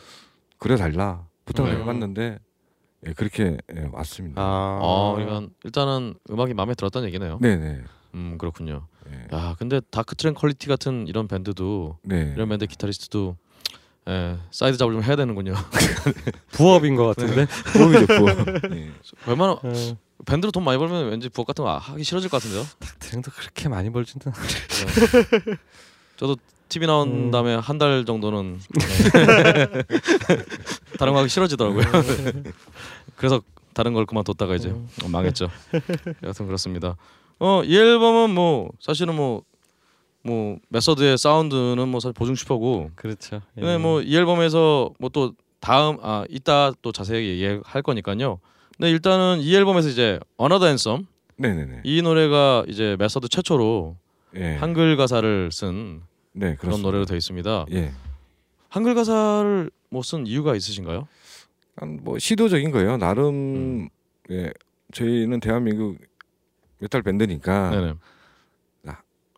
그려달라 0.57 1.25
부탁을 1.45 1.73
네. 1.73 1.79
해봤는데 1.79 2.39
예, 3.07 3.13
그렇게 3.13 3.57
예, 3.73 3.89
왔습니다. 3.93 4.41
아, 4.41 4.79
어, 4.81 5.15
그러니까 5.15 5.47
일단은 5.63 6.15
음악이 6.29 6.53
마음에 6.53 6.73
들었다는 6.73 7.07
얘기네요. 7.07 7.39
네네. 7.41 7.83
음 8.17 8.37
그렇군요. 8.39 8.87
예. 9.11 9.35
야 9.37 9.55
근데 9.59 9.79
다크 9.91 10.15
트랭퀄리티 10.15 10.67
같은 10.67 11.07
이런 11.07 11.27
밴드도 11.27 11.97
네. 12.03 12.33
이런 12.35 12.49
밴드 12.49 12.65
기타리스트도 12.65 13.37
예, 14.09 14.37
사이드 14.51 14.77
작업을 14.77 14.95
좀 14.95 15.03
해야 15.03 15.15
되는군요. 15.15 15.53
부업인 16.51 16.95
것 16.95 17.05
같은데. 17.15 17.45
부업이죠 17.73 18.05
부업. 18.07 18.47
예. 18.73 18.89
얼마나 19.27 19.51
어, 19.53 19.97
밴드로 20.25 20.51
돈 20.51 20.63
많이 20.63 20.77
벌면 20.77 21.09
왠지 21.09 21.29
부업 21.29 21.45
같은 21.45 21.63
거 21.63 21.77
하기 21.77 22.03
싫어질 22.03 22.29
것 22.29 22.41
같은데요. 22.41 22.65
드림도 22.99 23.31
그렇게 23.31 23.69
많이 23.69 23.89
벌지는. 23.91 24.25
예. 24.27 25.57
저도 26.17 26.37
TV 26.69 26.87
나온 26.87 27.27
음. 27.27 27.31
다음에 27.31 27.55
한 27.55 27.77
달 27.77 28.03
정도는 28.05 28.59
예. 28.79 29.83
다른 30.97 31.13
거 31.13 31.19
하기 31.19 31.29
싫어지더라고요. 31.29 31.83
그래서 33.15 33.41
다른 33.73 33.93
걸 33.93 34.05
그만뒀다가 34.05 34.55
이제 34.55 34.69
음. 34.69 34.87
어, 35.03 35.07
망했죠. 35.09 35.49
여하튼 36.23 36.45
그렇습니다. 36.47 36.95
어이 37.39 37.75
앨범은 37.75 38.33
뭐 38.33 38.69
사실은 38.79 39.15
뭐뭐 39.15 40.57
메서드의 40.69 41.17
사운드는 41.17 41.87
뭐 41.87 41.99
사실 41.99 42.13
보증 42.13 42.35
수표고 42.35 42.91
그렇죠. 42.95 43.41
예. 43.57 43.61
근데 43.61 43.77
뭐 43.77 44.01
이 44.01 44.15
앨범에서 44.15 44.91
뭐 44.99 45.09
또 45.09 45.33
다음 45.59 45.97
아 46.01 46.23
이따 46.29 46.71
또 46.81 46.91
자세하게 46.91 47.27
얘기할 47.39 47.81
거니까요. 47.81 48.39
근데 48.77 48.91
일단은 48.91 49.39
이 49.41 49.55
앨범에서 49.55 49.89
이제 49.89 50.19
Another 50.39 50.67
Anthem 50.69 51.07
네네네. 51.37 51.81
이 51.83 52.01
노래가 52.01 52.63
이제 52.67 52.95
메서드 52.99 53.27
최초로 53.29 53.95
예. 54.35 54.55
한글 54.55 54.97
가사를 54.97 55.49
쓴 55.51 56.01
네 56.33 56.55
그런. 56.55 56.81
노래로 56.83 57.05
되어 57.05 57.17
있습니다. 57.17 57.65
예. 57.71 57.91
한글 58.69 58.93
가사를 58.93 59.71
뭐 59.89 60.03
쓴 60.03 60.27
이유가 60.27 60.55
있으신가요? 60.55 61.07
한뭐 61.77 62.19
시도적인 62.19 62.69
거예요. 62.71 62.97
나름 62.97 63.25
음. 63.55 63.89
예 64.29 64.51
저희는 64.93 65.39
대한민국 65.39 65.97
메탈 66.79 67.01
밴드니까 67.01 67.69
네네. 67.71 67.93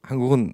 한 0.10 0.24
곡은 0.24 0.54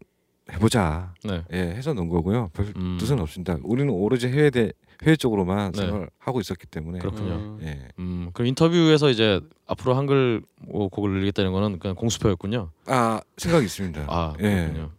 해보자 0.51 1.13
네. 1.23 1.43
예 1.53 1.57
해서 1.57 1.93
넣은 1.93 2.09
거고요. 2.09 2.49
별 2.53 2.71
음. 2.75 2.97
뜻은 2.99 3.19
없습니다. 3.19 3.57
우리는 3.63 3.89
오로지 3.91 4.27
해외 4.27 4.49
대 4.49 4.71
해외 5.03 5.15
쪽으로만 5.15 5.71
네. 5.71 5.81
생각을 5.81 6.09
하고 6.19 6.39
있었기 6.39 6.67
때문에 6.67 6.99
그렇군요. 6.99 7.33
음. 7.33 7.59
예. 7.63 7.87
음, 7.99 8.29
그 8.33 8.45
인터뷰에서 8.45 9.09
이제 9.09 9.39
앞으로 9.65 9.95
한글 9.95 10.43
뭐 10.61 10.89
곡을 10.89 11.11
늘리겠다는 11.11 11.51
거는 11.51 11.79
그냥 11.79 11.95
공수표였군요. 11.95 12.69
아 12.85 13.21
생각이 13.37 13.65
있습니다. 13.65 14.05
아, 14.07 14.33
예. 14.39 14.43
그렇군요. 14.43 14.91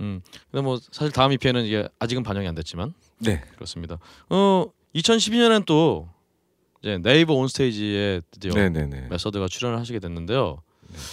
음. 0.00 0.22
근데 0.50 0.62
뭐 0.62 0.78
사실 0.90 1.12
다음 1.12 1.32
EP에는 1.32 1.64
이게 1.64 1.86
아직은 1.98 2.22
반영이 2.22 2.48
안 2.48 2.54
됐지만 2.54 2.94
네. 3.18 3.42
그렇습니다. 3.54 3.98
어, 4.30 4.64
2012년엔 4.94 5.66
또 5.66 6.08
이제 6.80 6.98
네이버 6.98 7.34
온스테이지에 7.34 8.22
드디어 8.30 8.54
네네네. 8.54 9.08
메서드가 9.10 9.46
출연을 9.46 9.78
하시게 9.78 9.98
됐는데요. 9.98 10.62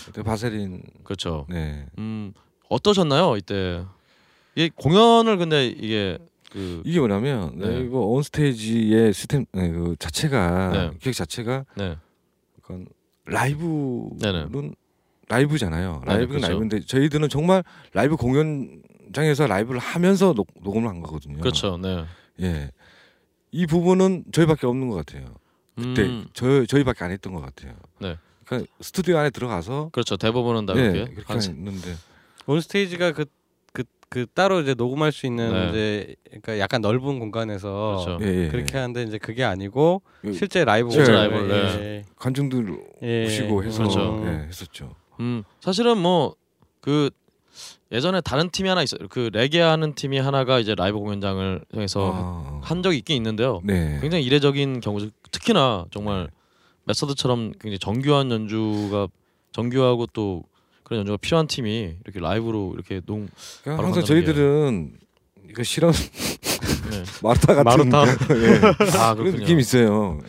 그때 0.05 0.23
바세린 0.23 0.83
그렇죠. 1.03 1.45
네. 1.49 1.85
음, 1.97 2.33
어떠셨나요 2.69 3.37
이때? 3.37 3.85
이 4.55 4.69
공연을 4.75 5.37
근데 5.37 5.67
이게 5.67 6.17
그 6.51 6.81
이게 6.85 6.99
뭐냐면 6.99 7.57
네. 7.57 7.67
네이버 7.67 7.99
온스테이지의 7.99 9.13
시스템 9.13 9.45
네, 9.51 9.69
그 9.69 9.95
자체가 9.99 10.71
네. 10.71 10.97
기획 10.99 11.13
자체가 11.13 11.65
네, 11.75 11.97
약간 12.59 12.87
라이브는 13.25 14.17
네네. 14.19 14.71
라이브잖아요. 15.29 16.01
네네, 16.05 16.05
라이브는 16.05 16.27
그렇죠. 16.27 16.47
라이브인데 16.47 16.79
저희들은 16.85 17.29
정말 17.29 17.63
라이브 17.93 18.15
공연장에서 18.15 19.45
라이브를 19.47 19.79
하면서 19.79 20.33
녹, 20.33 20.47
녹음을 20.63 20.87
한 20.89 21.01
거거든요. 21.01 21.39
그렇죠. 21.39 21.77
네. 21.77 22.05
예. 22.41 22.71
이 23.51 23.65
부분은 23.65 24.25
저희밖에 24.31 24.67
없는 24.67 24.87
것 24.87 24.95
같아요. 25.05 25.25
그때 25.75 26.03
음, 26.03 26.25
저 26.33 26.65
저희밖에 26.65 27.03
안 27.03 27.11
했던 27.11 27.33
것 27.33 27.41
같아요. 27.41 27.73
네. 27.99 28.17
그러니까 28.47 28.71
스튜디오 28.81 29.17
안에 29.17 29.29
들어가서 29.29 29.89
그렇죠. 29.91 30.17
대부분은 30.17 30.65
다 30.65 30.73
예, 30.77 30.81
이렇게 30.81 31.13
그렇게 31.13 31.33
한 31.33 31.41
했는데 31.41 31.95
온 32.45 32.61
스테이지가 32.61 33.11
그, 33.13 33.25
그 33.73 33.83
그 34.09 34.25
따로 34.33 34.61
이제 34.61 34.73
녹음할 34.73 35.11
수 35.11 35.25
있는 35.25 35.51
네. 35.51 35.69
이제 35.69 36.15
그러니까 36.29 36.59
약간 36.59 36.79
넓은 36.79 37.19
공간에서 37.19 38.03
그렇죠. 38.05 38.25
예, 38.25 38.45
예. 38.45 38.47
그렇게 38.47 38.77
하는데 38.77 39.03
이제 39.03 39.17
그게 39.17 39.43
아니고 39.43 40.01
예. 40.25 40.31
실제 40.31 40.63
라이브 40.63 40.89
실제 40.91 41.11
공연을, 41.11 41.29
라이브를, 41.29 41.55
예, 41.81 42.05
관중들 42.15 42.79
예, 43.03 43.25
오시고 43.25 43.63
해서 43.65 43.77
그렇죠. 43.79 44.23
예, 44.25 44.47
했었죠. 44.47 44.95
음 45.19 45.43
사실은 45.59 45.97
뭐 45.97 46.35
그 46.87 47.09
예전에 47.91 48.21
다른 48.21 48.49
팀이 48.49 48.69
하나 48.69 48.81
있어요. 48.81 49.07
그 49.09 49.29
레게 49.33 49.59
하는 49.59 49.93
팀이 49.93 50.19
하나가 50.19 50.57
이제 50.59 50.73
라이브 50.73 50.99
공연장을 50.99 51.61
통해서 51.73 52.11
아, 52.13 52.61
한 52.63 52.81
적이 52.81 52.99
있긴 52.99 53.17
있는데요. 53.17 53.59
네. 53.65 53.97
굉장히 53.99 54.23
이례적인 54.23 54.79
경우죠. 54.79 55.09
특히나 55.31 55.85
정말 55.91 56.29
메서드처럼 56.87 57.51
굉장히 57.59 57.79
정교한 57.79 58.31
연주가 58.31 59.07
정교하고 59.51 60.07
또 60.13 60.43
그런 60.83 60.99
연주가 60.99 61.17
필요한 61.17 61.47
팀이 61.47 61.95
이렇게 62.03 62.19
라이브로 62.19 62.71
이렇게 62.73 63.01
농 63.05 63.27
항상 63.65 64.03
저희들은 64.03 64.93
이거 65.49 65.63
실험 65.63 65.91
네. 65.91 67.03
마르타 67.21 67.55
같은 67.55 67.89
마르타. 67.89 68.05
예. 68.35 68.61
아 68.97 69.13
그런. 69.15 69.35
느낌 69.35 69.59
있어요. 69.59 70.19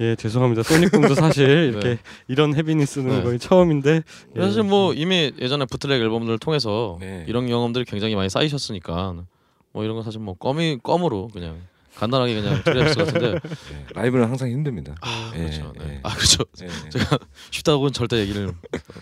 예. 0.00 0.10
예, 0.10 0.16
죄송합니다. 0.16 0.62
소닉붐도 0.62 1.14
사실 1.14 1.48
이렇게 1.74 1.98
이런 2.28 2.54
헤비니스는 2.54 3.16
네. 3.16 3.22
거의 3.22 3.38
처음인데 3.38 4.02
예. 4.36 4.40
사실 4.40 4.62
뭐 4.62 4.92
이미 4.92 5.32
예전에 5.40 5.64
부트렉 5.66 6.00
앨범들을 6.00 6.38
통해서 6.38 6.98
네. 7.00 7.24
이런 7.28 7.48
경험들이 7.48 7.84
굉장히 7.84 8.14
많이 8.14 8.28
쌓이셨으니까 8.28 9.24
뭐 9.72 9.84
이런 9.84 9.96
거 9.96 10.02
사실 10.02 10.20
뭐 10.20 10.34
껌이 10.34 10.78
껌으로 10.82 11.28
그냥 11.32 11.60
간단하게 11.96 12.40
그냥 12.40 12.62
처리할 12.62 12.94
것 12.94 13.06
같은데 13.06 13.26
예. 13.72 13.86
라이브는 13.94 14.28
항상 14.28 14.48
힘듭니다. 14.50 14.94
아 15.00 15.32
예, 15.34 15.38
그렇죠. 15.38 15.72
네. 15.78 15.94
예. 15.94 16.00
아 16.02 16.14
그렇죠. 16.14 16.44
예. 16.62 16.88
제가 16.90 17.18
쉽다고는 17.50 17.92
절대 17.92 18.18
얘기를 18.18 18.52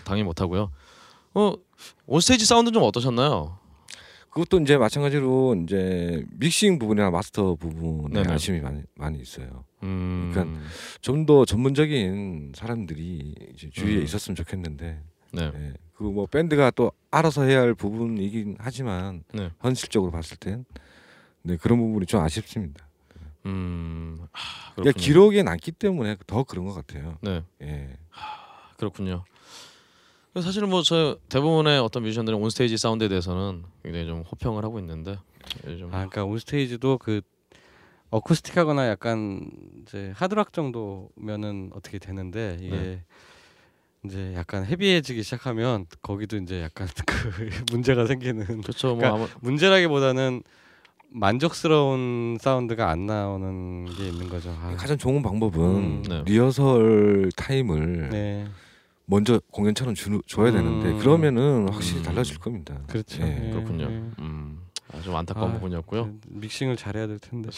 당연히 0.03 0.23
못 0.23 0.41
하고요. 0.41 0.71
어 1.33 1.53
온스테이지 2.07 2.45
사운드 2.45 2.71
좀 2.71 2.83
어떠셨나요? 2.83 3.59
그것도 4.29 4.59
이제 4.59 4.77
마찬가지로 4.77 5.55
이제 5.63 6.25
믹싱 6.39 6.77
부분이나 6.79 7.09
마스터 7.09 7.55
부분에 7.55 8.21
네네. 8.21 8.33
아쉬움이 8.33 8.59
많이 8.61 8.81
많이 8.95 9.19
있어요. 9.19 9.63
음, 9.83 10.31
그러니까 10.33 10.59
좀 11.01 11.25
더 11.25 11.45
전문적인 11.45 12.51
사람들이 12.55 13.33
이제 13.53 13.69
주위에 13.71 13.97
음. 13.97 14.03
있었으면 14.03 14.35
좋겠는데 14.35 14.99
네. 15.33 15.51
예. 15.53 15.73
그뭐 15.93 16.25
밴드가 16.25 16.71
또 16.71 16.91
알아서 17.11 17.43
해야 17.43 17.61
할 17.61 17.73
부분이긴 17.73 18.57
하지만 18.59 19.23
네. 19.33 19.49
현실적으로 19.61 20.11
봤을 20.11 20.35
땐 20.37 20.65
네, 21.41 21.55
그런 21.57 21.79
부분이 21.79 22.05
좀 22.05 22.21
아쉽습니다. 22.21 22.84
음, 23.45 24.17
아, 24.33 24.73
그러니까. 24.75 24.99
기록에 24.99 25.43
남기 25.43 25.71
때문에 25.71 26.17
더 26.27 26.43
그런 26.43 26.65
것 26.65 26.73
같아요. 26.73 27.17
네, 27.21 27.43
예. 27.61 27.97
그렇군요. 28.77 29.23
사실은 30.41 30.69
뭐 30.69 30.81
저 30.83 31.17
대부분의 31.29 31.79
어떤 31.79 32.03
뮤지션들은 32.03 32.37
온스테이지 32.37 32.77
사운드에 32.77 33.07
대해서는 33.07 33.63
굉장히 33.83 34.05
좀 34.05 34.21
호평을 34.21 34.65
하고 34.65 34.79
있는데 34.79 35.17
예, 35.67 35.77
좀 35.77 35.87
아, 35.89 35.99
그러니까 35.99 36.25
온스테이지도 36.25 36.97
그 36.97 37.21
어쿠스틱하거나 38.09 38.87
약간 38.89 39.49
이제 39.81 40.11
하드락 40.15 40.51
정도면은 40.51 41.71
어떻게 41.73 41.99
되는데 41.99 42.57
이게 42.59 42.75
네. 42.75 43.03
이제 44.03 44.33
약간 44.35 44.65
헤비해지기 44.65 45.23
시작하면 45.23 45.85
거기도 46.01 46.35
이제 46.37 46.61
약간 46.61 46.87
그 47.07 47.49
문제가 47.71 48.05
생기는 48.05 48.45
그렇죠. 48.61 48.89
뭐 48.89 48.97
그러니까 48.97 49.23
아마 49.23 49.27
문제라기보다는 49.41 50.43
만족스러운 51.15 52.37
사운드가 52.41 52.89
안 52.89 53.05
나오는 53.05 53.85
게 53.95 54.09
있는 54.09 54.27
거죠. 54.27 54.49
아, 54.61 54.75
가장 54.75 54.97
좋은 54.97 55.21
방법은 55.21 55.63
음, 55.63 56.03
네. 56.07 56.23
리허설 56.25 57.31
타임을 57.37 58.09
네, 58.09 58.45
먼저 59.05 59.39
공연처럼 59.51 59.95
주, 59.95 60.21
줘야 60.27 60.51
되는데 60.51 60.89
음. 60.89 60.99
그러면은 60.99 61.69
확실히 61.69 61.99
음. 61.99 62.03
달라질 62.03 62.37
겁니다. 62.37 62.77
그렇죠. 62.87 63.23
예. 63.23 63.47
예, 63.47 63.49
그렇군요. 63.51 63.85
예. 63.85 64.03
음, 64.19 64.59
아주 64.93 65.15
안타까운 65.15 65.51
아, 65.51 65.53
부분이었고요. 65.53 66.03
그 66.05 66.19
믹싱을 66.27 66.75
잘해야 66.75 67.07
될 67.07 67.17
텐데. 67.19 67.49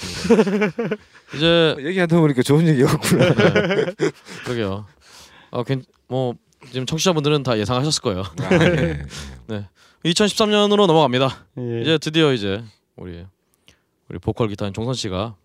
이제 1.36 1.76
얘기하다 1.82 2.20
보니까 2.20 2.44
좋은 2.44 2.68
얘기였구나. 2.68 3.34
네. 3.34 3.86
그러게요. 4.44 4.86
어, 5.50 5.64
괜, 5.64 5.84
뭐 6.08 6.36
지금 6.68 6.86
청취자분들은 6.86 7.42
다 7.42 7.58
예상하셨을 7.58 8.02
거예요. 8.04 8.22
아, 8.22 8.54
예. 9.52 9.68
2013년으로 10.06 10.86
넘어갑니다. 10.86 11.48
예. 11.58 11.82
이제 11.82 11.98
드디어 11.98 12.34
이제 12.34 12.64
우리 12.96 13.26
우리 14.10 14.20
보컬 14.20 14.48
기타인 14.48 14.74
종선 14.74 14.94
씨가 14.94 15.36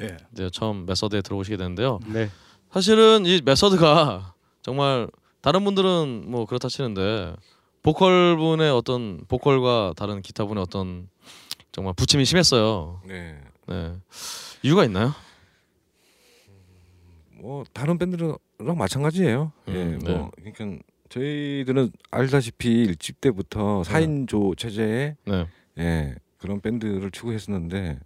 예. 0.00 0.16
이제 0.32 0.50
처음 0.52 0.86
메서드에 0.86 1.22
들어오시게 1.22 1.56
되는데요. 1.56 2.00
네. 2.06 2.30
사실은 2.70 3.24
이 3.26 3.40
메서드가 3.44 4.34
정말 4.62 5.08
다른 5.40 5.64
분들은 5.64 6.24
뭐 6.26 6.44
그렇다 6.46 6.68
치는데 6.68 7.34
보컬 7.82 8.36
분의 8.36 8.70
어떤 8.70 9.24
보컬과 9.28 9.94
다른 9.96 10.20
기타 10.22 10.44
분의 10.44 10.62
어떤 10.62 11.08
정말 11.72 11.94
부침이 11.94 12.24
심했어요. 12.24 13.00
네. 13.06 13.40
네. 13.68 13.94
이유가 14.62 14.84
있나요? 14.84 15.14
뭐 17.34 17.64
다른 17.72 17.98
밴드랑 17.98 18.38
마찬가지예요. 18.58 19.52
음, 19.68 19.74
예. 19.74 19.84
네. 19.84 20.12
뭐 20.12 20.30
그러니까 20.36 20.82
저희들은 21.08 21.92
알다시피 22.10 22.68
일집 22.68 23.20
때부터 23.20 23.82
4인조 23.82 24.56
체제에 24.58 25.16
네. 25.24 25.46
예, 25.78 26.14
그런 26.38 26.60
밴드를 26.60 27.10
추구했었는데 27.10 27.98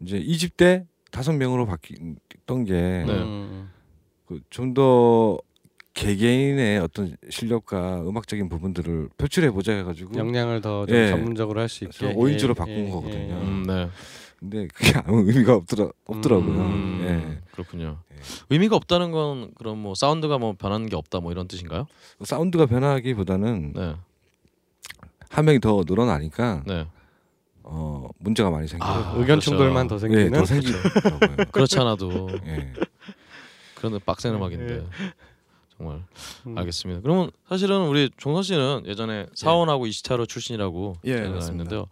이제 0.00 0.18
2집 0.20 0.56
때 0.56 0.86
다섯 1.10 1.32
명으로 1.32 1.66
바뀌던 1.66 2.64
게 2.64 2.72
네. 2.72 3.12
음, 3.12 3.70
좀더 4.48 5.38
개개인의 5.92 6.78
어떤 6.78 7.16
실력과 7.28 8.00
음악적인 8.08 8.48
부분들을 8.48 9.10
표출해 9.18 9.50
보자 9.50 9.72
해가지고 9.72 10.16
역량을 10.18 10.60
더좀 10.60 10.94
예. 10.96 11.08
전문적으로 11.08 11.60
할 11.60 11.68
수 11.68 11.84
있게 11.84 11.98
그래서 11.98 12.18
오인조로 12.18 12.52
예, 12.52 12.54
바꾼 12.54 12.74
예, 12.86 12.90
거거든요. 12.90 13.34
예. 13.34 13.42
음, 13.42 13.64
네. 13.66 13.88
근데 14.38 14.68
그게 14.68 14.92
아무 15.04 15.18
의미가 15.28 15.54
없더라 15.56 15.90
없더라고요. 16.06 16.54
음, 16.60 17.00
예. 17.02 17.38
그렇군요. 17.52 17.98
예. 18.12 18.16
의미가 18.50 18.76
없다는 18.76 19.10
건 19.10 19.50
그럼 19.58 19.78
뭐 19.78 19.94
사운드가 19.94 20.38
뭐 20.38 20.54
변하는 20.56 20.88
게 20.88 20.94
없다 20.96 21.20
뭐 21.20 21.32
이런 21.32 21.48
뜻인가요? 21.48 21.86
사운드가 22.22 22.66
변하기보다는 22.66 23.72
네. 23.74 23.96
한 25.28 25.44
명이 25.44 25.58
더 25.60 25.82
늘어나니까 25.86 26.62
네. 26.66 26.86
어, 27.72 28.08
문제가 28.18 28.50
많이 28.50 28.66
생겨요. 28.66 28.90
아, 28.90 29.10
의견 29.12 29.26
그렇죠. 29.26 29.50
충돌만 29.50 29.86
더 29.86 29.94
예, 29.94 29.98
생기는 30.00 30.32
더 30.32 30.44
생기더라고요. 30.44 31.46
그렇지 31.52 31.78
않아도 31.78 32.28
예. 32.46 32.72
그런 33.76 34.00
빡센 34.04 34.34
음악인데 34.34 34.84
정말 35.76 36.02
음. 36.46 36.58
알겠습니다. 36.58 37.00
그러면 37.00 37.30
사실은 37.48 37.86
우리 37.86 38.10
종선 38.16 38.42
씨는 38.42 38.82
예전에 38.86 39.26
사원하고 39.34 39.86
이스타르 39.86 40.26
출신이라고 40.26 40.96
예. 41.06 41.12
했는데요. 41.12 41.86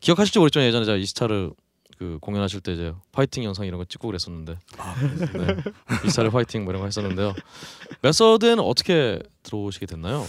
기억하실지 0.00 0.38
모르겠지만 0.38 0.68
예전에 0.68 0.84
제가 0.84 0.96
이스타르 0.96 1.50
그 1.98 2.18
공연하실 2.20 2.60
때 2.60 2.72
이제 2.72 2.92
파이팅 3.12 3.44
영상 3.44 3.66
이런 3.66 3.78
거 3.78 3.84
찍고 3.84 4.06
그랬었는데 4.08 4.58
네. 5.34 5.56
이스타르 6.06 6.30
파이팅 6.30 6.64
뭐 6.64 6.72
이런 6.72 6.80
거 6.80 6.86
했었는데요. 6.86 7.34
메서드에는 8.02 8.62
어떻게 8.62 9.20
들어오시게 9.42 9.86
됐나요? 9.86 10.24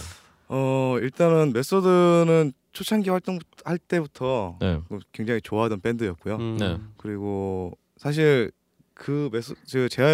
어 0.48 0.96
일단은 1.00 1.52
메소드는 1.52 2.52
초창기 2.72 3.10
활동 3.10 3.38
할 3.64 3.78
때부터 3.78 4.58
네. 4.60 4.80
뭐 4.88 5.00
굉장히 5.12 5.40
좋아하던 5.40 5.80
밴드였고요. 5.80 6.36
음. 6.36 6.56
네. 6.58 6.78
그리고 6.98 7.72
사실 7.96 8.50
그 8.94 9.28
메소 9.32 9.54
저 9.66 9.88
재하 9.88 10.08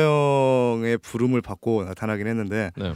형의 0.74 0.98
부름을 0.98 1.42
받고 1.42 1.84
나타나긴 1.84 2.26
했는데 2.26 2.70
네. 2.76 2.94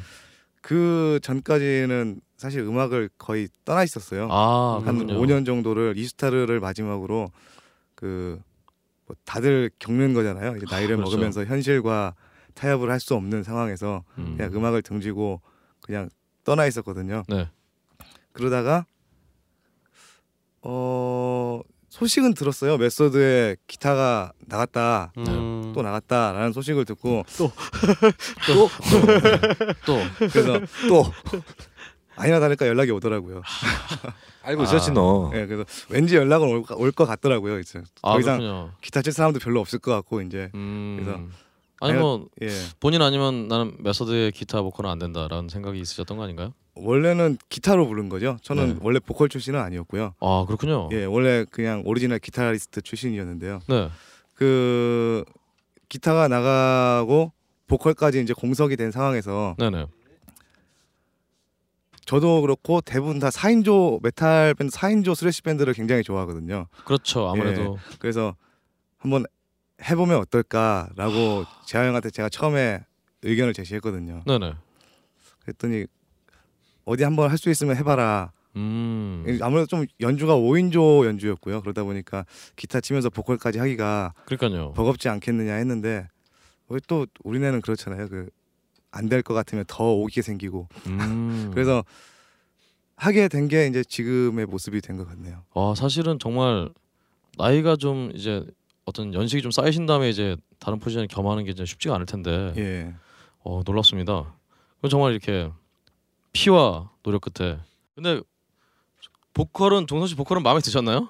그 0.63 1.21
전까지는 1.23 2.21
사실 2.37 2.61
음악을 2.61 3.11
거의 3.19 3.49
떠나 3.65 3.83
있었어요. 3.85 4.29
아, 4.31 4.81
한 4.85 4.99
그렇군요. 5.07 5.21
5년 5.21 5.47
정도를 5.47 5.95
이스타르를 5.97 6.61
마지막으로 6.61 7.29
그 7.95 8.41
뭐 9.07 9.15
다들 9.25 9.71
겪는 9.79 10.15
거잖아요. 10.15 10.57
이제 10.57 10.67
나이를 10.69 10.97
그렇죠. 10.97 11.13
먹으면서 11.13 11.45
현실과 11.45 12.15
타협을 12.55 12.91
할 12.91 12.99
수 12.99 13.15
없는 13.15 13.43
상황에서 13.45 14.03
음. 14.19 14.35
그냥 14.37 14.53
음악을 14.55 14.83
등지고 14.83 15.41
그냥 15.81 16.09
떠나 16.47 16.65
있었거든요. 16.67 17.25
네. 17.29 17.51
그러다가 18.33 18.87
어 20.63 21.61
소식은 21.91 22.35
들었어요. 22.35 22.77
메소드의 22.79 23.57
기타가 23.67 24.33
나갔다. 24.47 25.13
음. 25.19 25.73
또 25.75 25.83
나갔다라는 25.83 26.53
소식을 26.53 26.85
듣고 26.85 27.25
또 27.37 27.51
그래서 30.33 30.61
또 30.89 31.05
아니나 32.17 32.41
다를까 32.41 32.67
연락이 32.67 32.91
오더라고요. 32.93 33.43
알고 34.43 34.63
있었지 34.63 34.93
너. 34.93 35.31
예, 35.35 35.47
그래서 35.47 35.65
왠지 35.91 36.17
연락은 36.17 36.65
올것 36.71 37.09
같더라고요. 37.09 37.59
이제 37.59 37.81
아, 38.03 38.13
더 38.13 38.21
이상 38.21 38.39
그렇군요. 38.39 38.73
기타 38.81 39.03
칠 39.03 39.13
사람도 39.13 39.41
별로 39.41 39.61
없을 39.61 39.79
것 39.81 39.91
같고 39.93 40.23
이제 40.23 40.51
음. 40.55 40.99
그래서 41.01 41.21
아니 41.81 41.93
뭐 41.99 42.27
예 42.43 42.49
본인 42.81 43.03
아니면 43.03 43.49
나는 43.49 43.77
메서드의 43.81 44.33
기타 44.33 44.63
보컬은 44.63 44.91
안 44.91 44.99
된다라는 44.99 45.49
생각이 45.49 45.79
있으셨던 45.81 46.17
거 46.17 46.25
아닌가요? 46.25 46.53
원래는 46.75 47.39
기타로 47.49 47.87
부른 47.87 48.09
거죠. 48.09 48.37
저는 48.43 48.75
네. 48.75 48.77
원래 48.83 48.99
보컬 48.99 49.29
출신은 49.29 49.59
아니었고요. 49.61 50.15
아 50.21 50.45
그렇군요. 50.47 50.89
예, 50.93 51.05
원래 51.05 51.45
그냥 51.51 51.83
오리지널 51.87 52.19
기타리스트 52.19 52.83
출신이었는데요. 52.83 53.61
네. 53.69 53.89
그 54.35 55.25
기타가 55.89 56.29
나가고 56.29 57.33
보컬까지 57.67 58.21
이제 58.21 58.33
공석이 58.35 58.77
된 58.77 58.91
상황에서 58.91 59.57
네네. 59.59 59.87
저도 62.05 62.41
그렇고 62.43 62.81
대부분 62.81 63.19
다 63.19 63.31
4인조 63.31 64.01
메탈 64.03 64.55
밴드 64.55 64.73
4인조 64.73 65.15
thrash 65.15 65.43
밴드를 65.43 65.73
굉장히 65.73 66.03
좋아하거든요. 66.05 66.69
그렇죠. 66.85 67.29
아무래도 67.29 67.79
그래서 67.99 68.37
한번 68.99 69.25
해보면 69.83 70.19
어떨까라고 70.19 71.45
재하 71.67 71.87
형한테 71.87 72.11
제가 72.11 72.29
처음에 72.29 72.85
의견을 73.23 73.53
제시했거든요. 73.53 74.23
네네. 74.27 74.55
그랬더니 75.41 75.87
어디 76.85 77.05
한번 77.05 77.31
할 77.31 77.39
수 77.39 77.51
있으면 77.51 77.77
해봐라. 77.77 78.33
음. 78.57 79.39
아무래도 79.43 79.67
좀 79.67 79.85
연주가 80.01 80.35
5인조 80.35 81.05
연주였고요. 81.07 81.61
그러다 81.61 81.85
보니까 81.85 82.25
기타 82.57 82.81
치면서 82.81 83.11
보컬까지 83.11 83.59
하기가 83.59 84.15
그러니까요. 84.25 84.73
버겁지 84.73 85.09
않겠느냐 85.11 85.55
했는데 85.55 86.09
왜또 86.69 87.07
우리네는 87.25 87.61
그렇잖아요. 87.61 88.09
그 88.09 88.29
안 88.93 89.09
될 89.11 89.23
것 89.23 89.35
같으면 89.35 89.65
더 89.69 89.93
오게 89.93 90.23
생기고 90.23 90.69
음. 90.87 91.51
그래서 91.53 91.85
하게 92.97 93.29
된 93.29 93.49
게 93.49 93.67
이제 93.67 93.85
지금의 93.85 94.47
모습이 94.47 94.81
된 94.81 94.97
것 94.97 95.07
같네요. 95.07 95.43
와 95.53 95.75
사실은 95.75 96.19
정말 96.19 96.71
나이가 97.37 97.77
좀 97.77 98.11
이제 98.15 98.47
어떤 98.87 99.13
연식이 99.13 99.43
좀 99.43 99.51
쌓이신 99.51 99.85
다음에 99.87 100.09
이제 100.09 100.37
다른 100.59 100.79
포지션을 100.79 101.09
겸하는 101.09 101.45
게 101.45 101.51
이제 101.51 101.65
쉽지가 101.65 101.95
않을 101.97 102.07
텐데 102.07 102.55
예. 102.57 102.95
어 103.41 103.61
놀랍습니다. 103.67 104.33
그럼 104.79 104.91
정말 104.91 105.13
이렇게 105.13 105.51
피와 106.33 106.91
노력 107.03 107.21
끝에 107.23 107.59
근데 107.95 108.21
보컬은 109.35 109.87
종선 109.87 110.07
씨 110.09 110.15
보컬은 110.15 110.43
마음에 110.43 110.61
드셨나요? 110.61 111.09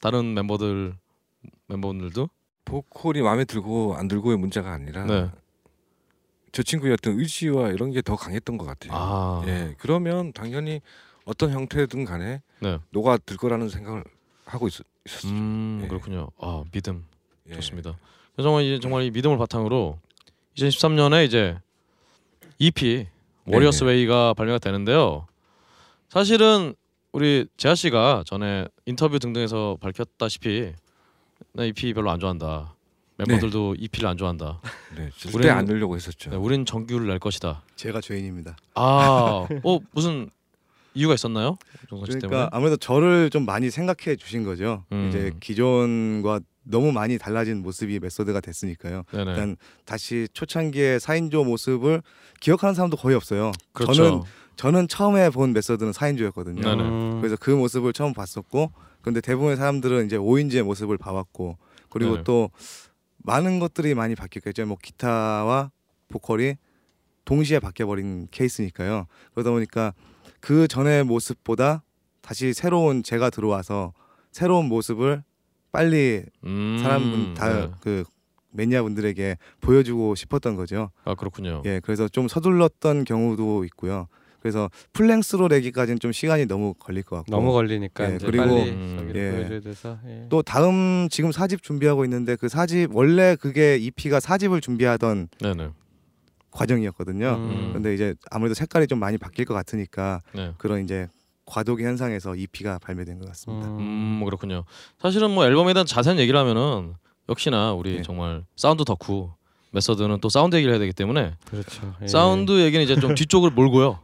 다른 0.00 0.34
멤버들 0.34 0.94
멤버분들도 1.66 2.28
보컬이 2.66 3.22
마음에 3.22 3.44
들고 3.44 3.94
안 3.96 4.06
들고의 4.06 4.36
문제가 4.36 4.72
아니라 4.72 5.04
네. 5.06 5.30
저 6.52 6.62
친구의 6.62 6.92
어떤 6.92 7.18
의지와 7.18 7.70
이런 7.70 7.90
게 7.90 8.00
더 8.02 8.16
강했던 8.16 8.58
것 8.58 8.64
같아요. 8.66 8.92
아 8.94 9.42
예, 9.46 9.74
그러면 9.78 10.32
당연히 10.32 10.80
어떤 11.24 11.50
형태든 11.52 12.04
간에 12.04 12.42
네. 12.60 12.78
녹아 12.90 13.16
들 13.16 13.38
거라는 13.38 13.70
생각을 13.70 14.04
하고 14.44 14.68
있, 14.68 14.74
었죠 14.80 15.28
음 15.28 15.80
예. 15.84 15.88
그렇군요. 15.88 16.28
아 16.38 16.62
믿음 16.70 17.06
예. 17.50 17.54
좋습니다. 17.54 17.98
그래서 18.34 18.48
정말 18.48 18.64
이제 18.64 18.80
정말 18.80 19.02
이 19.04 19.10
믿음을 19.10 19.38
바탕으로 19.38 19.98
2013년에 20.56 21.24
이제 21.26 21.58
EP 22.58 23.06
워리어스. 23.46 23.84
웨이가 23.84 24.34
발매가 24.34 24.58
되는데요. 24.58 25.26
사실은 26.08 26.74
우리 27.12 27.46
재하 27.56 27.74
씨가 27.74 28.24
전에 28.26 28.66
인터뷰 28.86 29.18
등등에서 29.18 29.76
밝혔다시피 29.80 30.72
나 31.52 31.64
EP 31.64 31.92
별로 31.92 32.10
안 32.10 32.18
좋아한다. 32.18 32.74
멤버들도 33.16 33.76
EP를 33.78 34.08
안 34.08 34.16
좋아한다. 34.16 34.60
네, 34.96 35.08
절대 35.16 35.48
안 35.48 35.64
들려고 35.66 35.94
했었죠. 35.94 36.30
네, 36.30 36.36
우린 36.36 36.66
정규를 36.66 37.06
낼 37.06 37.20
것이다. 37.20 37.62
제가 37.76 38.00
죄인입니다. 38.00 38.56
아, 38.74 39.46
어 39.62 39.78
무슨 39.92 40.30
이유가 40.94 41.14
있었나요? 41.14 41.56
그러니까 41.88 42.18
때문에? 42.20 42.48
아무래도 42.50 42.76
저를 42.76 43.30
좀 43.30 43.44
많이 43.44 43.70
생각해 43.70 44.16
주신 44.16 44.42
거죠. 44.42 44.84
음. 44.90 45.08
이제 45.08 45.32
기존과 45.38 46.40
너무 46.64 46.92
많이 46.92 47.18
달라진 47.18 47.62
모습이 47.62 48.00
메소드가 48.00 48.40
됐으니까요. 48.40 49.04
네네. 49.12 49.30
일단 49.30 49.56
다시 49.84 50.26
초창기의 50.32 50.98
4인조 50.98 51.44
모습을 51.44 52.02
기억하는 52.40 52.74
사람도 52.74 52.96
거의 52.96 53.14
없어요. 53.14 53.52
그렇죠. 53.72 53.94
저는 53.94 54.22
저는 54.56 54.88
처음에 54.88 55.30
본 55.30 55.52
메소드는 55.52 55.92
4인조였거든요. 55.92 56.62
네네. 56.62 56.82
음. 56.82 57.20
그래서 57.20 57.36
그 57.38 57.50
모습을 57.50 57.92
처음 57.92 58.12
봤었고 58.12 58.72
근데 59.02 59.20
대부분의 59.20 59.56
사람들은 59.56 60.06
이제 60.06 60.16
5인지의 60.16 60.62
모습을 60.62 60.96
봐왔고 60.96 61.58
그리고 61.90 62.12
네네. 62.12 62.24
또 62.24 62.50
많은 63.18 63.58
것들이 63.58 63.94
많이 63.94 64.14
바뀌었겠죠. 64.14 64.66
뭐 64.66 64.76
기타와 64.82 65.70
보컬이 66.08 66.56
동시에 67.24 67.58
바뀌어버린 67.58 68.28
케이스니까요. 68.30 69.06
그러다 69.32 69.50
보니까 69.50 69.92
그 70.40 70.68
전의 70.68 71.04
모습보다 71.04 71.82
다시 72.20 72.52
새로운 72.52 73.02
제가 73.02 73.30
들어와서 73.30 73.92
새로운 74.30 74.66
모습을 74.66 75.22
빨리 75.78 76.22
음, 76.44 76.78
사람분 76.80 77.20
네. 77.20 77.34
다그 77.34 78.04
매니아 78.52 78.84
분들에게 78.84 79.36
보여주고 79.60 80.14
싶었던 80.14 80.54
거죠. 80.54 80.90
아 81.04 81.16
그렇군요. 81.16 81.62
예, 81.66 81.80
그래서 81.82 82.06
좀 82.06 82.28
서둘렀던 82.28 83.04
경우도 83.04 83.64
있고요. 83.64 84.06
그래서 84.38 84.70
full-length로 84.92 85.48
내기까지는 85.48 85.98
좀 85.98 86.12
시간이 86.12 86.46
너무 86.46 86.74
걸릴 86.74 87.02
것 87.02 87.16
같고 87.16 87.30
너무 87.32 87.50
걸리니까 87.52 88.08
예, 88.12 88.14
이제 88.16 88.24
그리고- 88.26 88.44
빨리 88.44 88.70
음, 88.70 89.12
예. 89.16 89.30
보여줘야 89.32 89.60
돼서 89.60 89.98
예. 90.06 90.26
또 90.28 90.42
다음 90.42 91.08
지금 91.10 91.32
사집 91.32 91.64
준비하고 91.64 92.04
있는데 92.04 92.36
그 92.36 92.48
사집 92.48 92.94
원래 92.94 93.34
그게 93.34 93.76
EP가 93.76 94.20
사집을 94.20 94.60
준비하던 94.60 95.26
네네. 95.40 95.70
과정이었거든요. 96.52 97.30
음. 97.34 97.70
근데 97.72 97.94
이제 97.94 98.14
아무래도 98.30 98.54
색깔이 98.54 98.86
좀 98.86 99.00
많이 99.00 99.18
바뀔 99.18 99.44
것 99.44 99.54
같으니까 99.54 100.22
네. 100.36 100.52
그런 100.56 100.84
이제 100.84 101.08
과도기 101.46 101.84
현상에서 101.84 102.34
EP가 102.34 102.78
발매된 102.78 103.18
것 103.18 103.28
같습니다. 103.28 103.68
음. 103.68 104.20
음 104.20 104.24
그렇군요. 104.24 104.64
사실은 104.98 105.30
뭐 105.30 105.44
앨범에 105.44 105.72
대한 105.74 105.86
자세한 105.86 106.18
얘기를 106.18 106.38
하면은 106.40 106.94
역시나 107.28 107.72
우리 107.72 107.96
예. 107.96 108.02
정말 108.02 108.44
사운드 108.56 108.84
덕후 108.84 109.32
메서드는 109.70 110.20
또 110.20 110.28
사운드 110.28 110.56
얘기를 110.56 110.72
해야 110.72 110.78
되기 110.78 110.92
때문에 110.92 111.36
그렇죠. 111.46 111.94
예. 112.02 112.06
사운드 112.06 112.64
얘기는 112.64 112.82
이제 112.84 112.96
좀 112.96 113.14
뒤쪽으로 113.16 113.50
몰고요. 113.50 114.00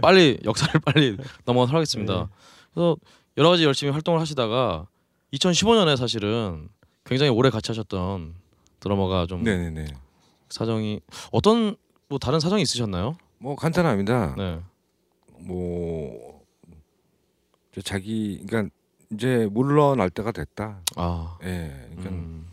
빨리 0.00 0.38
역사를 0.44 0.72
빨리 0.80 1.16
넘어가도록 1.44 1.76
하겠습니다. 1.76 2.14
네. 2.20 2.26
그래서 2.72 2.96
여러 3.36 3.50
가지 3.50 3.64
열심히 3.64 3.92
활동을 3.92 4.20
하시다가 4.20 4.86
2015년에 5.34 5.96
사실은 5.96 6.68
굉장히 7.04 7.30
오래 7.30 7.50
같이 7.50 7.70
하셨던 7.70 8.34
드러머가 8.80 9.26
좀 9.26 9.42
네네네. 9.42 9.86
사정이 10.48 11.00
어떤 11.30 11.76
뭐 12.08 12.18
다른 12.18 12.40
사정이 12.40 12.62
있으셨나요? 12.62 13.16
뭐 13.38 13.54
간단합니다. 13.56 14.34
네. 14.36 14.60
뭐저 15.38 16.29
자기 17.84 18.42
그러니까 18.46 18.74
이제 19.12 19.48
물러날 19.50 20.10
때가 20.10 20.32
됐다. 20.32 20.80
아. 20.96 21.38
예, 21.44 21.86
그러니까 21.90 22.10
음. 22.10 22.46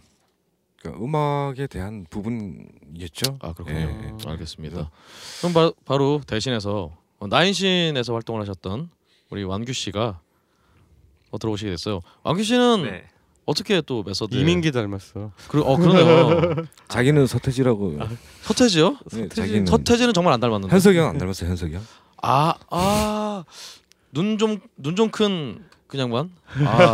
그러니까 0.80 1.04
음악에 1.04 1.68
대한 1.68 2.06
부분이겠죠. 2.10 3.38
아 3.42 3.54
그렇군요. 3.54 3.78
예, 3.80 3.84
예. 4.26 4.30
알겠습니다. 4.30 4.90
그럼 5.40 5.54
바, 5.54 5.72
바로 5.86 6.22
대신해서 6.26 6.96
어, 7.20 7.28
나인신에서 7.28 8.14
활동을 8.14 8.42
하셨던 8.42 8.90
우리 9.30 9.44
완규 9.44 9.74
씨가 9.74 10.20
어, 11.32 11.38
들어오시게 11.38 11.72
됐어요. 11.72 12.02
완규 12.24 12.44
씨는 12.44 12.84
네. 12.84 13.04
어떻게 13.46 13.82
또 13.82 14.04
메서드 14.04 14.36
이민기 14.36 14.72
닮았어. 14.72 15.32
그, 15.48 15.62
어 15.62 15.78
그러네요. 15.78 16.66
자기는 16.90 17.26
서태지라고. 17.28 17.98
서태지요? 18.44 18.98
네, 19.14 19.30
자기는 19.30 19.66
서태지 19.66 20.06
는 20.06 20.14
정말 20.14 20.34
안 20.34 20.40
닮았는데. 20.40 20.72
현석이 20.74 20.98
형 20.98 21.08
안 21.08 21.18
닮았어요. 21.18 21.50
현석이 21.50 21.74
형. 21.76 21.82
아, 22.22 22.54
아. 22.70 23.44
눈 24.18 24.38
좀 24.40 24.60
눈 24.82 24.96
좀 24.96 25.12
큰 25.12 25.64
그냥만. 25.88 26.32
아, 26.66 26.94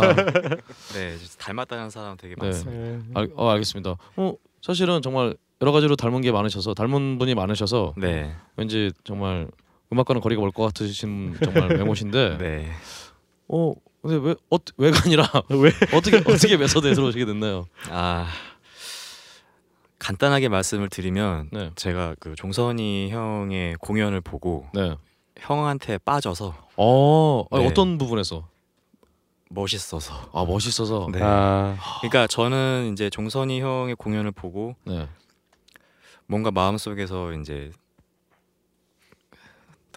네, 0.94 1.16
닮았다는 1.38 1.88
사람 1.90 2.16
되게 2.18 2.34
네. 2.38 2.46
많습니다. 2.46 2.86
예. 2.86 3.00
알, 3.14 3.28
어, 3.34 3.48
알겠습니다. 3.50 3.96
어, 4.16 4.34
사실은 4.60 5.00
정말 5.02 5.34
여러 5.62 5.72
가지로 5.72 5.96
닮은 5.96 6.20
게 6.20 6.30
많으셔서 6.30 6.74
닮은 6.74 7.18
분이 7.18 7.34
많으셔서 7.34 7.94
네, 7.96 8.34
왠지 8.56 8.92
정말 9.04 9.48
음악과는 9.92 10.20
거리가 10.20 10.40
멀 10.42 10.50
것 10.52 10.64
같으신 10.64 11.34
정말 11.42 11.70
외모신데. 11.78 12.36
네. 12.38 12.70
어, 13.48 13.72
근데 14.02 14.16
왜 14.28 14.34
어, 14.50 14.56
왜가 14.76 15.00
아니라 15.06 15.24
왜 15.48 15.70
어떻게 15.96 16.18
어떻게 16.18 16.56
메서드에 16.58 16.92
들어오시게 16.92 17.24
됐나요? 17.24 17.66
아 17.90 18.28
간단하게 19.98 20.48
말씀을 20.50 20.88
드리면 20.90 21.48
네. 21.52 21.70
제가 21.76 22.14
그 22.20 22.34
종선이 22.34 23.08
형의 23.10 23.76
공연을 23.80 24.20
보고 24.20 24.66
네. 24.74 24.94
형한테 25.44 25.98
빠져서 25.98 26.54
어, 26.76 27.44
네. 27.52 27.66
어떤 27.66 27.98
부분에서? 27.98 28.48
멋있어서. 29.50 30.30
아, 30.32 30.44
멋있어서. 30.44 31.08
네. 31.12 31.20
아, 31.22 31.76
그러니까 32.00 32.26
저는 32.26 32.90
이제 32.92 33.10
종선이 33.10 33.60
형의 33.60 33.94
공연을 33.94 34.32
보고 34.32 34.74
네. 34.84 35.06
뭔가 36.26 36.50
마음속에서 36.50 37.32
이제 37.34 37.70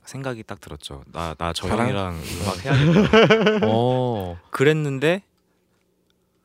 생각이 0.03 0.43
딱 0.43 0.59
들었죠. 0.61 1.03
나 1.11 1.33
나 1.37 1.53
저? 1.53 1.67
형이랑 1.67 2.15
음악 2.41 2.65
해야겠다. 2.65 3.59
어. 3.67 4.37
그랬는데 4.51 5.23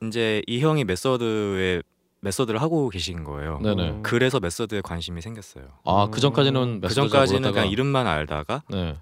이제 0.01 0.41
이 0.47 0.59
형이 0.61 0.83
메서드에 0.85 1.81
메서드를 2.23 2.61
하고 2.61 2.89
계신 2.89 3.23
거예요. 3.23 3.59
네네. 3.61 3.89
음. 3.89 3.99
그래서 4.03 4.39
메서드에 4.39 4.81
관심이 4.81 5.21
생겼어요. 5.21 5.65
아, 5.83 6.07
그 6.09 6.19
전까지는 6.21 6.79
그 6.79 6.85
메서드 6.87 7.09
전까지는 7.09 7.43
잘 7.43 7.51
그냥 7.51 7.67
이름만 7.69 8.07
알다가 8.07 8.63
네. 8.69 8.95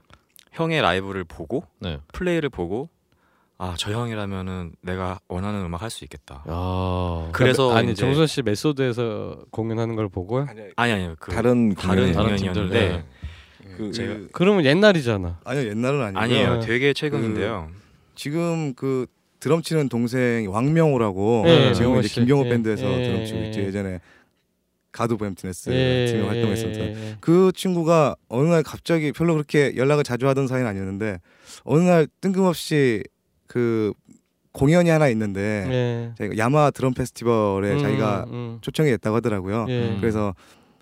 형의 0.51 0.81
라이브를 0.81 1.23
보고 1.23 1.63
네. 1.79 1.99
플레이를 2.13 2.49
보고 2.49 2.89
아 3.59 3.75
저 3.77 3.91
형이라면은 3.91 4.73
내가 4.81 5.19
원하는 5.27 5.63
음악 5.63 5.83
할 5.83 5.91
수 5.91 6.03
있겠다. 6.03 6.43
야. 6.49 7.29
그래서 7.31 7.71
아니 7.75 7.91
이제- 7.91 8.01
정선 8.01 8.25
씨 8.25 8.41
메소드에서 8.41 9.45
공연하는 9.51 9.95
걸 9.95 10.09
보고요? 10.09 10.47
아니, 10.49 10.61
아니 10.75 10.91
아니요 10.93 11.15
그 11.19 11.31
다른 11.31 11.75
다른 11.75 12.11
공연이었는데 12.11 13.05
그 13.77 13.91
제가- 13.91 14.29
그러면 14.33 14.65
옛날이잖아. 14.65 15.41
아니요 15.45 15.69
옛날은 15.69 16.01
아니고요. 16.01 16.19
아니에요. 16.23 16.59
네. 16.59 16.65
되게 16.65 16.93
최근인데요. 16.93 17.69
지금 18.15 18.73
그 18.73 19.05
드럼 19.41 19.61
치는 19.63 19.89
동생 19.89 20.45
왕명호라고 20.49 21.41
네, 21.45 21.73
지금 21.73 21.87
명호 21.89 21.99
이제 21.99 22.07
씨. 22.07 22.15
김경호 22.15 22.45
예, 22.45 22.49
밴드에서 22.49 22.85
예, 22.85 23.03
드럼 23.03 23.25
치고 23.25 23.39
예, 23.39 23.45
있죠. 23.47 23.59
예. 23.59 23.65
예전에 23.65 23.99
가드 24.91 25.17
예, 25.73 26.05
팀에 26.05 26.19
예, 26.19 26.27
활동했었던 26.27 26.79
예, 26.79 27.17
그 27.19 27.51
친구가 27.55 28.15
어느 28.29 28.47
날 28.47 28.61
갑자기 28.61 29.11
별로 29.11 29.33
그렇게 29.33 29.75
연락을 29.75 30.03
자주 30.03 30.27
하던 30.27 30.47
사이는 30.47 30.67
아니었는데 30.67 31.19
어느 31.63 31.81
날 31.83 32.07
뜬금없이 32.21 33.03
그 33.47 33.93
공연이 34.51 34.89
하나 34.91 35.07
있는데 35.09 35.65
예. 35.71 36.11
자기가 36.19 36.37
야마 36.37 36.71
드럼 36.71 36.93
페스티벌에 36.93 37.73
음, 37.73 37.79
자기가 37.79 38.25
음, 38.29 38.57
초청이 38.61 38.91
됐다고 38.91 39.15
하더라고요. 39.15 39.65
예. 39.69 39.97
그래서 39.99 40.35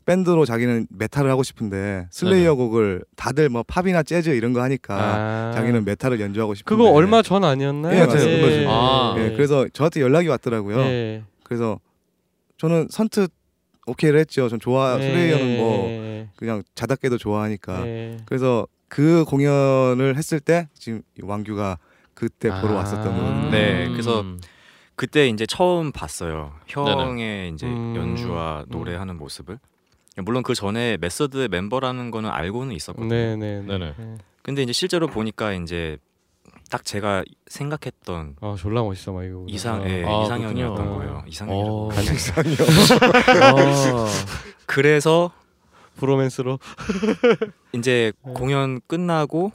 밴드로 0.09 0.43
자기는 0.45 0.87
메탈을 0.89 1.29
하고 1.29 1.43
싶은데 1.43 2.07
슬레이어 2.09 2.55
곡을 2.55 3.03
다들 3.15 3.49
뭐 3.49 3.61
팝이나 3.61 4.01
재즈 4.01 4.31
이런 4.31 4.53
거 4.53 4.61
하니까 4.63 4.95
아. 4.97 5.51
자기는 5.53 5.85
메탈을 5.85 6.19
연주하고 6.19 6.55
싶은데 6.55 6.75
그거 6.75 6.89
얼마 6.91 7.21
전 7.21 7.43
아니었나요? 7.43 7.93
예, 7.93 8.05
맞아요. 8.07 8.25
그거죠. 8.25 8.69
아. 8.69 9.15
예, 9.19 9.33
그래서 9.33 9.67
저한테 9.71 10.01
연락이 10.01 10.27
왔더라고요. 10.27 10.79
예. 10.79 11.23
그래서 11.43 11.79
저는 12.57 12.87
선뜻 12.89 13.31
오케이를 13.85 14.19
했죠. 14.19 14.49
전 14.49 14.59
좋아 14.59 14.97
예. 14.99 15.03
슬레이어는 15.03 15.57
뭐 15.57 15.85
예. 15.89 16.29
그냥 16.37 16.63
자답게도 16.73 17.19
좋아하니까. 17.19 17.85
예. 17.85 18.17
그래서 18.25 18.65
그 18.87 19.23
공연을 19.25 20.15
했을 20.17 20.39
때 20.39 20.69
지금 20.73 21.03
이 21.19 21.21
왕규가 21.23 21.77
그때 22.15 22.49
보러 22.61 22.73
아. 22.73 22.77
왔었던 22.77 23.15
거거든요. 23.15 23.51
네, 23.51 23.87
그래서 23.89 24.21
음. 24.21 24.39
그때 24.95 25.27
이제 25.27 25.45
처음 25.45 25.91
봤어요. 25.91 26.53
형의 26.67 27.51
이제 27.53 27.67
음. 27.67 27.93
연주와 27.95 28.65
노래하는 28.69 29.15
모습을. 29.17 29.59
물론 30.17 30.43
그 30.43 30.53
전에 30.53 30.97
메서드의 30.97 31.47
멤버라는 31.49 32.11
거는 32.11 32.29
알고는 32.29 32.75
있었거든요. 32.75 33.09
네네. 33.09 33.61
네네. 33.61 33.93
근데 34.43 34.63
이제 34.63 34.73
실제로 34.73 35.07
보니까 35.07 35.53
이제 35.53 35.97
딱 36.69 36.83
제가 36.85 37.23
생각했던 37.47 38.35
아 38.41 38.55
졸라 38.57 38.83
멋있어 38.83 39.11
막 39.13 39.23
이거. 39.23 39.43
이상 39.47 39.83
예, 39.89 40.03
아, 40.05 40.23
이상형이었던 40.23 40.75
그렇군요. 40.75 40.97
거예요. 40.97 41.23
이상형이라고. 41.27 41.75
어. 41.75 41.91
아, 41.91 41.95
그래서 44.65 45.31
브로맨스로. 45.97 46.59
이제 47.73 48.11
네. 48.25 48.33
공연 48.33 48.81
끝나고 48.87 49.51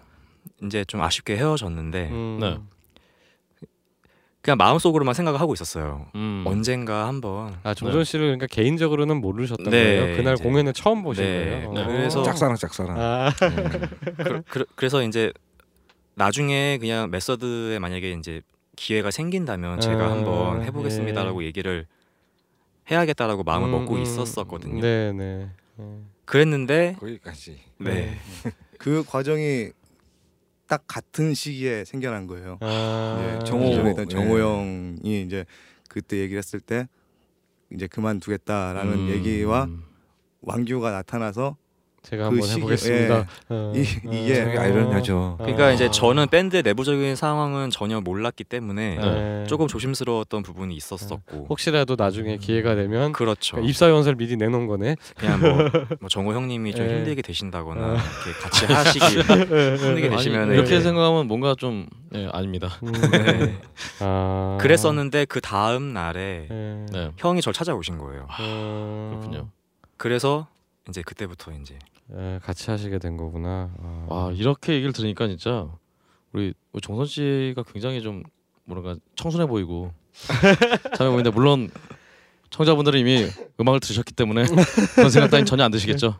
이제 0.62 0.84
좀 0.84 1.00
아쉽게 1.02 1.36
헤어졌는데 1.36 2.09
음. 2.11 2.68
네. 4.45 4.51
그냥 4.53 4.59
마음속으로만 4.59 5.14
생각을 5.14 5.40
하고 5.40 5.55
있었어요. 5.55 6.07
음. 6.14 6.45
언젠가 6.47 7.09
한번 7.09 7.57
아 7.62 7.72
종전 7.72 8.05
씨를 8.05 8.26
그러니까 8.26 8.47
개인적으로는 8.47 9.16
모르셨던 9.22 9.70
네, 9.70 9.97
거예요. 9.99 10.16
그날 10.16 10.34
이제. 10.34 10.45
공연을 10.45 10.74
처음 10.74 11.03
보신 11.03 11.24
네, 11.24 11.45
거예요. 11.51 11.72
네, 11.72 11.80
어. 11.82 11.86
그래서- 11.86 12.22
짝사랑 12.22 12.57
짝사랑. 12.57 13.01
아, 13.01 13.32
그, 13.38 14.42
그, 14.47 14.64
그 14.76 14.84
래서 14.84 15.03
이제 15.03 15.32
나중에 16.14 16.76
그냥 16.78 17.11
메서드에 17.11 17.78
만약에 17.78 18.12
이제 18.12 18.42
기회가 18.76 19.11
생긴다면 19.11 19.80
제가 19.80 20.05
아, 20.05 20.11
한번 20.11 20.62
해보겠습니다라고 20.62 21.42
얘기를 21.45 21.86
해야겠다라고 22.90 23.45
마음을 23.45 23.68
음, 23.68 23.72
먹고 23.72 23.95
음. 23.95 24.03
있었었거든요. 24.03 24.82
네네. 24.82 25.49
그랬는데 26.26 26.97
거기까지. 27.01 27.59
네. 27.78 28.18
그 28.78 29.05
과정이 29.09 29.70
딱 30.74 30.82
같은 30.88 31.34
시기에 31.34 31.84
생겨난 31.84 32.26
거예요. 32.26 32.58
아, 32.60 33.36
이제 33.36 33.44
정호, 33.44 33.90
있던 33.90 33.98
예. 34.00 34.04
정호 34.06 34.40
형이 34.40 35.22
이제 35.22 35.44
그때 35.88 36.18
얘기를 36.18 36.38
했을 36.38 36.58
때 36.58 36.88
이제 37.72 37.86
그만두겠다라는 37.86 38.92
음. 38.92 39.08
얘기와 39.08 39.68
왕규가 40.40 40.90
나타나서 40.90 41.56
제가 42.05 42.28
그 42.28 42.36
한번 42.36 42.48
해보겠습니다. 42.50 43.26
어. 43.48 43.72
이- 43.74 43.80
이게 43.80 44.44
되게 44.44 44.59
아이러니하죠. 44.59 45.36
그러니까 45.38 45.66
아. 45.66 45.72
이제 45.72 45.90
저는 45.90 46.28
밴드의 46.28 46.62
내부적인 46.62 47.16
상황은 47.16 47.70
전혀 47.70 48.00
몰랐기 48.00 48.44
때문에 48.44 48.96
네. 48.96 49.44
조금 49.48 49.66
조심스러웠던 49.66 50.42
부부분이 50.42 50.74
있었었고 50.76 51.46
혹시라도 51.48 51.96
나중에 51.98 52.36
기회가 52.36 52.74
되면 52.74 53.12
그렇죠. 53.12 53.52
그러니까 53.57 53.70
입사 53.70 53.88
연설 53.88 54.16
미리 54.16 54.36
내놓은 54.36 54.66
거네. 54.66 54.96
그냥 55.16 55.40
뭐, 55.40 55.50
뭐 56.00 56.09
정호 56.11 56.34
형님이 56.34 56.74
좀 56.74 56.86
예. 56.86 56.96
힘들게 56.98 57.22
되신다거나 57.22 57.86
이렇게 57.94 58.40
같이 58.42 58.66
하시기 58.66 59.05
힘들게 59.80 60.09
되시면 60.11 60.52
이렇게 60.52 60.80
생각하면 60.80 61.26
뭔가 61.26 61.55
좀 61.59 61.86
예, 62.14 62.28
아닙니다. 62.32 62.68
음. 62.82 62.92
네. 63.11 63.55
아. 64.00 64.59
그랬었는데 64.61 65.24
그 65.24 65.40
다음 65.40 65.94
날에 65.94 66.46
네. 66.50 66.86
네. 66.92 67.11
형이 67.16 67.40
절 67.40 67.55
찾아오신 67.55 67.96
거예요. 67.96 68.26
음. 68.40 69.09
그렇군요. 69.14 69.48
그래서 69.96 70.46
이제 70.89 71.03
그때부터 71.03 71.53
이제 71.53 71.78
예, 72.14 72.39
같이 72.43 72.70
하시게 72.70 72.99
된 72.99 73.16
거구나. 73.16 73.70
아. 73.78 74.07
와 74.09 74.32
이렇게 74.32 74.74
얘기를 74.74 74.93
들으니까 74.93 75.26
진짜 75.28 75.68
우리 76.32 76.55
정선 76.82 77.07
씨가 77.07 77.62
굉장히 77.72 78.03
좀 78.03 78.22
뭐랄까 78.64 78.97
청순해 79.16 79.47
보이고 79.47 79.93
참해 80.97 81.11
보이는데 81.11 81.30
물론 81.30 81.70
청자분들은 82.51 83.01
이미 83.01 83.26
음악을 83.61 83.80
들으셨기 83.80 84.12
때문에 84.12 84.45
그런 84.95 85.11
생각 85.11 85.30
따윈 85.30 85.45
전혀 85.45 85.64
안 85.64 85.70
드시겠죠. 85.70 86.18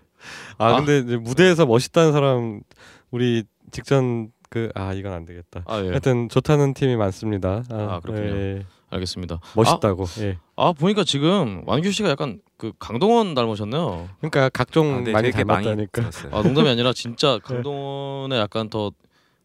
아, 0.59 0.67
아. 0.75 0.77
근데 0.77 0.99
이제 1.01 1.17
무대에서 1.17 1.67
멋있다는 1.67 2.13
사람 2.13 2.63
우리 3.11 3.45
직전 3.71 4.33
그 4.49 4.71
아 4.75 4.93
이건 4.93 5.13
안 5.13 5.25
되겠다. 5.25 5.65
아 5.67 5.81
예. 5.83 5.89
하여튼 5.89 6.29
좋다는 6.29 6.75
팀이 6.75 6.95
많습니다. 6.97 7.65
아, 7.71 7.99
그렇군요. 8.01 8.37
예, 8.37 8.67
알겠습니다. 8.89 9.41
멋있다고. 9.57 10.07
예. 10.21 10.39
아 10.55 10.73
보니까 10.73 11.03
지금 11.03 11.63
완규 11.67 11.91
씨가 11.91 12.09
약간 12.09 12.41
그 12.57 12.73
강동원 12.79 13.35
닮으셨네요. 13.35 14.09
그러니까 14.21 14.49
각종 14.49 14.95
아, 14.95 15.01
네, 15.01 15.13
많이 15.13 15.31
닮았다니까. 15.31 16.11
아 16.31 16.43
농담이 16.43 16.69
아니라 16.69 16.93
진짜 16.93 17.39
강동원의 17.45 18.39
약간 18.39 18.71
더 18.71 18.93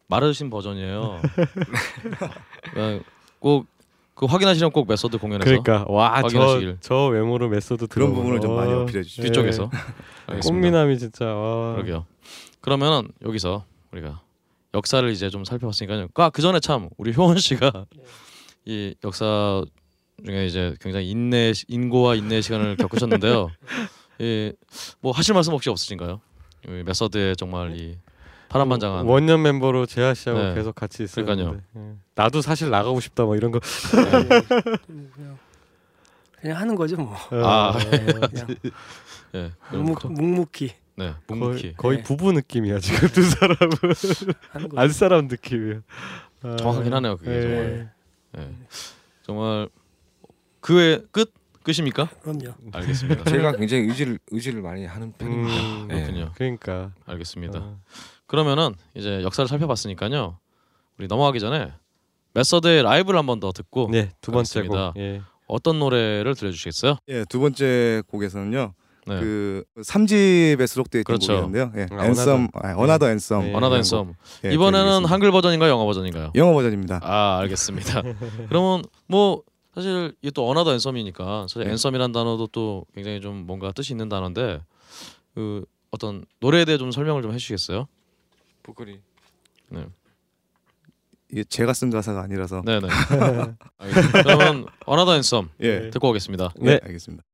마르신 0.06 0.50
버전이에요. 0.50 1.20
꼭 3.40 3.66
그 4.20 4.26
확인하시면 4.26 4.72
꼭 4.72 4.86
메소드 4.86 5.16
공연에서 5.16 5.46
그러니까 5.46 5.86
확인하시길. 5.88 6.68
와저 6.68 6.76
저 6.82 7.06
외모로 7.06 7.48
메소드 7.48 7.86
그런. 7.86 8.12
부분을 8.12 8.42
좀 8.42 8.54
많이 8.54 8.70
와, 8.70 8.82
어필해 8.82 9.02
주시죠. 9.02 9.22
뒤쪽에서. 9.22 9.70
꽃미남이 10.42 10.98
진짜 10.98 11.24
와. 11.24 11.72
그러게요. 11.72 12.04
그러면 12.60 13.08
여기서 13.24 13.64
우리가 13.92 14.20
역사를 14.74 15.10
이제 15.10 15.30
좀 15.30 15.46
살펴봤으니까요. 15.46 16.08
아그 16.14 16.42
전에 16.42 16.60
참 16.60 16.90
우리 16.98 17.14
효원 17.14 17.38
씨가 17.38 17.86
이 18.66 18.94
역사 19.04 19.64
중에 20.24 20.46
이제 20.46 20.74
굉장히 20.80 21.10
인내 21.10 21.52
인고와 21.68 22.14
인내의 22.16 22.42
시간을 22.42 22.76
겪으셨는데요. 22.76 23.50
이뭐 24.18 25.12
하실 25.14 25.34
말씀 25.34 25.52
혹시 25.52 25.70
없으신가요? 25.70 26.20
이 26.68 26.82
메서드의 26.84 27.36
정말 27.36 27.76
이 27.76 27.96
파란만장한 28.48 29.06
원년 29.06 29.42
멤버로 29.42 29.86
재하 29.86 30.12
씨하고 30.12 30.40
네. 30.42 30.54
계속 30.54 30.74
같이 30.74 31.04
있었는데. 31.04 31.60
예. 31.76 31.92
나도 32.16 32.42
사실 32.42 32.68
나가고 32.70 33.00
싶다 33.00 33.24
뭐 33.24 33.36
이런 33.36 33.50
거. 33.52 33.60
그냥, 33.90 35.38
그냥 36.40 36.56
하는 36.58 36.74
거죠 36.74 36.96
뭐. 36.96 37.14
아. 37.30 37.72
그냥 37.78 38.46
예 39.36 39.52
묵묵, 39.70 39.98
거- 40.00 40.08
묵묵히 40.08 40.72
네 40.96 41.14
거의, 41.26 41.38
묵묵히 41.40 41.74
거의 41.76 41.98
네. 41.98 42.02
부부 42.02 42.32
느낌이야 42.32 42.80
지금 42.80 43.08
두 43.08 43.22
사람은. 43.22 43.58
안 44.76 44.88
사람 44.90 45.28
느낌이야. 45.28 45.80
아, 46.42 46.56
정확하긴 46.56 46.92
하네요, 46.94 47.16
그게 47.16 47.30
예. 47.30 47.40
정말. 47.42 47.92
예 48.38 48.48
정말 49.22 49.68
그의 50.60 51.02
끝 51.12 51.32
끝입니까? 51.62 52.06
그럼요. 52.22 52.54
알겠습니다. 52.72 53.24
제가 53.24 53.52
굉장히 53.56 53.84
의지를 53.84 54.18
의지를 54.30 54.62
많이 54.62 54.86
하는 54.86 55.12
편입니다. 55.12 55.60
음, 55.62 55.88
예. 55.90 55.94
그렇군요. 55.94 56.32
그러니까. 56.34 56.92
알겠습니다. 57.06 57.58
어. 57.58 57.78
그러면은 58.26 58.74
이제 58.94 59.22
역사를 59.22 59.46
살펴봤으니까요. 59.46 60.38
우리 60.98 61.06
넘어가기 61.06 61.38
전에 61.40 61.72
Method의 62.34 62.82
라이브를 62.82 63.18
한 63.18 63.26
번 63.26 63.40
더 63.40 63.52
듣고 63.52 63.88
네, 63.90 64.10
두 64.20 64.30
번째 64.32 64.62
곡. 64.62 64.94
예. 64.98 65.20
어떤 65.46 65.78
노래를 65.80 66.34
들려주시겠어요? 66.36 66.96
예, 67.08 67.24
두 67.28 67.40
번째 67.40 68.02
곡에서는요. 68.08 68.72
네. 69.06 69.18
그 69.20 69.64
3집에 69.78 70.66
수록되어 70.66 71.00
있던 71.00 71.04
그렇죠. 71.18 71.42
곡이었는데요. 71.42 71.72
예, 71.76 71.86
아, 71.96 72.06
anthem, 72.06 72.48
아, 72.54 72.74
another 72.76 73.10
anthem. 73.10 73.40
네. 73.46 73.54
Another 73.54 73.76
anthem. 73.78 74.14
예, 74.44 74.52
이번에는. 74.52 75.04
한글 75.06 75.32
버전인가요, 75.32 75.70
영어 75.70 75.84
버전인가요? 75.86 76.30
영어 76.36 76.52
버전입니다. 76.52 77.00
아, 77.02 77.38
알겠습니다. 77.40 78.02
그러면 78.48 78.84
뭐 79.08 79.42
사실 79.74 80.14
이게 80.20 80.30
또 80.30 80.48
another 80.48 80.72
anthem이니까 80.72 81.46
사실 81.48 81.64
네. 81.64 81.70
anthem이란 81.70 82.12
단어도 82.12 82.48
또 82.48 82.84
굉장히 82.94 83.20
좀 83.20 83.46
뭔가 83.46 83.72
뜻이 83.72 83.92
있는 83.92 84.08
단어인데 84.08 84.62
그 85.34 85.64
어떤 85.90 86.24
노래에 86.40 86.64
대해 86.64 86.78
좀 86.78 86.90
설명을 86.90 87.22
좀 87.22 87.32
해주시겠어요? 87.32 87.86
보컬이 88.62 88.98
이게 91.32 91.44
제가 91.44 91.72
쓴 91.72 91.90
가사가 91.90 92.22
아니라서. 92.22 92.62
네네. 92.64 92.88
알겠습니다. 93.78 94.22
그러면 94.22 94.66
another 94.86 95.14
anthem 95.16 95.48
예, 95.60 95.90
듣고 95.90 96.10
오겠습니다. 96.10 96.52
네, 96.56 96.72
네. 96.72 96.80
알겠습니다. 96.82 97.24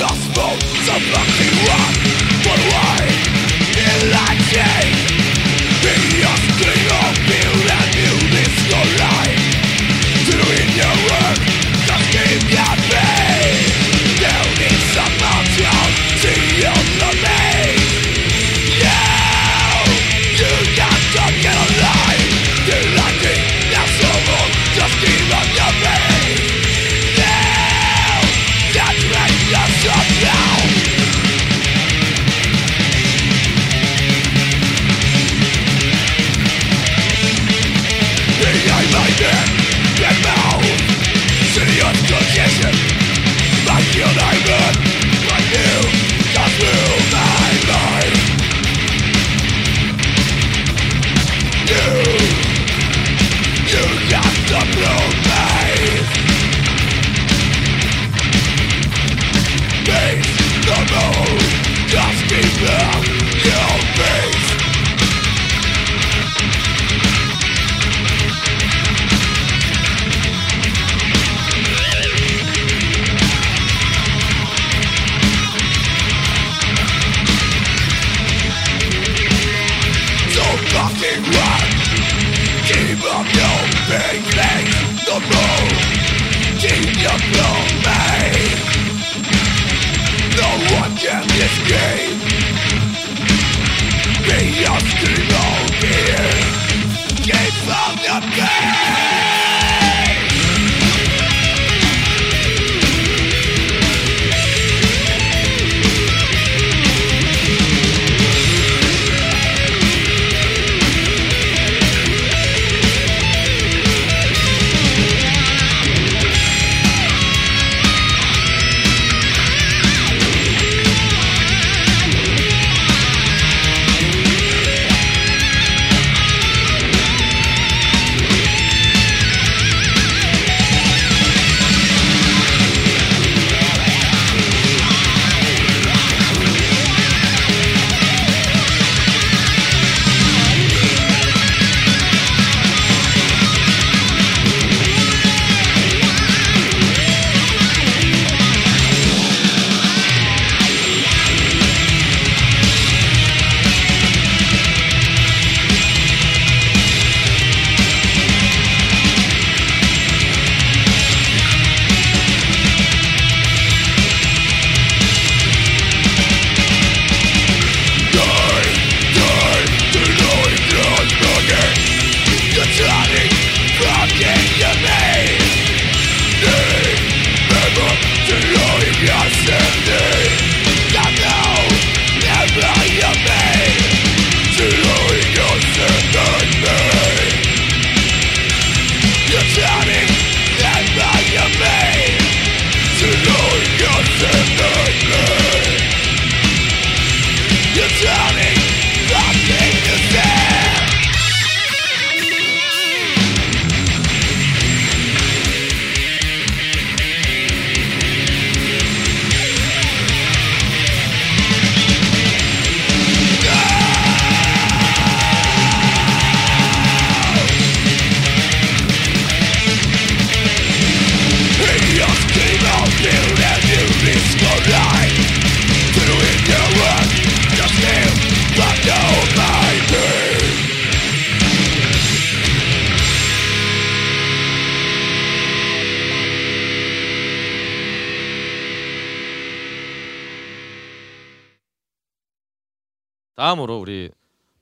다음으로 0.00 1.59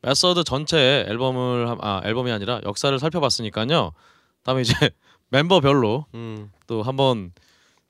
메서드 0.08 0.42
전체 0.44 1.04
앨범을 1.08 1.68
함- 1.68 1.78
아 1.82 2.00
앨범이 2.04 2.32
아니라 2.32 2.60
역사를 2.64 2.96
살펴봤으니까요. 2.98 3.92
다음에 4.42 4.62
이제 4.62 4.72
멤버별로 5.28 6.06
음. 6.14 6.50
또 6.66 6.82
한번 6.82 7.32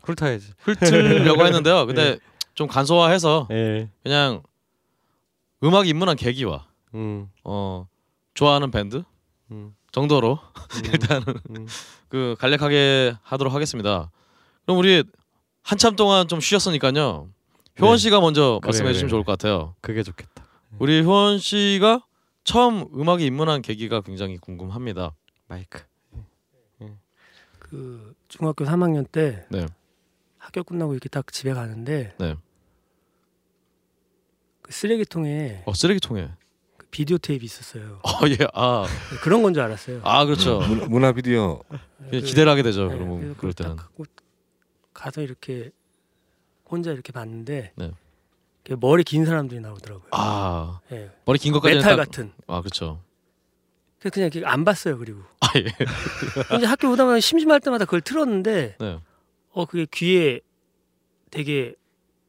쿨타야지. 0.03 0.53
훑으려고 0.59 1.45
했는데요. 1.47 1.87
근데 1.87 2.19
좀 2.55 2.67
간소화해서 2.67 3.47
예. 3.53 3.89
그냥 4.03 4.43
음악 5.63 5.87
입문한 5.87 6.17
계기와 6.17 6.67
음. 6.95 7.29
어 7.45 7.87
좋아하는 8.35 8.73
밴드 8.73 9.05
음. 9.53 9.75
정도로 9.93 10.41
음. 10.75 10.83
일단은 10.93 11.23
음. 11.51 11.67
그 12.09 12.35
간략하게 12.41 13.15
하도록 13.23 13.55
하겠습니다. 13.55 14.11
그럼 14.65 14.79
우리 14.79 15.05
한참 15.63 15.95
동안 15.95 16.27
좀 16.27 16.41
쉬었으니까요. 16.41 17.29
효원 17.81 17.95
네. 17.95 17.99
씨가 17.99 18.19
먼저 18.21 18.59
그래, 18.61 18.69
말씀해 18.71 18.93
주시면 18.93 19.09
그래. 19.09 19.11
좋을 19.11 19.23
것 19.25 19.33
같아요. 19.39 19.77
그게 19.81 20.03
좋겠다. 20.03 20.45
우리 20.81 21.01
효원 21.03 21.39
씨가 21.39 22.01
처음 22.53 22.89
음악에 22.99 23.27
입문한 23.27 23.61
계기가 23.61 24.01
굉장히 24.01 24.39
궁금합니다. 24.39 25.15
마이크. 25.49 25.83
그 27.59 28.15
중학교 28.29 28.65
3학년 28.65 29.07
때 29.13 29.45
네. 29.51 29.67
학교 30.39 30.63
끝나고 30.65 30.95
이렇게 30.95 31.11
딱 31.11 31.31
집에 31.31 31.53
가는데 31.53 32.15
네. 32.19 32.35
그 34.63 34.73
쓰레기통에 34.73 35.65
어 35.67 35.75
쓰레기통에. 35.75 36.31
그 36.79 36.87
비디오 36.91 37.19
테이프 37.19 37.45
있었어요. 37.45 38.01
어 38.03 38.11
예. 38.29 38.39
아, 38.55 38.87
그런 39.23 39.43
건 39.43 39.53
줄 39.53 39.63
알았어요. 39.63 40.01
아 40.03 40.25
그렇죠. 40.25 40.61
문, 40.61 40.89
문화 40.89 41.13
비디오 41.13 41.61
예, 42.15 42.21
기대를 42.23 42.51
하게 42.51 42.63
되죠. 42.63 42.89
네, 42.89 42.95
그러면 42.95 43.37
그럴 43.37 43.53
때는. 43.53 43.77
가서 44.95 45.21
이렇게 45.21 45.71
혼자 46.71 46.91
이렇게 46.93 47.13
봤는데 47.13 47.73
네. 47.77 47.91
그 48.69 48.77
머리 48.79 49.03
긴 49.03 49.25
사람들이 49.25 49.61
나오더라고요. 49.61 50.09
아 50.13 50.81
예. 50.93 51.11
머리 51.25 51.39
긴 51.39 51.55
것까지 51.55 51.77
메탈 51.77 51.97
같은. 51.97 52.33
아 52.47 52.61
그렇죠. 52.61 53.03
그냥 54.13 54.31
안 54.45 54.65
봤어요. 54.65 54.99
그리고 54.99 55.23
아 55.41 55.49
예. 55.57 55.65
이제 56.57 56.67
학교 56.67 56.91
오다 56.91 57.05
보면 57.05 57.21
심심할 57.21 57.61
때마다 57.61 57.87
그걸 57.87 58.03
틀었는데 58.03 58.77
네. 58.79 59.01
어 59.53 59.65
그게 59.65 59.87
귀에 59.91 60.41
되게 61.31 61.75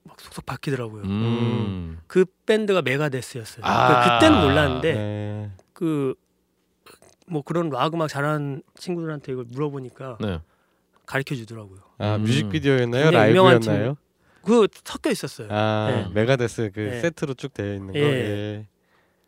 막 0.03 0.19
속속 0.19 0.45
박히더라고요. 0.45 1.03
음. 1.03 1.99
그 2.07 2.25
밴드가 2.45 2.81
Megadeth였어요. 2.81 3.65
아. 3.65 4.03
그 4.03 4.13
그때는 4.13 4.41
몰랐는데 4.41 4.93
네. 4.93 5.51
그뭐 5.73 7.43
그런 7.43 7.69
락 7.69 7.93
음악 7.93 8.07
잘하는 8.07 8.63
친구들한테 8.77 9.33
이걸 9.33 9.43
물어보니까 9.49 10.17
네. 10.21 10.39
가르쳐 11.05 11.35
주더라고요. 11.35 11.79
아 11.97 12.15
음. 12.15 12.21
뮤직비디오였나요? 12.21 13.11
라이브였나요? 13.11 13.97
그 14.43 14.67
섞여 14.83 15.09
있었어요. 15.11 15.47
아 15.51 15.87
네. 15.91 16.09
메가데스 16.13 16.71
그 16.73 16.79
네. 16.79 17.01
세트로 17.01 17.33
쭉 17.35 17.53
되어 17.53 17.73
있는 17.75 17.93
거. 17.93 17.99
예. 17.99 18.03
예. 18.03 18.67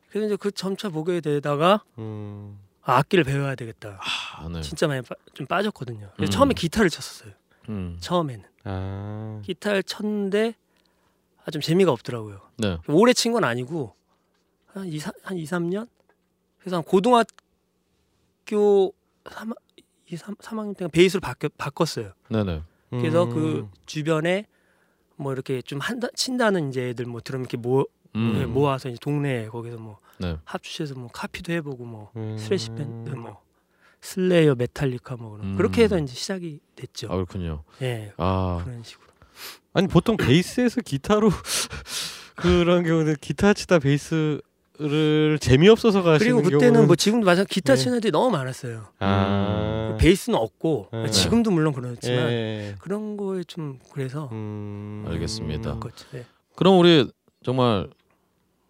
그래서 0.09 0.28
이제 0.28 0.36
그 0.36 0.51
점차 0.51 0.89
보게 0.89 1.22
되다가 1.22 1.84
음. 1.97 2.59
아, 2.84 2.97
악기를 2.97 3.24
배워야 3.24 3.55
되겠다. 3.55 3.99
아 4.01 4.49
네. 4.49 4.62
진짜 4.62 4.88
많이 4.88 5.01
빠, 5.01 5.16
좀 5.34 5.45
빠졌거든요. 5.47 6.12
음. 6.20 6.26
처음에 6.26 6.53
기타를 6.53 6.89
쳤었어요. 6.89 7.34
음. 7.70 7.97
처음에는 7.99 8.43
아. 8.66 9.41
기타를 9.45 9.84
쳤는데 9.84 10.55
아, 11.45 11.51
좀 11.51 11.62
재미가 11.62 11.91
없더라고요. 11.91 12.41
네. 12.57 12.78
오래 12.88 13.14
친 13.14 13.32
건 13.34 13.43
아니고 13.43 13.95
한 14.74 14.86
2, 14.88 14.99
한 15.24 15.38
2, 15.38 15.43
3년? 15.43 15.88
그래서 16.59 16.78
한 16.78 16.84
고등학교 16.84 17.28
3, 19.30 19.53
2, 20.07 20.18
3, 20.18 20.36
3학년 20.36 20.76
때 20.78 20.88
베이스로 20.88 21.22
바뀌, 21.22 21.49
바꿨어요. 21.57 22.14
네네. 22.30 22.64
그래서 22.89 23.24
음. 23.26 23.30
그 23.30 23.70
주변에 23.86 24.45
뭐 25.22 25.34
이렇게 25.34 25.61
좀 25.61 25.80
한다, 25.80 26.07
친다는 26.15 26.69
이제 26.69 26.89
애들 26.89 27.05
뭐 27.05 27.22
들으면 27.22 27.43
이렇게 27.45 27.57
모, 27.57 27.86
음. 28.15 28.51
모아서 28.53 28.89
이제 28.89 28.97
동네에 28.99 29.47
거기서 29.47 29.78
뭐 29.78 29.99
네. 30.17 30.36
합주해서 30.43 30.95
뭐 30.95 31.09
카피도 31.13 31.53
해보고 31.53 31.86
뭐 31.86 32.11
음. 32.15 32.38
thrash 32.38 32.72
밴드 32.72 33.11
뭐 33.11 33.41
Slayer 34.01 34.55
Metallica 34.55 35.16
뭐 35.17 35.32
그런 35.32 35.51
음. 35.51 35.55
그렇게 35.57 35.84
해서 35.84 35.97
이제 35.99 36.13
시작이 36.13 36.59
됐죠. 36.76 37.07
아 37.07 37.15
그렇군요. 37.15 37.63
예 37.82 38.11
아 38.17 38.61
그런 38.65 38.82
식으로. 38.84 39.07
아니 39.74 39.88
보통 39.88 40.17
베이스에서 40.17 40.82
기타로 40.82 41.30
그런 42.36 42.84
경우는 42.84 43.15
기타 43.22 43.53
치다 43.53 43.80
베이스 43.80 44.41
를 44.88 45.38
재미없어서 45.39 46.01
가시는 46.01 46.17
그리고 46.19 46.41
그때는 46.41 46.59
경우는 46.73 46.88
뭐 46.88 46.95
지금도 46.95 47.25
마찬 47.25 47.45
기타 47.45 47.75
네. 47.75 47.82
치는 47.82 47.97
애들이 47.97 48.11
너무 48.11 48.32
많았어요. 48.32 48.88
아 48.97 49.95
베이스는 49.99 50.38
없고 50.39 50.88
네. 50.91 51.09
지금도 51.11 51.51
물론 51.51 51.71
그렇지만 51.71 52.29
예. 52.32 52.75
그런 52.79 53.15
거에 53.15 53.43
좀 53.43 53.77
그래서 53.93 54.29
음. 54.32 55.05
알겠습니다. 55.07 55.77
그렇죠. 55.77 56.07
네. 56.11 56.25
그럼 56.55 56.79
우리 56.79 57.07
정말 57.43 57.89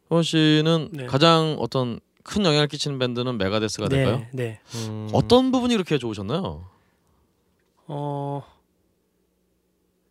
효원 0.09 0.23
씨는 0.23 0.89
네. 0.91 1.05
가장 1.05 1.55
어떤 1.59 2.01
큰 2.23 2.43
영향을 2.43 2.67
끼치는 2.67 2.99
밴드는 2.99 3.37
메가데스가 3.37 3.87
될까요? 3.87 4.25
네, 4.33 4.59
네. 4.73 4.87
음. 4.89 5.07
어떤 5.13 5.53
부분이 5.53 5.75
그렇게 5.75 5.97
좋으셨나요? 5.97 6.65
어, 7.87 8.43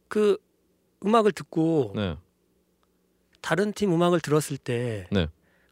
그 0.08 0.38
음악을 1.04 1.32
듣고 1.32 1.92
네. 1.94 2.16
다른 3.42 3.72
팀 3.72 3.92
음악을 3.92 4.20
들었을 4.20 4.56
때, 4.56 5.06
네. 5.10 5.28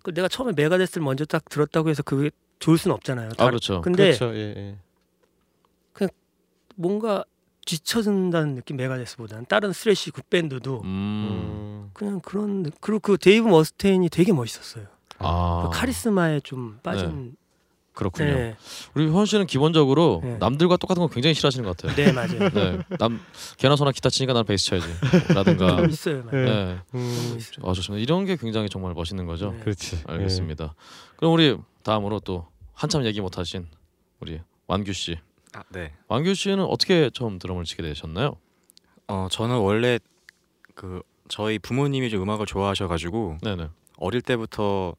그 0.09 0.14
내가 0.14 0.26
처음에 0.28 0.52
Megadeth를 0.56 1.02
먼저 1.04 1.24
딱 1.26 1.44
들었다고 1.50 1.90
해서 1.90 2.02
그게 2.02 2.30
좋을 2.61 2.78
수는 2.78 2.94
없잖아요. 2.94 3.28
아 3.28 3.34
다른- 3.34 3.50
그렇죠. 3.50 3.82
근데 3.82 4.04
그렇죠. 4.16 4.34
예, 4.34 4.54
예. 4.56 4.76
뭔가 6.80 7.24
뒤처진다는 7.66 8.54
느낌 8.54 8.76
Megadeth보다는 8.76 9.46
다른 9.48 9.72
thrash 9.72 10.12
그 10.12 10.22
밴드도 10.22 10.82
음. 10.82 10.86
음. 10.86 11.90
그냥 11.92 12.20
그런 12.20 12.62
느- 12.62 12.70
그리고 12.80 13.00
그 13.00 13.18
Dave 13.18 13.48
Mustaine이 13.48 14.09
되게 14.11 14.32
멋있었어요. 14.32 14.86
아 15.18 15.62
그 15.64 15.76
카리스마에 15.78 16.38
좀 16.40 16.78
빠진. 16.84 17.36
그렇군요. 17.99 18.32
네, 18.32 18.57
우리 18.94 19.09
효원 19.09 19.26
씨는 19.26 19.49
기본적으로 19.49 20.20
네. 20.22 20.36
남들과 20.38 20.76
똑같은 20.76 21.01
거 21.01 21.09
굉장히 21.09 21.34
싫어하시는 21.34 21.64
것 21.66 21.76
같아요. 21.76 21.96
네 21.96 22.12
맞아요. 22.12 22.49
네. 22.51 22.78
남 22.96 23.20
개나 23.57 23.74
소나 23.74 23.90
기타 23.90 24.09
치니까 24.09 24.34
난 24.34 24.44
베이스 24.44 24.66
쳐야지. 24.66 24.86
라든가. 25.34 25.78
좀 25.78 25.90
있어요. 25.90 26.22
맞아요. 26.22 26.44
네. 26.44 26.64
네. 26.64 26.78
음. 26.94 27.38
아 27.64 27.72
좋습니다. 27.72 28.01
이런 28.01 28.24
게 28.24 28.36
굉장히 28.36 28.68
정말 28.68 28.94
멋있는 28.94 29.26
거죠. 29.26 29.51
네. 29.51 29.59
그렇지. 29.59 30.05
알겠습니다. 30.07 30.76
그럼 31.16 31.32
우리 31.32 31.57
다음으로 31.82 32.20
또 32.20 32.46
한참 32.72 33.05
얘기 33.05 33.20
못 33.20 33.36
하신 33.36 33.66
우리 34.20 34.40
완규 34.68 34.92
씨. 34.92 35.18
아, 35.55 35.64
네. 35.70 35.92
완규 36.07 36.34
씨는 36.34 36.62
어떻게 36.62 37.11
처음 37.12 37.40
드럼을 37.40 37.64
치게 37.64 37.82
되셨나요? 37.82 38.36
어 39.09 39.26
저는 39.28 39.57
원래 39.57 39.99
그 40.76 41.03
저희 41.28 41.59
부모님이 41.59 42.11
좀 42.11 42.22
음악을 42.22 42.46
좋아하셔가지고 42.46 43.38
네네. 43.42 43.70
어릴 43.96 44.22
때부터 44.22 44.94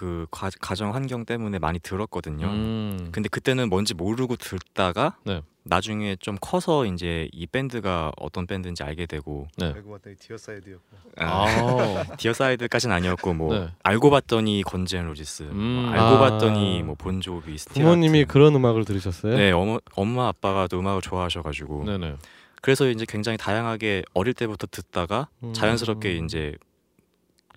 그 0.00 0.24
가, 0.30 0.48
가정 0.62 0.94
환경 0.94 1.26
때문에 1.26 1.58
많이 1.58 1.78
들었거든요. 1.78 2.46
음. 2.46 3.10
근데 3.12 3.28
그때는 3.28 3.68
뭔지 3.68 3.92
모르고 3.92 4.36
듣다가 4.36 5.18
네. 5.26 5.42
나중에 5.62 6.16
좀 6.16 6.38
커서 6.40 6.86
이제 6.86 7.28
이 7.32 7.46
밴드가 7.46 8.10
어떤 8.16 8.46
밴드인지 8.46 8.82
알게 8.82 9.04
되고 9.04 9.46
알고 9.60 9.90
봤더니 9.90 10.16
Deicide였고. 10.16 10.96
아, 11.18 11.44
아. 11.44 12.04
Deicide까지는 12.16 12.96
아니었고 12.96 13.34
뭐 13.34 13.54
네. 13.54 13.68
알고 13.82 14.08
봤더니 14.08 14.62
Guns 14.64 14.91
N' 14.91 15.04
Roses, 15.04 15.42
뭐 15.42 15.52
음. 15.52 15.88
알고 15.92 16.02
아. 16.02 16.18
봤더니 16.18 16.82
뭐 16.82 16.94
Bon 16.94 17.18
Jovi, 17.18 17.58
스티라트. 17.58 17.78
부모님이 17.82 18.24
그런 18.24 18.54
음악을 18.54 18.86
들으셨어요? 18.86 19.36
네 19.36 19.50
어머 19.52 19.80
엄마 19.94 20.28
아빠가 20.28 20.66
또 20.66 20.78
음악을 20.78 21.02
좋아하셔가지고 21.02 21.84
네네. 21.84 22.16
그래서 22.62 22.88
이제 22.88 23.04
굉장히 23.06 23.36
다양하게 23.36 24.04
어릴 24.14 24.32
때부터 24.32 24.66
듣다가 24.70 25.28
음. 25.42 25.52
자연스럽게 25.52 26.16
이제 26.16 26.56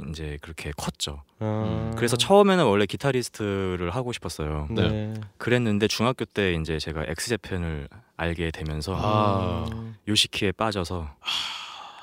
이제 0.10 0.38
그렇게 0.42 0.72
컸죠. 0.76 1.24
아. 1.40 1.92
그래서 1.96 2.18
처음에는 2.18 2.66
원래 2.66 2.86
기타리스트를 2.86 3.92
하고 3.92 4.12
싶었어요. 4.12 4.68
네. 4.72 5.14
그랬는데 5.38 5.88
중학교 5.88 6.26
때 6.26 6.54
이제 6.54 6.80
제가 6.80 7.06
X 7.08 7.17
Japan을 7.17 7.88
알게 8.18 8.52
되면서 8.52 8.98
아. 8.98 9.94
요시키에 10.08 10.52
빠져서 10.54 11.16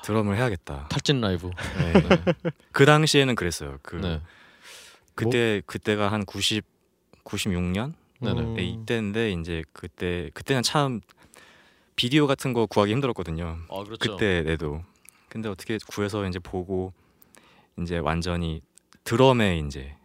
드럼을 0.03 0.37
해야겠다. 0.37 0.87
탈진 0.89 1.21
라이브. 1.21 1.49
네. 1.77 1.93
네. 1.93 2.33
그 2.71 2.85
당시에는 2.85 3.35
그랬어요. 3.35 3.77
그 3.81 3.97
네. 3.97 4.21
그때 5.13 5.61
그때가 5.65 6.11
한 6.11 6.25
90, 6.25 6.65
96년 7.23 7.93
네네. 8.19 8.41
음. 8.41 8.53
네, 8.55 8.63
이때인데 8.63 9.31
이제 9.31 9.63
그때 9.73 10.29
그때는 10.33 10.63
참 10.63 11.01
비디오 11.95 12.27
같은 12.27 12.53
거 12.53 12.65
구하기 12.65 12.91
힘들었거든요. 12.93 13.57
아 13.69 13.83
그렇죠. 13.83 13.97
그때 13.97 14.43
내도 14.43 14.81
근데 15.27 15.49
어떻게 15.49 15.77
구해서 15.87 16.25
이제 16.27 16.39
보고 16.39 16.93
이제 17.81 17.97
완전히 17.97 18.61
드럼에 19.03 19.59
이제 19.59 19.95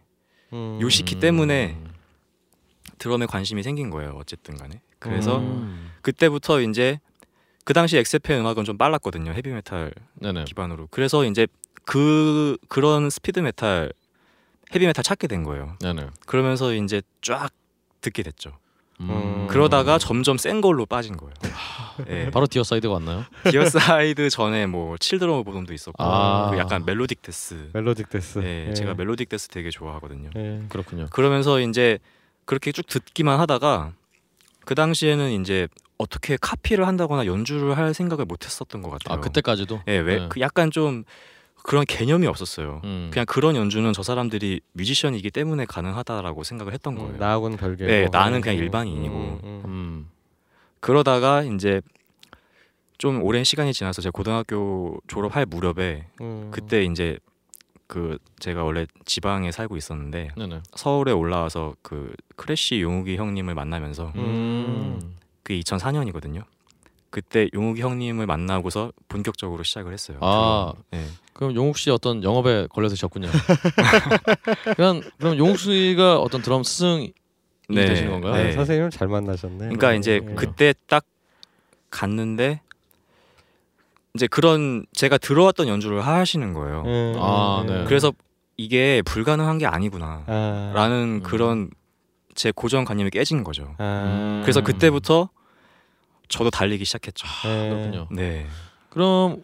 음. 0.53 0.79
요시키 0.81 1.19
때문에 1.19 1.77
드럼에 2.97 3.25
관심이 3.25 3.63
생긴 3.63 3.89
거예요. 3.89 4.15
어쨌든 4.17 4.57
간에. 4.57 4.81
그래서 4.99 5.39
음. 5.39 5.91
그때부터 6.01 6.61
이제 6.61 6.99
그 7.63 7.73
당시 7.73 7.97
엑스페 7.97 8.37
음악은 8.39 8.63
좀 8.63 8.77
빨랐거든요. 8.77 9.31
헤비메탈 9.31 9.93
네네. 10.15 10.45
기반으로. 10.45 10.87
그래서 10.89 11.25
이제 11.25 11.47
그 11.83 12.57
그런 12.67 13.09
스피드 13.09 13.39
메탈 13.39 13.91
헤비메탈 14.73 15.03
찾게 15.03 15.27
된 15.27 15.43
거예요. 15.43 15.75
네네. 15.79 16.09
그러면서 16.25 16.73
이제 16.73 17.01
쫙 17.21 17.49
듣게 18.01 18.23
됐죠. 18.23 18.57
음. 18.99 19.47
그러다가 19.47 19.97
점점 19.97 20.37
센 20.37 20.59
걸로 20.61 20.85
빠진 20.85 21.17
거예요. 21.17 21.33
예. 22.09 22.29
바로 22.31 22.47
Deicide가 22.47 22.93
왔나요? 22.95 23.25
Deicide 23.49 24.29
전에 24.29 24.65
뭐 24.65 24.97
Children 24.97 25.37
of 25.39 25.51
Bodom도 25.51 25.73
있었고 25.73 26.03
아. 26.03 26.49
그 26.51 26.57
약간 26.57 26.85
멜로딕 26.85 27.21
데스. 27.21 27.69
멜로딕 27.73 28.09
데스. 28.09 28.39
예, 28.43 28.73
제가 28.73 28.95
멜로딕 28.95 29.29
데스 29.29 29.49
되게 29.49 29.69
좋아하거든요. 29.69 30.29
예. 30.35 30.63
그렇군요. 30.69 31.07
그러면서 31.11 31.59
이제 31.59 31.99
그렇게 32.45 32.71
쭉 32.71 32.87
듣기만 32.87 33.39
하다가 33.39 33.93
그 34.65 34.75
당시에는 34.75 35.41
이제 35.41 35.67
어떻게 35.97 36.37
카피를 36.39 36.87
한다거나 36.87 37.25
연주를 37.25 37.77
할 37.77 37.93
생각을 37.93 38.25
못 38.25 38.45
했었던 38.45 38.81
것 38.81 38.89
같아요. 38.89 39.17
아 39.17 39.21
그때까지도. 39.21 39.81
예, 39.87 39.97
왜? 39.97 40.19
네. 40.19 40.27
그 40.29 40.39
약간 40.39 40.71
좀 40.71 41.03
그런 41.67 41.83
개념이 41.85 42.27
없었어요. 42.27 42.79
음. 42.85 43.09
그냥 43.11 43.25
그런 43.25 43.57
연주는 43.57 43.91
저 43.91 44.01
사람들이 44.01 44.61
뮤지션이기 44.71 45.29
때문에 45.31 45.65
가능하다라고 45.65 46.43
생각을 46.43 46.71
했던 46.71 46.95
거예요. 46.95 47.09
음, 47.09 47.17
나하고는 47.19 47.57
별개고. 47.57 47.91
네, 47.91 48.07
나는 48.09 48.39
그냥 48.39 48.57
음, 48.57 48.63
일반인이고. 48.63 49.13
음, 49.13 49.39
음. 49.43 49.61
음. 49.65 50.09
그러다가 50.79 51.43
이제 51.43 51.81
좀 52.97 53.21
오랜 53.21 53.43
시간이 53.43 53.73
지나서 53.73 54.01
제가 54.01 54.11
고등학교 54.11 54.97
졸업할 55.07 55.45
무렵에 55.45 56.07
음. 56.21 56.51
그때 56.51 56.85
이제 56.85 57.19
그 57.87 58.17
제가 58.39 58.63
원래 58.63 58.85
지방에 59.03 59.51
살고 59.51 59.75
있었는데 59.75 60.29
네네. 60.37 60.61
서울에 60.73 61.11
올라와서 61.11 61.75
그 61.81 62.13
크래쉬 62.37 62.81
용욱이 62.81 63.17
형님을 63.17 63.55
만나면서 63.55 64.13
음. 64.15 65.17
그게 65.43 65.59
2004년이거든요. 65.59 66.45
그때 67.09 67.49
용욱이 67.53 67.81
형님을 67.81 68.25
만나고서 68.25 68.93
본격적으로 69.09 69.63
시작을 69.63 69.91
했어요. 69.91 70.19
아. 70.21 70.71
네. 70.91 71.05
그럼 71.37 71.53
용욱 71.53 71.77
씨 71.77 71.91
어떤 71.91 72.23
영업에 72.23 72.65
걸려 72.67 72.89
드셨군요. 72.89 73.29
그냥 74.75 75.01
그럼 75.19 75.37
용욱 75.37 75.59
씨가 75.59 76.17
어떤 76.17 76.41
드럼 76.41 76.63
스승이 76.63 77.13
네. 77.69 77.85
되신 77.85 78.09
건가요? 78.09 78.33
아, 78.33 78.37
네. 78.37 78.51
선생님을 78.53 78.89
잘 78.89 79.07
만나셨네. 79.07 79.57
그러니까 79.57 79.93
이제 79.93 80.19
예. 80.23 80.33
그때 80.35 80.73
딱 80.87 81.05
갔는데 81.91 82.61
이제 84.15 84.25
그런 84.25 84.87
제가 84.93 85.19
들어왔던 85.19 85.67
연주를 85.67 86.05
하시는 86.05 86.53
거예요. 86.53 86.83
예, 86.87 87.13
아, 87.19 87.63
예, 87.67 87.71
네. 87.71 87.81
예. 87.81 87.85
그래서 87.85 88.11
이게 88.57 89.03
불가능한 89.03 89.59
게 89.59 89.67
아니구나. 89.67 90.23
아, 90.25 90.71
라는 90.73 91.19
음. 91.19 91.23
그런 91.23 91.69
제 92.33 92.51
고정관념이 92.51 93.11
깨진 93.11 93.43
거죠. 93.43 93.75
아, 93.77 94.39
그래서 94.41 94.61
음. 94.61 94.63
그때부터 94.63 95.29
저도 96.29 96.49
달리기 96.49 96.83
시작했죠. 96.83 97.27
예. 97.45 97.69
그렇군요. 97.69 98.07
네. 98.09 98.47
그럼 98.89 99.43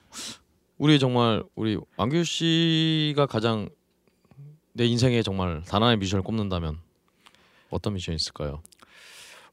우리 0.83 0.99
정말 0.99 1.41
우리 1.55 1.77
왕규 1.95 2.25
씨가 2.25 3.25
가장 3.27 3.69
내 4.73 4.83
인생에 4.85 5.23
정말 5.23 5.63
단 5.63 5.81
하나의 5.81 5.95
미션을 5.95 6.23
꼽는다면 6.23 6.77
어떤 7.69 7.93
미션이 7.93 8.17
있을까요? 8.17 8.61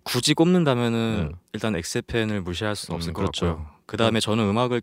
굳이 0.02 0.34
꼽는다면은 0.34 1.28
네. 1.30 1.36
일단 1.52 1.76
엑스펜을 1.76 2.40
무시할 2.40 2.74
수는 2.74 2.96
음, 2.96 2.98
없을 2.98 3.12
것 3.12 3.20
그렇죠. 3.20 3.46
같고요. 3.46 3.66
그 3.86 3.96
다음에 3.96 4.18
저는 4.18 4.42
음악을 4.48 4.82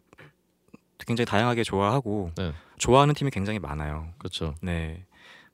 굉장히 1.06 1.26
다양하게 1.26 1.64
좋아하고 1.64 2.32
네. 2.38 2.54
좋아하는 2.78 3.14
팀이 3.14 3.30
굉장히 3.30 3.60
많아요. 3.60 4.14
그렇죠. 4.18 4.56
네. 4.62 5.04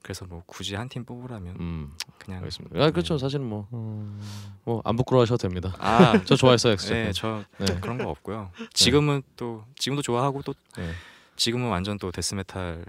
그래서 0.04 0.26
뭐 0.26 0.44
굳이 0.46 0.76
한 0.76 0.88
팀 0.90 1.06
뽑으라면 1.06 1.56
음, 1.60 1.92
그냥 2.20 2.40
알겠습니다. 2.42 2.78
아, 2.84 2.92
그렇죠. 2.92 3.16
네. 3.16 3.18
사실은 3.20 3.46
뭐 3.48 3.68
음. 3.74 4.22
뭐안 4.66 4.96
부끄러워하셔도 4.98 5.38
됩니다. 5.38 5.74
아, 5.80 6.22
저 6.26 6.36
좋아했어요, 6.38 6.74
X. 6.74 6.92
네, 6.94 7.12
저 7.14 7.44
네. 7.58 7.66
그런 7.82 7.98
거 7.98 8.10
없고요. 8.10 8.52
지금은 8.74 9.24
또 9.38 9.64
지금도 9.78 10.02
좋아하고 10.02 10.42
또 10.44 10.54
네. 10.78 10.92
지금은 11.38 11.70
완전 11.70 11.98
또 11.98 12.12
death 12.12 12.49
metal 12.49 12.86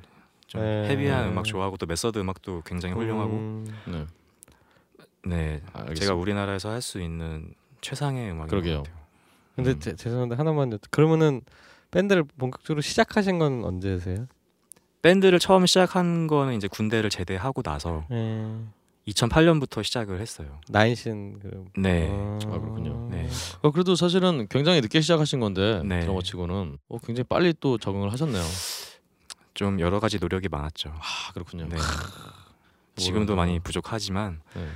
좀 0.49 0.61
네. 0.61 0.89
heavy한 0.89 1.29
음악 1.31 1.45
좋아하고 1.47 1.77
또 1.79 1.87
Method 1.87 2.19
음악도 2.19 2.63
굉장히 2.67 2.95
훌륭하고 2.95 3.33
음. 3.33 3.75
네. 3.87 4.07
네 5.27 5.63
알겠습니다. 5.73 5.95
제가 5.95 6.15
우리나라에서 6.15 6.71
할 6.71 6.83
수 6.83 7.01
있는 7.01 7.55
최상의 7.81 8.31
음악인 8.33 8.49
그러게요. 8.49 8.79
것 8.79 8.83
같아요. 8.85 9.05
근데 9.57 9.71
음. 9.71 9.81
제, 9.81 9.95
죄송한데 9.95 10.35
하나만 10.35 10.71
여쭤- 10.71 10.91
그러면은 10.91 11.43
밴드를 11.93 12.25
본격적으로 12.25 12.81
시작하신 12.83 13.39
건 13.39 13.65
언제세요? 13.65 14.27
밴드를 15.05 15.39
처음 15.39 15.67
시작한 15.67 16.27
거는 16.27 16.55
이제 16.55 16.67
군대를 16.67 17.11
제대하고 17.11 17.61
나서 17.61 18.07
예. 18.11 18.47
2008년부터 19.07 19.85
시작을 19.85 20.19
했어요. 20.19 20.59
Ninesin 20.71 21.41
그 21.41 21.67
네. 21.77 22.09
아, 22.11 22.39
아, 22.47 22.59
그렇군요. 22.59 23.07
네. 23.11 23.29
어, 23.61 23.71
그래도 23.71 23.97
사실은 23.97 24.47
굉장히 24.49 24.81
늦게 24.81 25.03
시작하신 25.03 25.41
건데 25.41 25.83
네. 25.85 26.01
드러머 26.01 26.23
치고는 26.23 26.79
어, 26.89 26.99
굉장히 27.05 27.25
빨리 27.29 27.53
또 27.61 27.77
적응을 27.77 28.11
하셨네요. 28.13 28.43
좀 29.53 29.79
여러 29.79 30.01
가지 30.01 30.19
노력이 30.19 30.49
많았죠. 30.49 30.89
아 30.97 31.33
그렇군요. 31.35 31.67
네. 31.69 31.77
지금도. 32.97 33.37
많이 33.37 33.61
부족하지만 33.61 34.41
네. 34.55 34.69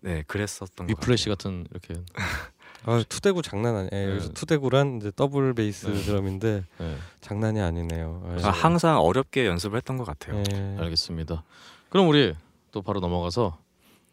네 0.00 0.24
그랬었던 0.26 0.86
것 0.86 0.90
Whiplash 0.90 1.28
같아요. 1.28 1.36
같은 1.36 1.66
이렇게 1.70 2.02
아, 2.84 3.02
투대구 3.08 3.42
장난 3.42 3.74
아니에요. 3.76 3.90
예, 3.92 4.06
네. 4.06 4.10
여기서 4.12 4.32
투대구란 4.32 4.98
이제 4.98 5.12
더블 5.14 5.52
베이스 5.54 5.86
네. 5.86 6.02
드럼인데 6.02 6.64
네, 6.78 6.96
장난이 7.20 7.60
아니네요. 7.60 8.22
아, 8.42 8.48
아, 8.48 8.50
항상 8.50 8.98
어렵게 9.00 9.46
연습을 9.46 9.76
했던 9.76 9.96
것 9.98 10.04
같아요. 10.04 10.42
예. 10.52 10.76
알겠습니다. 10.78 11.42
그럼 11.90 12.08
우리 12.08 12.34
또 12.72 12.80
바로 12.82 13.00
넘어가서 13.00 13.58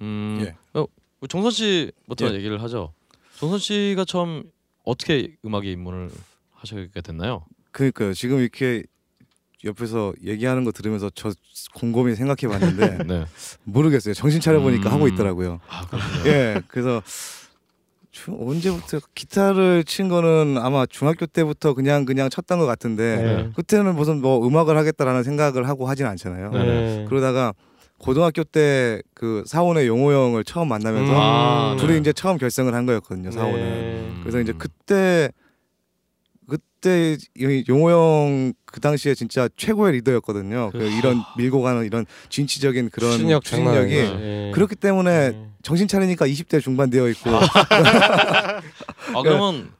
음, 0.02 0.40
예. 0.42 0.56
어, 0.80 0.86
정선 1.30 1.52
씨부터 1.52 2.30
예. 2.30 2.34
얘기를 2.34 2.62
하죠. 2.64 2.92
정선 3.38 3.60
씨가 3.60 4.04
처음 4.06 4.44
어떻게 4.84 5.36
음악에 5.46 5.72
입문을 5.72 6.10
하시게 6.56 7.02
됐나요? 7.02 7.46
그러니까요. 7.72 8.14
지금 8.14 8.40
이렇게 8.40 8.84
옆에서 9.64 10.14
얘기하는 10.24 10.64
거 10.66 10.72
들으면서 10.72 11.10
저 11.16 11.32
곰곰이 11.74 12.16
생각해 12.16 12.48
봤는데 12.52 13.04
네. 13.08 13.26
모르겠어요. 13.64 14.14
정신 14.14 14.40
차려 14.42 14.60
보니까 14.62 14.90
음. 14.90 14.94
하고 14.94 15.08
있더라고요. 15.08 15.60
아. 15.70 15.86
예. 16.26 16.62
그래서 16.68 17.02
주- 17.06 17.47
언제부터 18.28 19.00
기타를 19.16 19.84
친 19.84 20.10
거는 20.10 20.58
아마 20.60 20.86
중학교 20.86 21.26
때부터 21.26 21.74
그냥 21.74 22.06
그냥 22.06 22.30
쳤던 22.30 22.60
것 22.60 22.66
같은데 22.66 23.18
네. 23.18 23.50
그때는 23.56 23.96
무슨 23.96 24.22
뭐 24.22 24.46
음악을 24.46 24.78
하겠다라는 24.78 25.24
생각을 25.24 25.68
하고 25.68 25.88
하진 25.88 26.06
않잖아요. 26.06 26.52
네. 26.52 26.60
네. 26.64 27.06
그러다가 27.08 27.54
고등학교 28.00 28.44
때 28.44 29.02
그 29.18 29.44
사원의 29.48 29.88
용호 29.88 30.14
형을 30.14 30.44
처음 30.44 30.68
만나면서 30.68 31.12
음. 31.12 31.18
아, 31.18 31.76
네. 31.76 31.84
둘이 31.84 32.00
이제 32.00 32.14
처음 32.14 32.38
결성을 32.38 32.72
한 32.72 32.86
거였거든요. 32.86 33.32
사원은. 33.32 33.58
네. 33.58 34.12
그래서 34.22 34.40
이제 34.40 34.54
그때 34.56 35.32
그때 36.88 37.18
이 37.36 37.64
용호 37.68 37.92
형 37.92 38.54
그 38.78 38.82
당시에 38.82 39.16
진짜 39.16 39.50
최고의 39.58 39.94
리더였거든요. 39.94 40.70
그 40.72 40.78
그렇죠. 40.78 40.96
이런 40.98 41.24
밀고 41.38 41.62
가는 41.64 41.84
이런 41.86 42.06
진취적인 42.30 42.90
그런 42.92 43.12
추진력 43.14 43.44
추진력이. 43.44 43.96
예. 43.96 44.52
그렇기 44.54 44.76
때문에 44.76 45.10
예. 45.12 45.46
정신 45.64 45.88
차리니까 45.88 46.28
20대 46.28 46.62
중반 46.62 46.90
되어 46.92 47.08
있고 47.10 47.32
아 47.34 48.62
그러면 49.24 49.72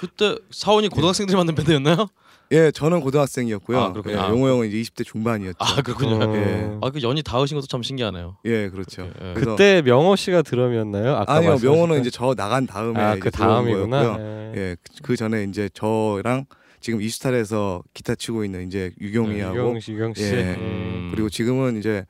그때 0.00 0.36
사원이 0.52 0.88
고등학생들이 0.88 1.36
만든 1.36 1.54
밴드였나요? 1.56 2.06
예 2.50 2.70
저는 2.70 3.00
고등학생이었고요. 3.00 3.78
아, 3.78 3.92
그렇군요. 3.92 4.16
예, 4.16 4.18
아, 4.20 4.30
용호 4.30 4.48
형은 4.48 4.68
이제 4.68 4.78
20대 4.78 5.04
중반이었죠. 5.04 5.56
아 5.58 5.82
그렇군요. 5.82 6.16
어. 6.24 6.34
예. 6.36 6.78
아그 6.80 7.02
연이 7.02 7.22
닿으신 7.22 7.56
것도 7.56 7.66
참 7.66 7.82
신기하네요. 7.82 8.38
예 8.46 8.70
그렇죠. 8.70 9.02
예. 9.22 9.34
그래서 9.34 9.50
그때 9.50 9.82
명호 9.82 10.16
씨가 10.16 10.42
드럼이었나요? 10.42 11.14
아까 11.16 11.34
아니요 11.34 11.58
명호는 11.62 12.00
이제 12.00 12.10
저 12.10 12.34
나간 12.34 12.66
다음에 12.66 12.98
아, 13.00 13.12
이제 13.12 13.20
그 13.20 13.30
들어온 13.30 13.66
다음이구나. 13.66 14.02
거였고요. 14.02 14.24
예. 14.56 14.60
예, 14.60 14.76
그- 14.82 15.02
그 15.02 15.16
전에 15.16 15.44
이제 15.44 15.68
저랑 15.74 16.46
지금 16.80 17.02
이스탈에서 17.02 17.82
기타 17.92 18.14
치고 18.14 18.44
있는 18.44 18.66
이제 18.66 18.92
유경이하고 19.00 19.56
유경 19.58 19.80
씨, 19.80 19.92
유경 19.92 20.14
씨. 20.14 20.22
예. 20.24 20.54
음. 20.58 21.08
그리고 21.12 21.28
지금은 21.28 21.78
이제 21.78 22.06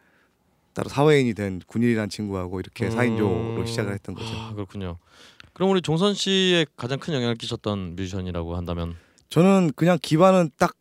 따로 0.73 0.89
사회인이 0.89 1.35
된 1.35 1.60
군일이라는 1.66 2.10
친구하고 2.10 2.60
이렇게 2.60 2.86
음. 2.86 2.90
4인조로 2.90 3.66
시작을 3.66 3.93
했던 3.93 4.15
거죠. 4.15 4.28
아 4.36 4.52
그렇군요. 4.55 4.98
그럼 5.52 5.70
우리 5.73 5.81
종선 5.82 6.15
씨의 6.15 6.66
가장 6.77 7.01
큰 7.01 7.15
영향을 7.15 7.35
끼쳤던 7.35 7.97
뮤지션이라고 7.97 8.55
한다면 8.56 8.94
저는 9.28 9.72
그냥 9.76 9.98
기반은 10.00 10.50
딱 10.56 10.74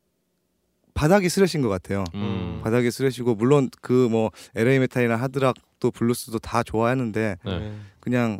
바닥이 0.93 1.29
thrash인 1.29 1.61
것 1.61 1.69
같아요. 1.69 2.03
음, 2.15 2.61
바닥이 2.63 2.89
thrash고 2.89 3.35
물론 3.35 3.69
그 3.81 4.07
뭐 4.09 4.31
LA 4.55 4.79
메탈이나 4.79 5.15
하드락도 5.15 5.91
블루스도 5.91 6.39
다 6.39 6.63
좋아하는데 6.63 7.37
네. 7.43 7.59
네. 7.59 7.75
그냥 7.99 8.39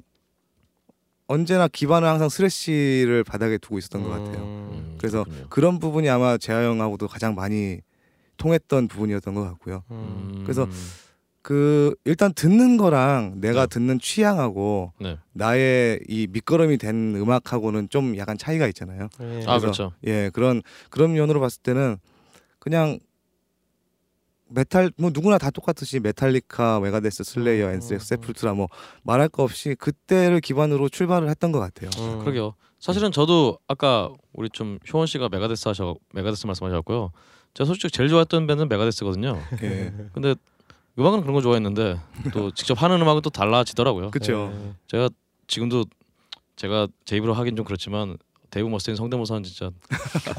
언제나 1.28 1.68
기반은 1.68 2.08
항상 2.08 2.30
thrash를 2.30 3.24
바닥에 3.26 3.58
두고 3.58 3.78
있었던 3.78 4.02
것 4.02 4.10
같아요. 4.10 4.38
음. 4.44 4.70
음, 4.72 4.96
그래서 4.98 5.24
그렇군요. 5.26 5.48
그런 5.50 5.80
부분이 5.80 6.10
아마 6.10 6.38
재하 6.38 6.64
형하고도 6.64 7.08
가장 7.10 7.36
많이 7.36 7.82
통했던 8.38 8.88
부분이었던 8.88 9.34
것 9.36 9.44
같고요. 9.44 9.84
음. 9.92 10.32
음, 10.38 10.44
그래서 10.44 10.68
그 11.48 11.96
일단 12.04 12.34
듣는 12.34 12.76
거랑 12.76 13.36
내가 13.40 13.62
네. 13.62 13.68
듣는 13.68 14.00
취향하고 14.02 14.92
네. 15.00 15.18
나의 15.32 16.02
이 16.10 16.28
밑거름이 16.30 16.78
된 16.78 17.16
음악하고는 17.16 17.88
좀 17.88 18.18
약간 18.18 18.38
차이가 18.38 18.68
있잖아요. 18.68 19.08
예. 19.22 19.46
아 19.48 19.58
그렇죠. 19.58 19.94
예, 20.06 20.30
그런 20.34 20.62
그런 20.90 21.14
면으로 21.14 21.40
봤을 21.40 21.62
때는 21.62 22.00
그냥 22.60 23.00
메탈 24.50 24.92
뭐 24.98 25.10
누구나 25.14 25.38
다 25.38 25.50
똑같듯이 25.50 26.02
Metallica, 26.02 26.82
Megadeth, 26.82 27.24
Slayer, 27.24 27.68
음, 27.68 27.76
Anthrax, 27.76 28.04
음. 28.16 28.18
Sepultura 28.18 28.54
뭐 28.54 28.68
말할 29.04 29.30
거 29.30 29.44
없이 29.44 29.74
그때를 29.80 30.42
기반으로 30.42 30.90
출발을 30.90 31.30
했던 31.30 31.54
것 31.54 31.60
같아요. 31.60 31.90
음. 31.98 32.20
그러게요. 32.20 32.56
사실은 32.78 33.14
저도 33.14 33.58
아까 33.70 34.12
우리 34.34 34.50
좀 34.50 34.80
효원 34.92 35.08
씨가 35.08 35.30
메가데스 35.30 35.70
하셔 35.70 35.96
메가데스 36.14 36.46
말씀하셨고요. 36.46 37.14
제가 37.54 37.66
솔직히 37.66 37.90
제일 37.90 38.10
좋아했던 38.10 38.48
밴드는 38.48 38.68
메가데스거든요. 38.68 39.40
예, 39.64 39.94
근데 40.12 40.36
음악은 40.98 41.22
그런 41.22 41.34
거 41.34 41.42
좋아했는데 41.42 42.00
또 42.34 42.52
직접 42.56 42.82
하는 42.82 43.02
음악은 43.02 43.22
또 43.22 43.30
달라지더라고요. 43.30 44.12
그렇죠. 44.12 44.52
예. 44.54 44.74
제가 44.88 45.10
지금도 45.48 45.86
제가 46.56 46.88
제 47.06 47.18
입으로 47.18 47.34
하긴 47.34 47.56
좀 47.56 47.66
그렇지만 47.66 48.18
데이브 48.50 48.68
머스틴 48.68 48.96
성대모사는 48.96 49.44
진짜 49.44 49.70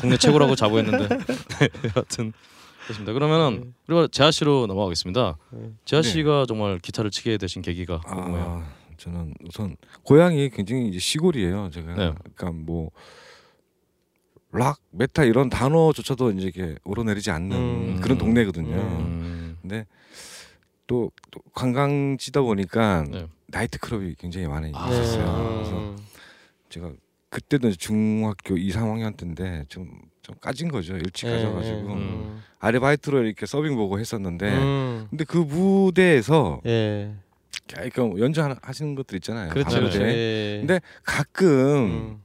국내 0.00 0.16
최고라고 0.16 0.54
자부했는데 0.56 1.08
네, 1.08 1.68
여하튼 1.94 2.32
그렇습니다. 2.84 3.12
그러면은 3.12 3.74
그리고 3.86 4.08
재하 4.08 4.30
씨로 4.30 4.66
넘어가겠습니다. 4.66 5.36
네. 5.50 5.70
재하 5.84 6.02
네. 6.02 6.08
씨가 6.08 6.46
정말 6.48 6.78
기타를 6.78 7.10
치게 7.10 7.36
되신 7.36 7.62
계기가 7.62 8.00
궁금해요. 8.00 8.64
아, 8.64 8.72
저는 8.96 9.34
우선 9.46 9.76
고향이 10.02 10.50
굉장히 10.50 10.88
이제 10.88 10.98
시골이에요. 10.98 11.70
제가 11.70 11.94
네. 11.94 12.14
그러니까 12.34 12.50
뭐 12.52 12.90
락, 14.50 14.78
메탈 14.90 15.24
이런 15.24 15.50
단어조차도 15.50 16.32
이제 16.32 16.48
이게 16.48 16.76
오르내리지 16.84 17.30
않는 17.30 17.56
음. 17.56 18.00
그런 18.00 18.16
동네거든요. 18.16 18.74
음, 18.74 19.58
근데 19.60 19.86
또, 20.88 21.12
또 21.30 21.40
관광지다 21.54 22.40
보니까 22.40 23.04
네. 23.08 23.28
나이트 23.46 23.78
클럽이 23.78 24.16
굉장히 24.18 24.48
많이 24.48 24.72
아. 24.74 24.88
있었어요. 24.90 25.54
그래서 25.54 25.78
음. 25.78 25.96
제가 26.68 26.90
그때도 27.30 27.70
중학교 27.72 28.56
2, 28.56 28.70
3학년 28.72 29.16
때인데 29.16 29.66
좀, 29.68 30.00
좀 30.22 30.34
까진 30.40 30.68
거죠. 30.68 30.96
일찍 30.96 31.26
예, 31.28 31.32
까져가지고 31.32 31.92
음. 31.92 32.42
아르바이트로 32.58 33.22
이렇게 33.22 33.44
서빙 33.46 33.76
보고 33.76 34.00
했었는데 34.00 34.48
음. 34.50 35.06
근데 35.10 35.24
그 35.24 35.36
무대에서 35.36 36.60
예. 36.66 37.14
그러니까 37.68 38.18
연주 38.18 38.42
하나- 38.42 38.56
하시는 38.62 38.94
것들 38.94 39.16
있잖아요. 39.16 39.50
그렇죠. 39.50 39.70
밤 39.70 39.80
그렇죠. 39.80 40.02
예. 40.02 40.56
근데 40.60 40.80
가끔 41.04 41.48
음. 41.86 42.22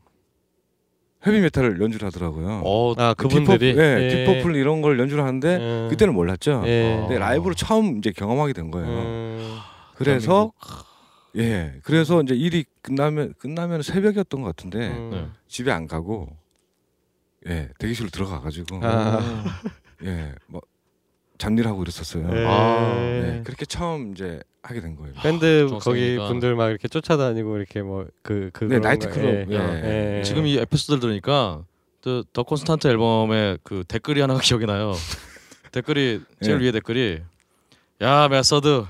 헤비 1.25 1.39
메탈을 1.39 1.79
연주를 1.81 2.07
하더라고요. 2.07 2.61
어, 2.65 2.93
아 2.97 3.13
그분들이 3.13 3.73
딥퍼플, 3.73 4.01
예, 4.01 4.09
딥퍼플 4.09 4.55
이런 4.55 4.81
걸 4.81 4.99
연주를 4.99 5.23
하는데 5.23 5.85
예. 5.85 5.89
그때는 5.89 6.13
몰랐죠. 6.13 6.63
예. 6.65 6.97
근데 6.99 7.17
라이브로 7.17 7.53
처음 7.53 7.97
이제 7.97 8.11
경험하게 8.11 8.53
된 8.53 8.71
거예요. 8.71 8.87
음. 8.87 9.57
그래서 9.95 10.51
예, 11.37 11.79
그래서 11.83 12.21
이제 12.21 12.35
일이 12.35 12.65
끝나면 12.81 13.33
끝나면 13.39 13.81
새벽이었던 13.81 14.41
것 14.41 14.55
같은데 14.55 14.89
음. 14.89 15.09
네. 15.11 15.27
집에 15.47 15.71
안 15.71 15.87
가고 15.87 16.29
예 17.47 17.69
대기실로 17.79 18.09
들어가 18.09 18.39
가지고 18.41 18.79
아. 18.83 19.21
예뭐 20.03 20.61
잡일 21.37 21.67
하고 21.67 21.83
이랬었어요. 21.83 22.29
예. 22.33 22.45
아, 22.45 22.95
네, 22.95 23.41
그렇게 23.43 23.65
처음 23.65 24.11
이제 24.11 24.41
하게 24.63 24.79
된 24.79 24.95
거예요. 24.95 25.13
밴드 25.21 25.67
거기 25.69 25.81
중학생이니까. 25.81 26.27
분들 26.29 26.55
막 26.55 26.69
이렇게 26.69 26.87
쫓아다니고 26.87 27.57
이렇게 27.57 27.81
뭐 27.81 28.05
그그네 28.21 28.79
나이트 28.79 29.09
거, 29.09 29.13
클럽. 29.15 29.51
예. 29.51 29.55
예. 29.55 30.17
예. 30.19 30.23
지금 30.23 30.47
이 30.47 30.57
에피소드를 30.57 30.99
들으니까 31.01 31.63
그 32.01 32.22
The 32.22 32.43
Constant 32.43 32.87
앨범에 32.87 33.57
그 33.63 33.83
댓글이 33.87 34.21
하나가 34.21 34.39
기억이 34.41 34.65
나요. 34.65 34.93
댓글이 35.73 36.21
제일 36.41 36.61
예. 36.61 36.65
위에 36.65 36.71
댓글이 36.71 37.19
야 38.01 38.27
메서드 38.29 38.85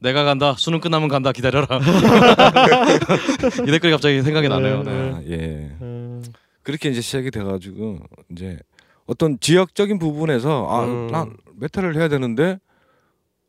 내가 0.00 0.24
간다 0.24 0.54
수능 0.58 0.80
끝나면 0.80 1.08
간다 1.08 1.32
기다려라 1.32 1.78
이 3.66 3.70
댓글이 3.70 3.92
갑자기 3.92 4.22
생각이 4.22 4.48
나네요. 4.48 4.82
네. 4.82 4.90
아, 4.90 5.22
예. 5.28 5.36
음. 5.82 6.22
그렇게 6.62 6.88
이제 6.88 7.00
시작이 7.02 7.30
돼가지고 7.30 7.98
이제 8.30 8.58
어떤 9.06 9.38
지역적인 9.40 9.98
부분에서 9.98 10.84
음. 10.84 11.08
아난 11.14 11.36
메탈을 11.56 11.96
해야 11.96 12.08
되는데 12.08 12.58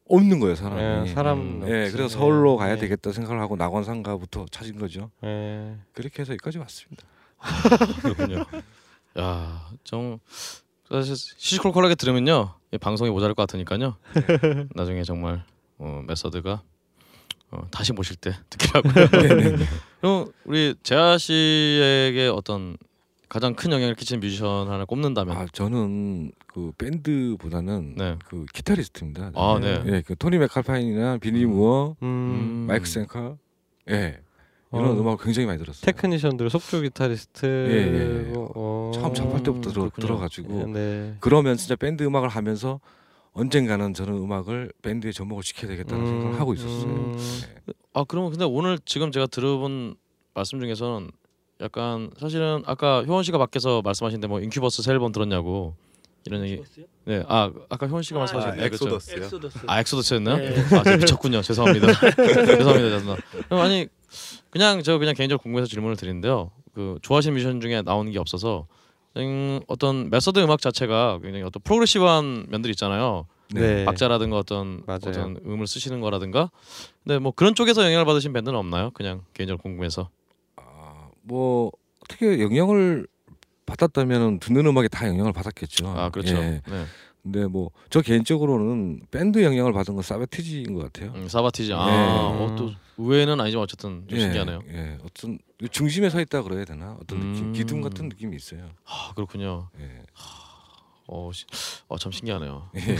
없는 0.09 0.39
거예요 0.39 0.55
사람이. 0.55 0.81
예, 1.09 1.13
사람 1.13 1.39
음. 1.39 1.61
예. 1.63 1.89
그래서 1.91 2.07
서울로 2.09 2.57
가야 2.57 2.73
예. 2.73 2.77
되겠다 2.77 3.11
생각을 3.11 3.41
하고 3.41 3.55
낙원상가부터 3.55 4.45
찾은 4.51 4.77
거죠. 4.79 5.11
예. 5.23 5.75
그렇게 5.93 6.21
해서 6.21 6.33
여기까지 6.33 6.57
왔습니다. 6.59 7.03
그렇군요. 8.01 8.45
야, 9.19 9.69
좀 9.83 10.19
사실 10.89 11.15
시시콜콜하게 11.15 11.95
들으면요 11.95 12.53
이 12.71 12.77
방송이 12.77 13.09
모자랄 13.11 13.35
것 13.35 13.43
같으니까요. 13.43 13.97
나중에 14.75 15.03
정말 15.03 15.43
어, 15.77 16.03
메서드가 16.07 16.61
어, 17.51 17.67
다시 17.71 17.93
모실 17.93 18.15
때 18.15 18.33
듣기라고요. 18.49 18.93
그럼 20.01 20.31
우리 20.45 20.75
재하 20.83 21.17
씨에게 21.17 22.27
어떤 22.33 22.77
가장 23.29 23.53
큰 23.55 23.71
영향을 23.71 23.95
끼친 23.95 24.19
뮤지션 24.19 24.69
하나 24.69 24.85
꼽는다면 24.85 25.35
아 25.35 25.45
저는 25.51 26.31
그 26.47 26.71
밴드보다는 26.77 27.95
네. 27.97 28.15
그 28.25 28.45
기타리스트입니다. 28.53 29.31
아, 29.35 29.59
네. 29.59 29.83
예, 29.85 30.01
그 30.05 30.15
토니 30.15 30.37
맥칼파인이나 30.37 31.17
비니 31.17 31.45
무어, 31.45 31.95
음. 32.01 32.07
음. 32.07 32.65
마이크 32.67 32.85
생카, 32.85 33.35
예, 33.89 34.19
이런 34.71 34.85
어. 34.97 34.99
음악 35.01 35.21
굉장히 35.21 35.45
많이 35.45 35.59
들었어요. 35.59 35.85
테크니션들 35.85 36.49
속주 36.49 36.81
기타리스트 36.83 37.45
예, 37.45 38.29
예. 38.29 38.33
어. 38.35 38.91
처음 38.93 39.13
작업할 39.13 39.43
때부터 39.43 39.71
들어. 39.71 39.89
들어가지고 39.89 40.67
네. 40.67 41.15
그러면 41.19 41.57
진짜 41.57 41.75
밴드 41.75 42.03
음악을 42.03 42.29
하면서 42.29 42.79
언젠가는 43.33 43.93
저는 43.93 44.13
음악을 44.13 44.71
밴드에 44.81 45.11
접목을 45.11 45.43
시켜야 45.43 45.69
되겠다는 45.71 46.03
음, 46.03 46.07
생각을 46.07 46.39
하고 46.39 46.53
있었어요. 46.53 46.91
음. 46.91 47.17
네. 47.65 47.73
아 47.93 48.03
그러면 48.07 48.31
근데 48.31 48.45
오늘 48.45 48.79
지금 48.85 49.11
제가 49.11 49.27
들어본 49.27 49.95
말씀 50.33 50.59
중에서는 50.59 51.11
약간 51.61 52.11
사실은 52.19 52.63
아까 52.65 53.03
효원 53.03 53.23
씨가 53.23 53.37
밖에서 53.37 53.81
말씀하신데 53.81 54.27
뭐 54.27 54.39
인큐버스 54.41 54.83
새 54.83 54.91
앨범 54.91 55.11
들었냐고 55.11 55.75
이런 56.25 56.43
얘기 56.43 56.61
네, 57.05 57.23
아 57.27 57.51
아까 57.69 57.87
효원 57.87 58.03
씨가 58.03 58.17
아, 58.17 58.21
말씀하신 58.21 58.49
아, 58.49 58.55
네, 58.55 58.69
그렇죠. 58.69 58.85
엑소더스요. 58.85 59.23
엑소더스. 59.23 59.59
아 59.67 59.79
엑소더스였나요? 59.79 60.37
네. 60.37 60.77
아 60.77 60.83
제가 60.83 60.97
미쳤군요. 60.97 61.41
죄송합니다. 61.41 61.87
죄송합니다. 62.15 62.65
죄송합니다. 62.65 63.15
그럼 63.47 63.61
아니 63.61 63.87
그냥 64.49 64.83
저 64.83 64.97
그냥 64.97 65.15
개인적으로 65.15 65.41
궁금해서 65.41 65.67
질문을 65.67 65.95
드리는데요. 65.95 66.51
그 66.73 66.99
좋아하시는 67.01 67.33
뮤지션 67.33 67.59
중에 67.59 67.81
나오는 67.81 68.11
게 68.11 68.19
없어서 68.19 68.67
음, 69.15 69.59
어떤 69.67 70.09
메서드 70.09 70.39
음악 70.39 70.61
자체가 70.61 71.19
굉장히 71.23 71.43
어떤 71.43 71.61
progressive한 71.63 72.47
면들이 72.49 72.71
있잖아요. 72.71 73.25
네. 73.53 73.85
박자라든가 73.85 74.37
어떤 74.37 74.83
맞아요. 74.85 74.99
어떤 75.07 75.37
음을 75.45 75.65
쓰시는 75.65 76.01
거라든가. 76.01 76.51
근데 77.03 77.17
뭐 77.19 77.31
그런 77.31 77.55
쪽에서 77.55 77.83
영향을 77.83 78.05
받으신 78.05 78.33
밴드는 78.33 78.57
없나요? 78.57 78.91
그냥 78.91 79.23
개인적으로 79.33 79.61
궁금해서. 79.61 80.09
아, 81.27 81.33
뭐 81.33 81.71
어떻게 82.03 82.41
영향을 82.41 83.07
받았다면 83.65 84.39
듣는 84.39 84.65
음악에 84.65 84.87
다 84.87 85.07
영향을 85.07 85.33
받았겠죠. 85.33 85.87
아 85.89 86.09
그렇죠. 86.09 86.35
예. 86.37 86.61
네. 86.67 86.85
근데 87.23 87.45
뭐 87.45 87.69
저 87.89 88.01
개인적으로는 88.01 89.01
밴드 89.11 89.43
영향을 89.43 89.73
받은 89.73 89.93
건 89.95 90.03
사바티지인 90.03 90.73
것 90.73 90.83
같아요. 90.91 91.11
음, 91.15 91.27
사바티지. 91.27 91.73
아, 91.73 91.89
예. 91.89 92.43
어, 92.43 92.55
또 92.57 92.71
의외는 92.97 93.39
아니지만 93.41 93.63
어쨌든 93.63 94.05
좀 94.07 94.19
신기하네요. 94.19 94.61
예, 94.69 94.97
어떤 95.03 95.37
중심에 95.71 96.09
서 96.09 96.19
있다 96.21 96.43
그래야 96.43 96.63
되나? 96.65 96.97
어떤 97.01 97.21
음. 97.21 97.33
느낌, 97.33 97.53
기둥 97.53 97.81
같은 97.81 98.07
느낌이 98.09 98.35
있어요. 98.35 98.69
아 98.85 99.11
그렇군요. 99.15 99.69
예. 99.79 100.03
어, 101.07 101.31
시, 101.33 101.45
어, 101.87 101.97
참 101.97 102.11
신기하네요. 102.11 102.69
예. 102.75 102.79
네. 102.79 102.95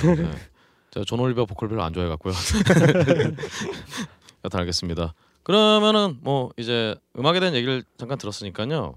제가 0.92 1.04
존 1.06 1.20
올리버 1.20 1.46
보컬 1.46 1.70
별로 1.70 1.84
안 1.84 1.94
좋아해 1.94 2.10
갖고요. 2.10 2.34
여튼 4.46 4.60
알겠습니다. 4.60 5.14
그러면은 5.48 6.18
뭐 6.24 6.52
이제 6.58 6.94
음악에 7.18 7.40
대한 7.40 7.56
얘기를 7.56 7.82
잠깐 7.98 8.18
들었으니까요. 8.18 8.96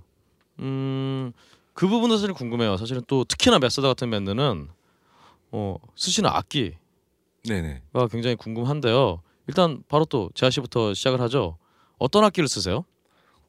음, 0.59 1.33
그 1.75 1.87
부분도 1.87 2.17
사실 2.17 2.35
궁금해요. 2.35 2.77
사실은 2.77 3.03
또 3.07 3.23
특히나 3.23 3.61
메서드 3.61 3.87
같은 3.87 4.11
밴드는 4.11 4.69
어, 5.53 5.77
쓰시는 5.95 6.29
악기가 6.29 6.77
네네. 7.47 7.83
굉장히 8.11 8.35
궁금한데요. 8.35 9.23
일단 9.47 9.85
바로 9.89 10.05
또 10.05 10.29
재하 10.35 10.51
씨부터 10.51 10.93
시작을 10.93 11.21
하죠. 11.21 11.57
어떤 11.99 12.25
악기를 12.25 12.49
쓰세요? 12.49 12.85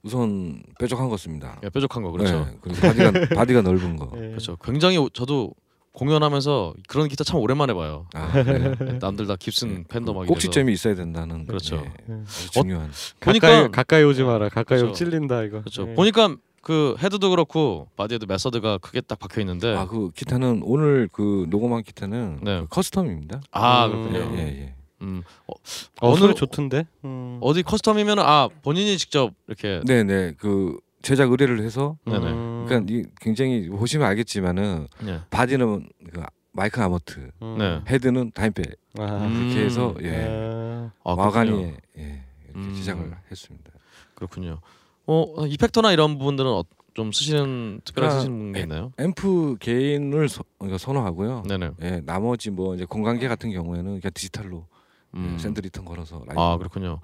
우선 0.03 0.61
뾰족한 0.79 1.09
거 1.09 1.17
씁니다. 1.17 1.59
예, 1.63 1.69
뾰족한 1.69 2.03
거 2.03 2.11
그렇죠. 2.11 2.45
네, 2.45 2.57
그리고 2.61 2.81
바디가 2.81 3.11
바디가 3.35 3.61
넓은 3.63 3.95
거. 3.97 4.11
예. 4.17 4.27
그렇죠. 4.29 4.57
굉장히 4.57 4.97
오- 4.97 5.09
저도 5.09 5.55
공연하면서 5.93 6.73
그런 6.87 7.07
기타 7.07 7.23
참 7.23 7.39
오랜만에 7.39 7.73
봐요. 7.73 8.07
아, 8.13 8.31
그래요? 8.31 8.75
남들 8.99 9.27
다 9.27 9.35
깁슨 9.37 9.85
막 10.13 10.21
이래서. 10.21 10.33
꼭지점이 10.33 10.71
있어야 10.73 10.95
된다는 10.95 11.45
그렇죠. 11.45 11.77
예, 11.77 11.91
음. 12.09 12.23
아주 12.27 12.51
중요한. 12.51 12.91
보니까 13.19 13.47
가까이 13.47 13.71
가까이 13.71 14.03
오지 14.03 14.23
마라. 14.23 14.49
가까이 14.49 14.79
오면 14.79 14.93
그렇죠. 14.93 15.05
찔린다 15.05 15.43
이거. 15.43 15.59
그렇죠. 15.59 15.87
예. 15.89 15.93
보니까 15.93 16.35
그 16.61 16.95
헤드도 16.99 17.31
그렇고 17.31 17.87
바디에도 17.97 18.25
메서드가 18.27 18.77
크게 18.77 19.01
딱 19.01 19.17
박혀 19.19 19.41
있는데 19.41 19.75
아 19.75 19.85
그 19.87 20.11
기타는 20.11 20.61
오늘 20.63 21.09
그 21.11 21.47
녹음한 21.49 21.83
기타는 21.83 22.39
네. 22.43 22.61
그 22.61 22.67
custom입니다. 22.67 23.41
아, 23.51 23.87
음. 23.87 23.91
그렇군요. 24.11 24.37
예, 24.37 24.41
예. 24.41 24.75
음. 25.01 25.23
어, 25.47 25.53
어, 26.01 26.15
소리 26.15 26.35
좋던데. 26.35 26.85
음. 27.03 27.39
어디 27.41 27.63
custom이면 27.63 28.19
아 28.19 28.47
본인이 28.61 28.97
직접 28.97 29.33
이렇게 29.47 29.81
네, 29.85 30.03
네. 30.03 30.33
그 30.37 30.77
제작 31.01 31.31
의뢰를 31.31 31.61
해서 31.63 31.97
네네. 32.05 32.19
음. 32.61 32.65
그러니까 32.65 32.93
이 32.93 33.03
굉장히 33.19 33.69
보시면 33.69 34.07
알겠지만은 34.07 34.87
예. 35.07 35.21
바디는 35.29 35.89
그 36.13 36.21
마이크 36.53 36.81
아모트, 36.81 37.31
음. 37.41 37.57
네. 37.57 37.81
헤드는 37.87 38.31
다임백 38.33 38.63
아. 38.99 39.25
음. 39.25 39.33
그렇게 39.49 39.65
해서 39.65 39.95
예. 40.01 40.27
아. 40.29 40.91
아, 41.03 41.13
와간이. 41.13 41.73
예, 41.97 42.23
이렇게 42.43 42.55
음. 42.55 42.73
제작을 42.75 43.11
했습니다. 43.29 43.71
그렇군요. 44.15 44.59
어 45.07 45.45
effector나 45.47 45.91
이런 45.91 46.17
부분들은 46.17 46.49
어, 46.49 46.63
좀 46.93 47.11
쓰시는 47.11 47.81
특별하게 47.85 48.13
아, 48.13 48.17
쓰시는 48.19 48.51
게 48.51 48.59
예. 48.59 48.63
있나요? 48.63 48.91
앰프 48.97 49.57
gain을 49.59 50.29
서, 50.29 50.43
그러니까 50.57 50.77
선호하고요. 50.77 51.43
네네. 51.47 51.71
예, 51.81 52.01
나머지 52.05 52.49
뭐 52.51 52.75
이제 52.75 52.85
공간계 52.85 53.27
같은 53.27 53.51
경우에는 53.51 53.99
그냥 53.99 54.11
디지털로 54.13 54.67
음. 55.15 55.33
예, 55.33 55.39
send 55.41 55.59
return 55.61 55.85
걸어서 55.85 56.23
라이브. 56.27 56.39
아 56.39 56.57
그렇군요. 56.57 56.99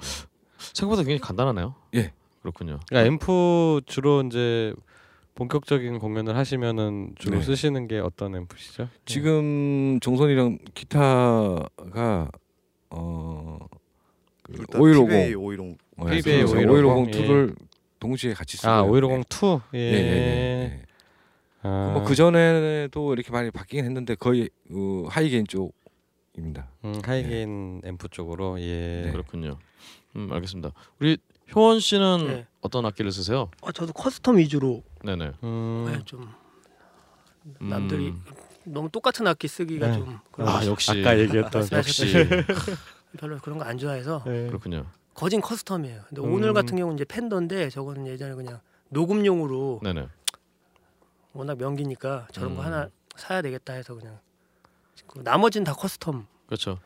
생각보다 0.57 1.03
굉장히 1.03 1.19
간단하네요. 1.19 1.75
예. 1.95 2.11
그렇군요. 2.41 2.79
그러니까 2.87 3.13
앰프 3.13 3.81
주로 3.85 4.21
이제 4.21 4.73
본격적인 5.37 5.99
공연을 5.99 6.35
하시면은 6.35 7.13
주로 7.15 7.37
네. 7.37 7.43
쓰시는 7.43 7.87
게 7.87 7.99
어떤 7.99 8.33
앰프시죠? 8.35 8.89
지금 9.05 9.99
종선이랑 10.01 10.57
기타가 10.73 12.31
어그 12.89 13.67
일단 14.49 14.81
5150 14.81 15.07
Peavey 15.09 15.35
510 15.35 15.77
Peavey 16.09 16.43
5150 16.43 17.15
510, 17.15 17.27
2를 17.29 17.55
동시에 17.99 18.33
같이 18.33 18.57
쓰고 18.57 18.67
아, 18.67 18.81
5102. 18.81 19.59
예. 19.75 19.79
예, 19.79 19.93
예, 19.93 19.99
예. 19.99 20.81
아. 21.61 21.91
뭐그 21.93 22.15
전에도 22.15 23.13
이렇게 23.13 23.31
많이 23.31 23.51
바뀌긴 23.51 23.85
했는데 23.85 24.15
거의 24.15 24.49
어, 24.71 25.05
high 25.07 25.26
gain 25.26 25.45
쪽입니다. 25.45 26.71
음, 26.83 26.99
high 27.03 27.42
gain 27.42 27.81
앰프 27.85 28.07
쪽으로 28.09 28.59
예. 28.59 29.03
네. 29.05 29.11
그렇군요. 29.11 29.59
음 30.15 30.29
알겠습니다. 30.31 30.71
우리 30.99 31.19
효원 31.55 31.79
씨는 31.79 32.27
네. 32.27 32.47
어떤 32.61 32.85
악기를 32.85 33.11
쓰세요? 33.11 33.49
아, 33.61 33.71
저도 33.71 33.93
custom 33.93 34.37
위주로 34.37 34.83
네네. 35.03 35.31
음. 35.43 35.85
네, 35.87 36.01
좀 36.05 36.33
남들이 37.59 38.09
음. 38.09 38.23
너무 38.65 38.89
똑같은 38.89 39.25
악기 39.27 39.47
쓰기가 39.47 39.87
네. 39.87 39.93
좀 39.97 40.19
그런 40.31 40.49
아거 40.49 40.65
역시 40.65 40.91
아까 40.91 41.17
얘기했던 41.17 41.67
역시 41.71 42.05
별로 43.17 43.37
그런 43.39 43.57
거 43.57 43.65
안 43.65 43.77
좋아해서 43.77 44.23
예. 44.27 44.47
그렇군요. 44.47 44.85
거진 45.13 45.41
custom이에요. 45.41 46.03
근데 46.09 46.21
음. 46.21 46.33
오늘 46.33 46.53
같은 46.53 46.75
경우는 46.77 46.95
이제 46.97 47.05
펜더인데 47.05 47.69
저거는 47.69 48.05
예전에 48.07 48.35
그냥 48.35 48.59
녹음용으로 48.89 49.79
네네. 49.83 50.07
워낙 51.33 51.57
명기니까 51.57 52.27
저런 52.31 52.55
거 52.55 52.61
음. 52.61 52.65
하나 52.65 52.89
사야 53.15 53.41
되겠다 53.41 53.73
해서 53.73 53.95
그냥 53.95 54.19
그 55.07 55.19
나머지는 55.19 55.63
다 55.63 55.73
custom. 55.73 56.25
그렇죠. 56.47 56.79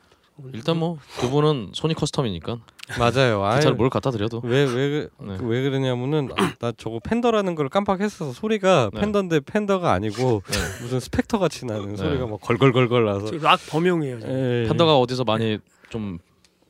일단 0.53 0.77
뭐 0.77 0.97
두 1.19 1.29
분은 1.29 1.71
손이 1.73 1.93
custom이니까 1.95 2.61
맞아요. 2.99 3.43
아예 3.43 3.59
기타를 3.59 3.77
뭘 3.77 3.89
갖다 3.89 4.11
드려도 4.11 4.41
왜왜 4.43 5.07
네. 5.19 5.37
왜 5.41 5.61
그러냐면은 5.63 6.29
아, 6.37 6.53
나 6.59 6.71
저거 6.77 6.99
펜더라는 7.03 7.55
걸 7.55 7.69
깜빡했어서 7.69 8.33
소리가 8.33 8.89
네. 8.93 8.99
펜더인데 9.01 9.39
펜더가 9.41 9.91
아니고 9.91 10.41
네. 10.45 10.57
무슨 10.81 10.99
스펙터 10.99 11.39
같이 11.39 11.65
나는 11.65 11.89
네. 11.89 11.95
소리가 11.97 12.27
막 12.27 12.39
걸걸걸걸 12.41 13.05
나서 13.05 13.31
락 13.41 13.59
범용이에요. 13.69 14.19
지금. 14.19 14.33
예. 14.33 14.67
펜더가 14.67 14.97
어디서 14.99 15.23
많이 15.23 15.59
좀 15.89 16.19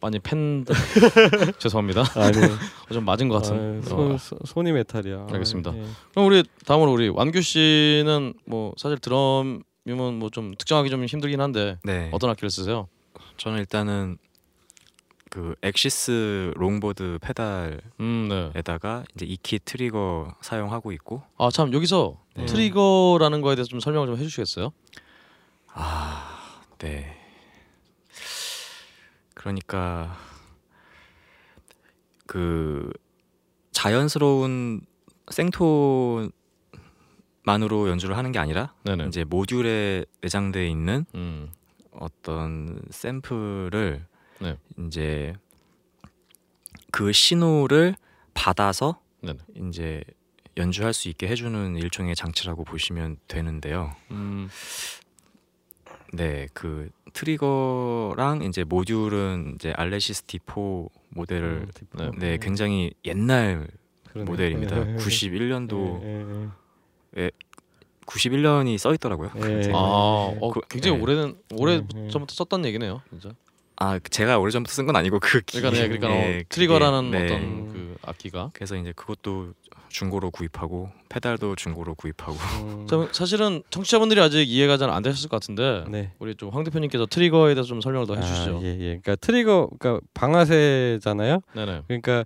많이 0.01 0.17
팬들 0.19 0.73
죄송합니다. 1.59 2.03
아니 2.15 2.33
좀 2.91 3.05
맞은 3.05 3.27
것 3.29 3.35
같은. 3.41 3.55
아, 3.55 3.79
어. 3.79 3.81
손, 3.87 4.17
손- 4.17 4.39
손이 4.45 4.71
메탈이야. 4.71 5.27
알겠습니다. 5.31 5.73
예. 5.77 5.83
그럼 6.11 6.25
우리 6.27 6.43
다음으로 6.65 6.91
우리 6.91 7.07
완규 7.09 7.41
씨는 7.41 8.33
뭐 8.47 8.73
사실 8.77 8.97
드럼이면 8.97 9.61
뭐 10.19 10.29
좀 10.31 10.55
특정하기 10.57 10.89
좀 10.89 11.05
힘들긴 11.05 11.39
한데 11.41 11.77
네. 11.83 12.09
어떤 12.13 12.29
악기를 12.31 12.49
쓰세요? 12.49 12.87
저는 13.37 13.59
일단은 13.59 14.17
그 15.31 15.55
엑시스 15.63 16.51
롱보드 16.57 17.19
페달에다가 17.21 17.79
음, 18.01 18.27
네. 18.29 18.51
이제 19.15 19.25
이키 19.25 19.59
트리거 19.63 20.35
사용하고 20.41 20.91
있고 20.91 21.23
아 21.37 21.49
참 21.49 21.71
여기서 21.73 22.19
네. 22.35 22.45
트리거라는 22.45 23.39
거에 23.41 23.55
대해서 23.55 23.69
좀 23.69 23.79
설명을 23.79 24.07
좀 24.07 24.17
해주시겠어요? 24.17 24.73
아, 25.73 26.59
네. 26.79 27.17
그러니까 29.33 30.17
그 32.27 32.91
자연스러운 33.71 34.81
생톤만으로 35.29 36.31
연주를 37.87 38.17
하는 38.17 38.33
게 38.33 38.39
아니라 38.39 38.73
네네. 38.83 39.05
이제 39.07 39.23
모듈에 39.23 40.03
내장되어 40.21 40.65
있는 40.65 41.05
음, 41.15 41.53
어떤 41.91 42.81
샘플을 42.89 44.05
네. 44.41 44.57
이제 44.85 45.33
그 46.91 47.11
신호를 47.11 47.95
받아서 48.33 48.99
네네. 49.21 49.37
이제 49.69 50.03
연주할 50.57 50.93
수 50.93 51.07
있게 51.09 51.27
해주는 51.27 51.77
일종의 51.77 52.15
장치라고 52.15 52.63
보시면 52.65 53.17
되는데요. 53.27 53.95
음, 54.11 54.49
네, 56.13 56.47
그 56.53 56.89
트리거랑 57.13 58.43
이제 58.43 58.63
모듈은 58.63 59.53
이제 59.55 59.71
알레시스 59.77 60.23
D4 60.25 60.89
모델을 61.09 61.67
음. 61.95 61.97
네. 61.97 62.11
네, 62.17 62.37
굉장히 62.37 62.93
옛날 63.05 63.67
그러네. 64.09 64.29
모델입니다. 64.29 64.77
예, 64.87 64.91
예, 64.93 64.95
91년도 64.97 66.03
예, 66.03 67.23
예, 67.23 67.31
91년이 68.05 68.77
써 68.77 68.93
있더라고요. 68.93 69.31
예. 69.37 69.71
아, 69.73 69.77
어, 69.77 70.51
그- 70.53 70.61
굉장히 70.69 70.97
네. 70.97 71.03
오래된 71.03 71.37
오래 71.53 71.79
네. 71.93 72.07
전부터 72.09 72.33
썼던 72.33 72.65
얘기네요, 72.65 73.01
진짜. 73.09 73.33
아, 73.77 73.97
제가 73.99 74.37
오래전부터 74.37 74.71
쓴 74.73 74.85
건 74.85 74.95
아니고 74.95 75.19
그 75.19 75.41
기- 75.41 75.59
그러니까 75.59 75.81
네, 75.81 75.87
그러니까 75.87 76.07
어, 76.07 76.11
네, 76.11 76.43
트리거라는 76.49 77.11
그게, 77.11 77.17
네. 77.19 77.25
어떤 77.25 77.67
그 77.73 77.95
악기가. 78.03 78.51
그래서 78.53 78.75
이제 78.75 78.93
그것도 78.95 79.53
중고로 79.89 80.29
구입하고 80.31 80.89
페달도 81.09 81.55
중고로 81.55 81.95
구입하고 81.95 82.33
음, 82.63 82.87
자, 82.87 83.07
사실은 83.11 83.63
청취자분들이 83.71 84.21
아직 84.21 84.47
이해가 84.47 84.77
잘 84.77 84.89
안 84.91 85.01
되셨을 85.03 85.29
것 85.29 85.39
같은데 85.41 85.83
네. 85.89 86.11
우리 86.19 86.35
좀 86.35 86.53
황 86.53 86.63
대표님께서 86.63 87.07
트리거에 87.07 87.55
대해서 87.55 87.67
좀 87.67 87.81
설명을 87.81 88.05
더 88.07 88.15
해주시죠. 88.15 88.57
아, 88.57 88.61
예, 88.61 88.67
예. 88.67 88.85
그러니까 89.01 89.15
트리거, 89.15 89.69
그러니까 89.79 90.05
방아쇠잖아요. 90.13 91.41
네네. 91.55 91.81
그러니까 91.87 92.25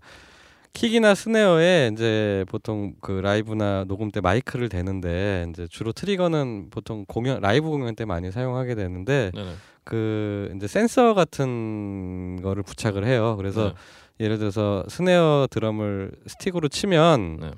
킥이나 0.74 1.16
스네어에 1.16 1.92
이제 1.94 2.44
보통 2.50 2.96
그 3.00 3.14
라이브나 3.14 3.86
녹음 3.88 4.12
때 4.12 4.20
마이크를 4.20 4.68
대는데 4.68 5.46
이제 5.50 5.68
주로 5.72 5.94
트리거는 5.94 6.70
보통 6.70 7.06
공연 7.08 7.40
라이브 7.40 7.70
공연 7.70 7.96
때 7.96 8.04
많이 8.04 8.30
사용하게 8.32 8.76
되는데 8.76 9.32
네네. 9.34 9.54
그 9.86 10.52
이제 10.56 10.68
센서 10.68 11.14
같은 11.14 12.42
거를 12.42 12.64
부착을 12.64 13.06
해요. 13.06 13.36
그래서 13.38 13.70
네. 13.70 14.26
예를 14.26 14.40
들어서 14.40 14.84
스네어 14.88 15.48
드럼을 15.50 16.12
스틱으로 16.28 16.68
치면 16.68 17.38
네. 17.40 17.52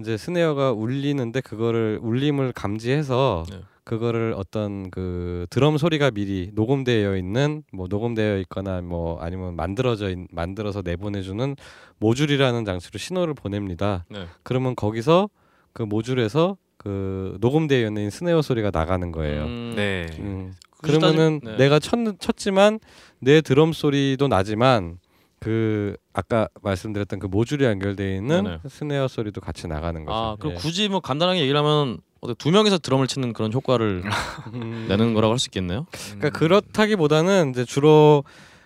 이제 0.00 0.16
스네어가 0.16 0.72
울리는데 0.72 1.40
그거를 1.40 1.98
울림을 2.02 2.52
감지해서 2.52 3.44
네. 3.50 3.60
그거를 3.84 4.34
어떤 4.36 4.90
그 4.90 5.46
드럼 5.48 5.78
소리가 5.78 6.10
미리 6.10 6.50
녹음되어 6.52 7.16
있는 7.16 7.62
뭐 7.72 7.86
녹음되어 7.88 8.38
있거나 8.40 8.82
뭐 8.82 9.18
아니면 9.20 9.56
만들어져 9.56 10.10
있, 10.10 10.18
만들어서 10.30 10.82
내보내주는 10.84 11.56
모듈이라는 11.98 12.64
장치로 12.66 12.98
신호를 12.98 13.34
보냅니다. 13.34 14.04
네. 14.10 14.26
그러면 14.42 14.76
거기서 14.76 15.30
그 15.72 15.84
모듈에서 15.84 16.58
그 16.76 17.38
녹음되어 17.40 17.86
있는 17.86 18.10
스네어 18.10 18.42
소리가 18.42 18.70
나가는 18.72 19.10
거예요. 19.10 19.44
음, 19.44 19.72
네. 19.74 20.06
음. 20.18 20.52
그러면은 20.82 21.40
네. 21.42 21.56
내가 21.56 21.78
쳤, 21.78 21.98
쳤지만 22.20 22.78
내 23.20 23.40
드럼 23.40 23.72
소리도 23.72 24.28
나지만 24.28 24.98
그 25.40 25.96
아까 26.12 26.48
말씀드렸던 26.62 27.18
그 27.20 27.26
모듈이 27.26 27.64
연결되어 27.64 28.14
있는 28.16 28.44
네네. 28.44 28.58
스네어 28.68 29.06
소리도 29.08 29.40
같이 29.40 29.66
나가는 29.68 30.04
거죠. 30.04 30.16
아, 30.16 30.36
그럼 30.36 30.52
예. 30.54 30.56
굳이 30.56 30.88
뭐 30.88 31.00
간단하게 31.00 31.40
얘기를 31.40 31.58
하면 31.60 31.98
어떻게 32.20 32.36
두 32.42 32.50
명이서 32.50 32.78
드럼을 32.78 33.06
치는 33.06 33.32
그런 33.32 33.52
효과를 33.52 34.02
음. 34.54 34.86
내는 34.88 35.14
거라고 35.14 35.32
할 35.32 35.38
수 35.38 35.48
있겠네요. 35.48 35.86
그러니까 36.16 36.30
그렇다기보다는 36.30 37.50
이제 37.50 37.64
주로 37.64 38.24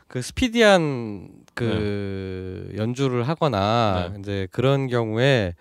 그 0.08 0.22
스피디한 0.22 1.28
그 1.54 2.72
연주를 2.76 3.28
하거나 3.28 4.10
네. 4.14 4.20
이제 4.20 4.48
그런 4.50 4.86
경우에 4.88 5.54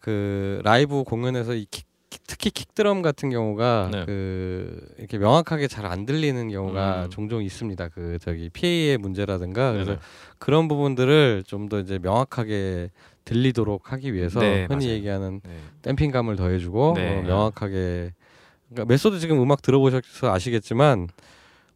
그 0.00 0.60
라이브 0.64 1.02
공연에서 1.04 1.54
이 1.54 1.66
킥- 1.70 1.86
특히 2.26 2.50
킥드럼 2.50 3.02
같은 3.02 3.30
경우가 3.30 3.88
네. 3.92 4.04
그 4.06 4.80
이렇게 4.98 5.18
명확하게 5.18 5.68
잘 5.68 5.84
안 5.86 6.06
들리는 6.06 6.48
경우가 6.50 7.04
음. 7.04 7.10
종종 7.10 7.42
있습니다. 7.42 7.88
그 7.88 8.18
저기 8.20 8.48
PA의 8.50 8.98
문제라든가 8.98 9.72
그래서 9.72 9.92
네네. 9.92 10.00
그런 10.38 10.68
부분들을 10.68 11.44
좀 11.46 11.68
더 11.68 11.80
이제 11.80 11.98
명확하게 11.98 12.90
들리도록 13.24 13.92
하기 13.92 14.12
위해서 14.14 14.38
네, 14.40 14.66
흔히 14.68 14.86
맞아요. 14.86 14.96
얘기하는 14.96 15.40
네. 15.42 15.50
damping감을 15.82 16.36
더해주고 16.36 16.92
네. 16.96 17.18
어, 17.18 17.22
명확하게 17.22 18.12
그러니까 18.68 18.84
메소드 18.92 19.18
지금 19.18 19.40
음악 19.42 19.62
들어보셔서 19.62 20.32
아시겠지만 20.32 21.08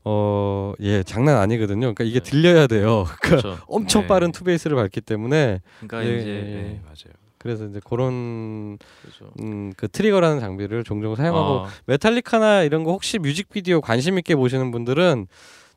어 0.04 0.74
예 0.80 1.02
장난 1.02 1.36
아니거든요. 1.38 1.80
그러니까 1.94 2.04
이게 2.04 2.20
네. 2.20 2.30
들려야 2.30 2.66
돼요. 2.66 3.04
그러니까 3.20 3.48
그렇죠. 3.48 3.58
엄청 3.66 4.02
네. 4.02 4.08
빠른 4.08 4.32
투베이스를 4.32 4.76
밟기 4.76 5.00
때문에 5.00 5.60
그러니까 5.80 6.04
예, 6.10 6.18
이제 6.20 6.28
예, 6.28 6.34
예. 6.34 6.40
네, 6.62 6.80
맞아요. 6.84 7.14
그래서 7.38 7.64
이제 7.66 7.80
그런 7.84 8.78
그렇죠. 9.02 9.32
음, 9.40 9.72
그 9.76 9.88
트리거라는 9.88 10.40
장비를 10.40 10.84
종종 10.84 11.14
사용하고 11.14 11.66
아, 11.66 11.68
메탈리카나 11.86 12.62
이런 12.64 12.84
거 12.84 12.90
혹시 12.92 13.18
뮤직비디오 13.18 13.80
관심 13.80 14.18
있게 14.18 14.34
보시는 14.36 14.70
분들은 14.70 15.26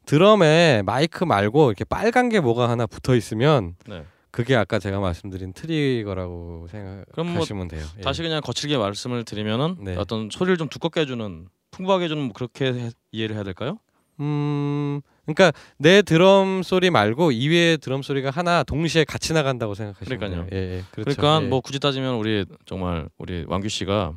드럼에 0.05 0.81
마이크 0.85 1.23
말고 1.23 1.67
이렇게 1.69 1.83
빨간 1.85 2.29
게 2.29 2.39
뭐가 2.39 2.69
하나 2.69 2.87
붙어 2.87 3.15
있으면 3.15 3.75
네. 3.87 4.03
그게 4.31 4.55
아까 4.55 4.79
제가 4.79 4.99
말씀드린 4.99 5.53
트리거라고 5.53 6.67
그럼 7.11 7.27
뭐 7.27 7.45
생각하시면 7.45 7.67
돼요. 7.67 7.85
예. 7.97 8.01
다시 8.01 8.21
그냥 8.21 8.41
거칠게 8.41 8.77
말씀을 8.77 9.23
드리면은 9.25 9.75
네. 9.81 9.95
어떤 9.97 10.29
소리를 10.31 10.57
좀 10.57 10.69
두껍게 10.69 11.01
해주는 11.01 11.47
풍부하게 11.71 12.05
해주는 12.05 12.23
뭐 12.23 12.31
그렇게 12.33 12.73
해- 12.73 12.89
이해를 13.11 13.35
해야 13.35 13.43
될까요? 13.43 13.77
음, 14.21 15.01
그러니까 15.25 15.51
내 15.77 16.01
드럼 16.01 16.63
소리 16.63 16.89
말고 16.89 17.31
이외의 17.31 17.77
드럼 17.79 18.01
소리가 18.01 18.29
하나 18.29 18.63
동시에 18.63 19.03
같이 19.03 19.33
나간다고 19.33 19.73
생각하시면 19.73 20.19
그러니까요. 20.19 20.47
예, 20.53 20.57
예, 20.77 20.83
그렇죠. 20.91 21.15
그러니까 21.17 21.43
예. 21.43 21.49
뭐 21.49 21.61
굳이 21.61 21.79
따지면 21.79 22.15
우리 22.15 22.45
정말 22.65 23.09
우리 23.17 23.45
왕규 23.47 23.67
씨가 23.69 24.13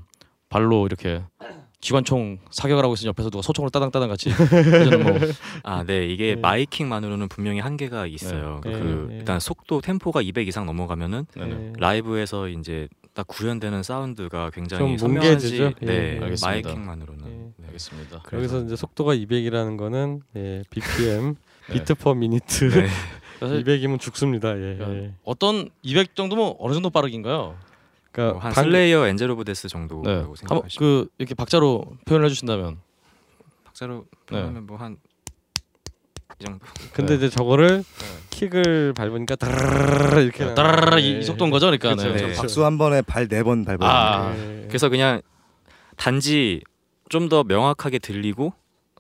발로 0.49 0.87
이렇게 0.87 1.23
기관총 1.81 2.39
사격을 2.51 2.83
하고 2.83 2.95
있으니 2.95 3.09
옆에서 3.09 3.29
누가 3.29 3.43
소총을 3.43 3.71
따당따당 3.71 4.09
같이 4.09 4.31
뭐 5.03 5.19
아, 5.65 5.85
네. 5.85 6.07
이게 6.07 6.35
네. 6.35 6.41
마이킹만으로는 6.41 7.29
분명히 7.29 7.61
한계가 7.61 8.07
있어요. 8.07 8.61
네. 8.65 8.73
그 8.73 9.07
네. 9.11 9.19
일단 9.19 9.39
속도 9.39 9.83
템포가 9.83 10.23
200 10.23 10.49
이상 10.49 10.65
넘어가면은. 10.65 11.27
예. 11.39 11.73
라이브에서 11.79 12.49
이제 12.49 12.89
딱 13.15 13.27
구현되는 13.29 13.83
사운드가 13.85 14.51
굉장히? 14.51 14.99
선명하지. 14.99 15.63
예, 15.63 15.75
네. 15.81 16.21
예. 16.21 16.35
마이킹만으로는. 16.43 17.27
예. 17.27 17.53
네. 17.57 17.67
알겠습니다. 17.69 18.23
여기서 18.33 18.63
이제 18.65 18.75
속도가 18.77 19.15
200이라는 19.15 19.79
거는 19.79 20.23
예, 20.37 20.63
BPM 20.71 21.37
네. 21.69 21.73
beat 21.75 21.95
per 21.95 22.15
minute 22.15 22.71
네. 22.71 22.89
사실 23.39 23.63
200이면 23.65 24.01
죽습니다. 24.01 24.51
예. 24.57 24.77
그러니까 24.77 24.95
예. 24.95 25.15
어떤 25.25 25.69
200 25.83 26.17
정도면 26.17 26.55
어느 26.59 26.75
정도 26.75 26.91
빠르긴가요? 26.91 27.57
그러니까 28.11 28.35
뭐 28.35 28.43
한 28.45 28.53
방- 28.53 28.65
슬레이어 28.65 29.07
Angel 29.07 29.29
Death 29.45 29.69
정도라고 29.69 30.35
네. 30.35 30.41
생각하시면 30.41 30.69
그 30.79 31.09
이렇게 31.19 31.35
박자로 31.35 31.97
표현을 32.07 32.27
해주신다면 32.27 32.79
박자로 33.65 34.07
네. 34.11 34.27
표현하면 34.27 34.67
뭐한 34.67 34.97
이 36.41 36.45
정도. 36.45 36.65
근데 36.93 37.17
네. 37.19 37.27
이제 37.27 37.29
저거를 37.37 37.85
킥을 38.31 38.95
밟으니까 38.95 39.37
따르르르 39.37 40.21
이렇게 40.23 40.55
따라라라 40.55 40.91
거예요. 40.97 41.17
이, 41.17 41.19
이 41.21 41.23
속도인 41.23 41.51
거죠, 41.51 41.67
그러니까. 41.67 41.95
그렇죠, 41.95 42.13
네. 42.27 42.33
박수 42.35 42.65
한 42.65 42.79
번에 42.79 43.03
발 43.03 43.29
네 43.29 43.43
번 43.43 43.65
밟아야 43.65 43.91
아. 43.91 44.35
예. 44.37 44.65
그래서 44.69 44.89
그냥 44.89 45.21
단지 45.97 46.61
좀 47.11 47.29
더 47.29 47.45
명확하게 47.45 47.99
들리고 48.01 48.53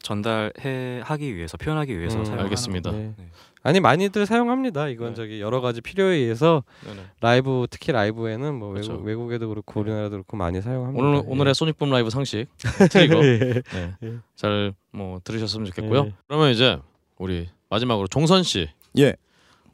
전달해 0.02 1.00
하기 1.02 1.34
위해서 1.34 1.56
표현하기 1.56 1.98
위해서 1.98 2.18
음, 2.18 2.24
사용하는 2.24 2.44
알겠습니다. 2.44 2.90
네. 2.92 3.14
네. 3.16 3.26
아니 3.62 3.80
많이들 3.80 4.26
사용합니다. 4.26 4.88
이건 4.88 5.08
네. 5.08 5.14
저기 5.14 5.40
여러 5.40 5.62
가지 5.62 5.80
필요에 5.80 6.16
의해서 6.16 6.62
네네. 6.84 7.00
라이브 7.22 7.66
특히 7.70 7.92
라이브에는 7.92 8.54
뭐 8.54 8.68
그렇죠. 8.70 8.92
외국, 8.92 9.06
외국 9.06 9.32
에도 9.32 9.48
그렇고 9.48 9.80
우리나라도 9.80 10.10
그렇고 10.10 10.36
많이 10.36 10.60
사용합니다. 10.60 11.02
오늘 11.02 11.18
예. 11.20 11.22
오늘의 11.26 11.54
소닉붐 11.54 11.88
라이브 11.90 12.10
상식 12.10 12.46
트리거 12.90 13.16
예. 13.24 13.62
네. 13.72 13.94
예. 14.02 14.12
잘뭐 14.36 15.20
들으셨으면 15.24 15.64
좋겠고요. 15.66 16.04
예. 16.06 16.12
그러면 16.28 16.50
이제 16.50 16.78
우리 17.18 17.48
마지막으로 17.70 18.06
종선 18.08 18.42
씨. 18.42 18.68
예. 18.98 19.14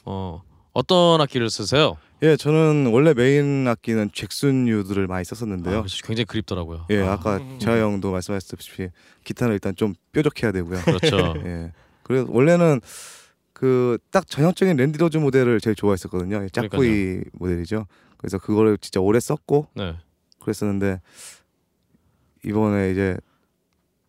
어 0.04 0.42
어떤 0.72 1.20
악기를 1.20 1.50
쓰세요? 1.50 1.96
예, 2.22 2.36
저는 2.36 2.90
원래 2.92 3.14
메인 3.14 3.66
악기는 3.66 4.10
잭슨 4.12 4.68
유드를 4.68 5.06
많이 5.06 5.24
썼었는데요. 5.24 5.78
아, 5.78 5.82
그래서 5.82 5.96
굉장히 6.04 6.26
그립더라고요. 6.26 6.86
예, 6.90 7.00
아, 7.02 7.12
아까 7.12 7.40
재하 7.58 7.78
형도 7.80 8.10
말씀하셨다시피 8.12 8.88
기타는 9.24 9.54
일단 9.54 9.74
좀 9.74 9.94
뾰족해야 10.12 10.52
되고요. 10.52 10.80
그렇죠. 10.82 11.34
예. 11.46 11.72
그래서 12.02 12.26
원래는 12.28 12.80
그 13.52 13.98
딱 14.10 14.26
전형적인 14.26 14.76
랜디 14.76 14.98
로즈 14.98 15.18
모델을 15.18 15.60
제일 15.60 15.76
좋아했었거든요. 15.76 16.48
짝귀 16.50 17.22
모델이죠. 17.32 17.86
그래서 18.16 18.38
그거를 18.38 18.78
진짜 18.78 19.00
오래 19.00 19.18
썼고 19.20 19.68
네. 19.74 19.96
그랬었는데 20.40 21.00
이번에 22.44 22.90
이제 22.92 23.16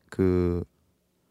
그 0.10 0.64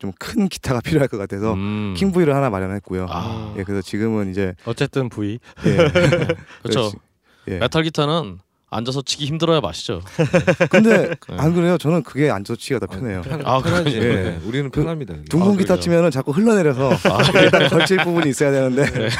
좀 0.00 0.12
큰 0.18 0.48
기타가 0.48 0.80
필요할 0.80 1.06
것 1.08 1.18
같아서 1.18 1.54
음. 1.54 1.94
King 1.96 2.10
V를 2.10 2.34
하나 2.34 2.50
마련했고요. 2.50 3.06
아. 3.08 3.54
예, 3.58 3.62
그래서 3.64 3.82
지금은 3.82 4.30
이제 4.30 4.54
어쨌든 4.64 5.08
V. 5.08 5.38
예. 5.66 5.76
그렇죠. 6.62 6.90
예. 7.48 7.58
메탈 7.58 7.82
기타는 7.84 8.38
앉아서 8.70 9.02
치기 9.02 9.26
힘들어야 9.26 9.60
맛이죠. 9.60 10.00
근데 10.70 11.08
네. 11.08 11.14
안 11.36 11.54
그래요? 11.54 11.76
저는 11.76 12.02
그게 12.02 12.30
앉아서 12.30 12.56
치기가 12.56 12.78
더 12.78 12.86
편해요. 12.86 13.20
편, 13.22 13.44
아, 13.44 13.60
편하지. 13.60 13.98
예. 13.98 14.40
우리는 14.44 14.70
편합니다. 14.70 15.14
그게. 15.14 15.24
둥근 15.28 15.54
아, 15.54 15.56
기타? 15.56 15.78
치면은 15.80 16.10
자꾸 16.10 16.30
흘러내려서 16.32 16.90
일단 17.42 17.68
걸칠 17.68 17.98
부분이 18.04 18.30
있어야 18.30 18.50
되는데 18.52 18.84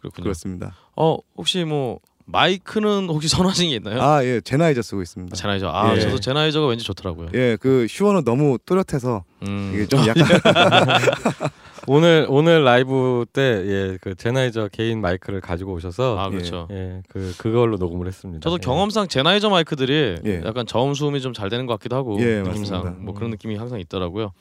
그렇군요. 0.00 0.22
그렇습니다. 0.24 0.74
어 0.96 1.16
혹시 1.36 1.64
뭐 1.64 2.00
마이크는 2.30 3.08
혹시 3.08 3.28
게 3.70 3.76
있나요? 3.76 4.02
아 4.02 4.22
예, 4.22 4.40
젠하이저 4.42 4.82
쓰고 4.82 5.00
있습니다. 5.00 5.34
젠하이저. 5.34 5.70
아 5.70 5.96
예. 5.96 6.00
저도 6.00 6.20
젠하이저가 6.20 6.66
왠지 6.66 6.84
좋더라고요. 6.84 7.30
예, 7.34 7.56
그 7.58 7.86
슈어는 7.88 8.24
너무 8.24 8.58
또렷해서 8.66 9.24
음. 9.46 9.72
이게 9.74 9.86
좀 9.86 10.00
약간 10.06 10.24
오늘 11.88 12.26
오늘 12.28 12.64
라이브 12.64 13.24
때예그 13.32 14.14
제나이저 14.16 14.68
개인 14.68 15.00
마이크를 15.00 15.40
가지고 15.40 15.72
오셔서 15.72 16.18
아 16.18 16.28
그렇죠. 16.28 16.68
예그 16.70 17.34
그걸로 17.38 17.78
녹음을 17.78 18.06
했습니다. 18.06 18.40
저도 18.44 18.58
예. 18.60 18.64
경험상 18.64 19.08
제나이저 19.08 19.48
마이크들이 19.48 20.16
예. 20.26 20.42
약간 20.44 20.66
저음 20.66 20.92
소음이 20.94 21.22
좀 21.22 21.32
잘 21.32 21.48
되는 21.48 21.66
것 21.66 21.74
같기도 21.74 21.96
하고 21.96 22.18
예, 22.20 22.42
느낌상 22.42 22.78
맞습니다. 22.82 22.90
뭐 23.04 23.14
그런 23.14 23.30
느낌이 23.30 23.56
항상 23.56 23.80
있더라고요. 23.80 24.32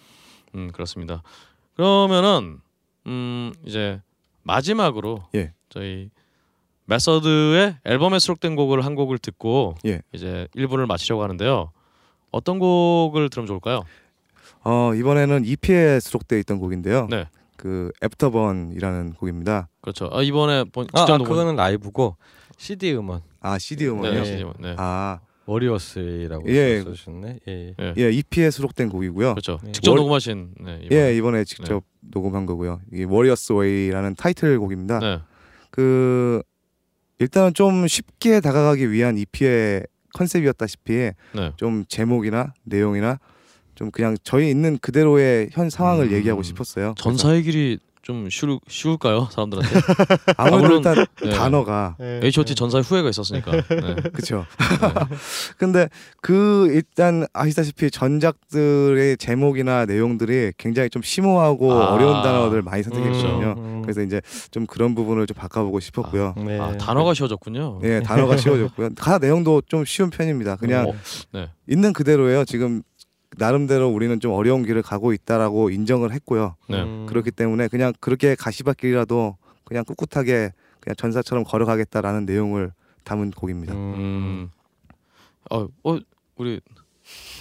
음 0.56 0.72
그렇습니다. 0.74 1.22
그러면은 1.76 2.58
음 3.06 3.54
이제 3.66 4.02
마지막으로 4.44 5.24
예. 5.36 5.54
저희 5.70 6.10
메서드의 6.88 7.76
앨범에 7.86 8.18
수록된 8.20 8.56
곡을 8.56 8.84
한 8.86 8.96
곡을 8.96 9.18
듣고 9.20 9.76
예. 9.86 10.02
이제 10.14 10.48
1부를 10.56 10.86
마치려고 10.88 11.22
하는데요. 11.24 11.72
어떤 12.32 12.60
곡을 12.60 13.30
들으면 13.30 13.48
좋을까요? 13.48 13.84
어 14.64 14.94
이번에는 14.96 15.44
EP에 15.46 16.00
수록돼 16.00 16.40
있던 16.40 16.60
곡인데요. 16.60 17.08
네. 17.10 17.26
그 17.58 17.92
Afterburn이라는 18.04 19.14
곡입니다. 19.14 19.68
그렇죠. 19.82 20.10
아, 20.14 20.22
이번에 20.22 20.64
본 20.66 20.86
아, 20.94 21.00
직접 21.00 21.14
아 21.14 21.18
녹음- 21.18 21.30
그거는 21.32 21.56
라이브고 21.56 22.16
CD 22.58 22.94
음원 22.96 23.22
아 23.42 23.58
CD 23.58 23.86
네, 23.86 23.90
음원이요. 23.92 24.20
예. 24.22 24.26
CD 24.26 24.44
네. 24.44 24.52
네. 24.60 24.76
아 24.78 25.20
Warrior's라고 25.46 26.48
예. 26.50 26.82
써주셨네. 26.84 27.40
예. 27.48 27.74
예. 27.80 27.94
예, 27.98 28.12
EP에 28.12 28.50
수록된 28.52 28.90
곡이고요. 28.90 29.32
그렇죠. 29.32 29.60
네. 29.64 29.72
직접 29.74 29.92
월- 29.92 29.98
녹음하신 30.00 30.54
네, 30.62 30.80
이번. 30.84 30.98
예, 30.98 31.16
이번에 31.18 31.44
직접 31.44 31.84
녹음한 32.02 32.46
거고요. 32.46 32.80
이 32.94 33.04
Warrior's 33.04 33.54
Way라는 33.54 34.16
타이틀 34.16 34.60
곡입니다. 34.60 35.00
네. 35.00 35.20
그 35.72 36.42
일단은 37.20 37.54
좀 37.54 37.88
쉽게 37.88 38.40
다가가기 38.40 38.92
위한 38.92 39.18
EP의 39.18 39.86
컨셉이었다시피 40.14 41.12
네. 41.34 41.52
좀 41.58 41.86
제목이나 41.88 42.54
내용이나 42.64 43.20
좀 43.76 43.92
그냥 43.92 44.18
저희 44.24 44.50
있는 44.50 44.78
그대로의 44.80 45.50
현 45.52 45.70
상황을 45.70 46.08
음. 46.08 46.12
얘기하고 46.12 46.42
싶었어요. 46.44 46.96
전사의 46.98 47.44
길이 47.44 47.80
좀 48.08 48.30
쉬울, 48.30 48.58
쉬울까요 48.70 49.28
사람들한테? 49.32 49.80
아, 50.38 50.46
아무래도 50.48 50.78
일단 50.78 51.06
네. 51.22 51.30
단어가 51.30 51.98
H.O.T 52.00 52.56
전사의 52.56 52.86
후회가 52.86 53.10
있었으니까. 53.10 53.52
네. 53.68 53.96
그렇죠. 54.14 54.46
근데 55.60 55.90
그 56.22 56.70
일단 56.72 57.28
아시다시피 57.34 57.92
전작들의 57.92 59.18
제목이나 59.18 59.86
내용들이 59.86 60.54
굉장히 60.58 60.90
좀 60.90 61.02
심오하고 61.02 61.74
아. 61.74 61.92
어려운 61.92 62.24
단어들 62.24 62.62
많이 62.62 62.82
선택했거든요. 62.82 63.56
음, 63.58 63.82
그래서 63.82 64.02
이제 64.02 64.22
좀 64.52 64.66
그런 64.66 64.96
부분을 64.96 65.28
좀 65.28 65.36
바꿔보고 65.36 65.82
싶었고요. 65.82 66.34
네. 66.38 66.58
아, 66.62 66.78
단어가 66.78 67.14
쉬워졌군요. 67.14 67.80
네, 67.82 68.00
단어가 68.00 68.38
쉬워졌고요. 68.38 68.92
가 68.96 69.18
내용도 69.18 69.62
좀 69.68 69.84
쉬운 69.84 70.12
편입니다. 70.12 70.56
그냥 70.56 70.88
어, 70.88 70.94
네. 71.34 71.50
있는 71.68 71.92
그대로예요. 71.92 72.46
지금 72.46 72.84
나름대로 73.36 73.90
우리는 73.90 74.20
좀 74.20 74.32
어려운 74.32 74.64
길을 74.64 74.82
가고 74.82 75.14
있다라고 75.14 75.70
인정을 75.70 76.14
했고요. 76.14 76.56
네. 76.70 76.82
음. 76.82 77.06
그렇기 77.08 77.32
때문에 77.32 77.68
그냥 77.68 77.94
그렇게 78.00 78.36
가시밭길이라도 78.36 79.38
그냥 79.64 79.84
꿋꿋하게 79.84 80.54
그냥 80.80 80.96
전사처럼 80.96 81.44
걸어가겠다라는 81.44 82.26
내용을 82.26 82.72
담은 83.04 83.32
곡입니다. 83.32 83.74
음. 83.74 83.94
음. 83.96 84.52
어, 85.52 85.68
어 85.84 86.00
우리 86.36 86.62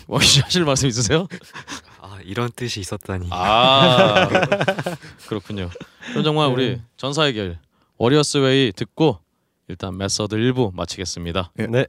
왕희 0.09 0.27
씨 0.27 0.41
하실 0.43 0.65
말씀 0.65 0.89
있으세요? 0.89 1.27
아 2.01 2.19
이런 2.25 2.51
뜻이 2.55 2.81
있었다니. 2.81 3.29
아 3.31 4.29
그렇군요. 5.29 5.71
그럼 6.11 6.25
정말 6.25 6.49
우리 6.49 6.77
네. 6.77 6.83
전사의 6.97 7.33
길 7.33 7.59
Warrior's 7.98 8.39
Way 8.39 8.73
듣고 8.73 9.19
일단 9.69 9.97
메서드 9.97 10.37
1부 10.37 10.75
마치겠습니다. 10.75 11.53
예. 11.59 11.67
네. 11.67 11.87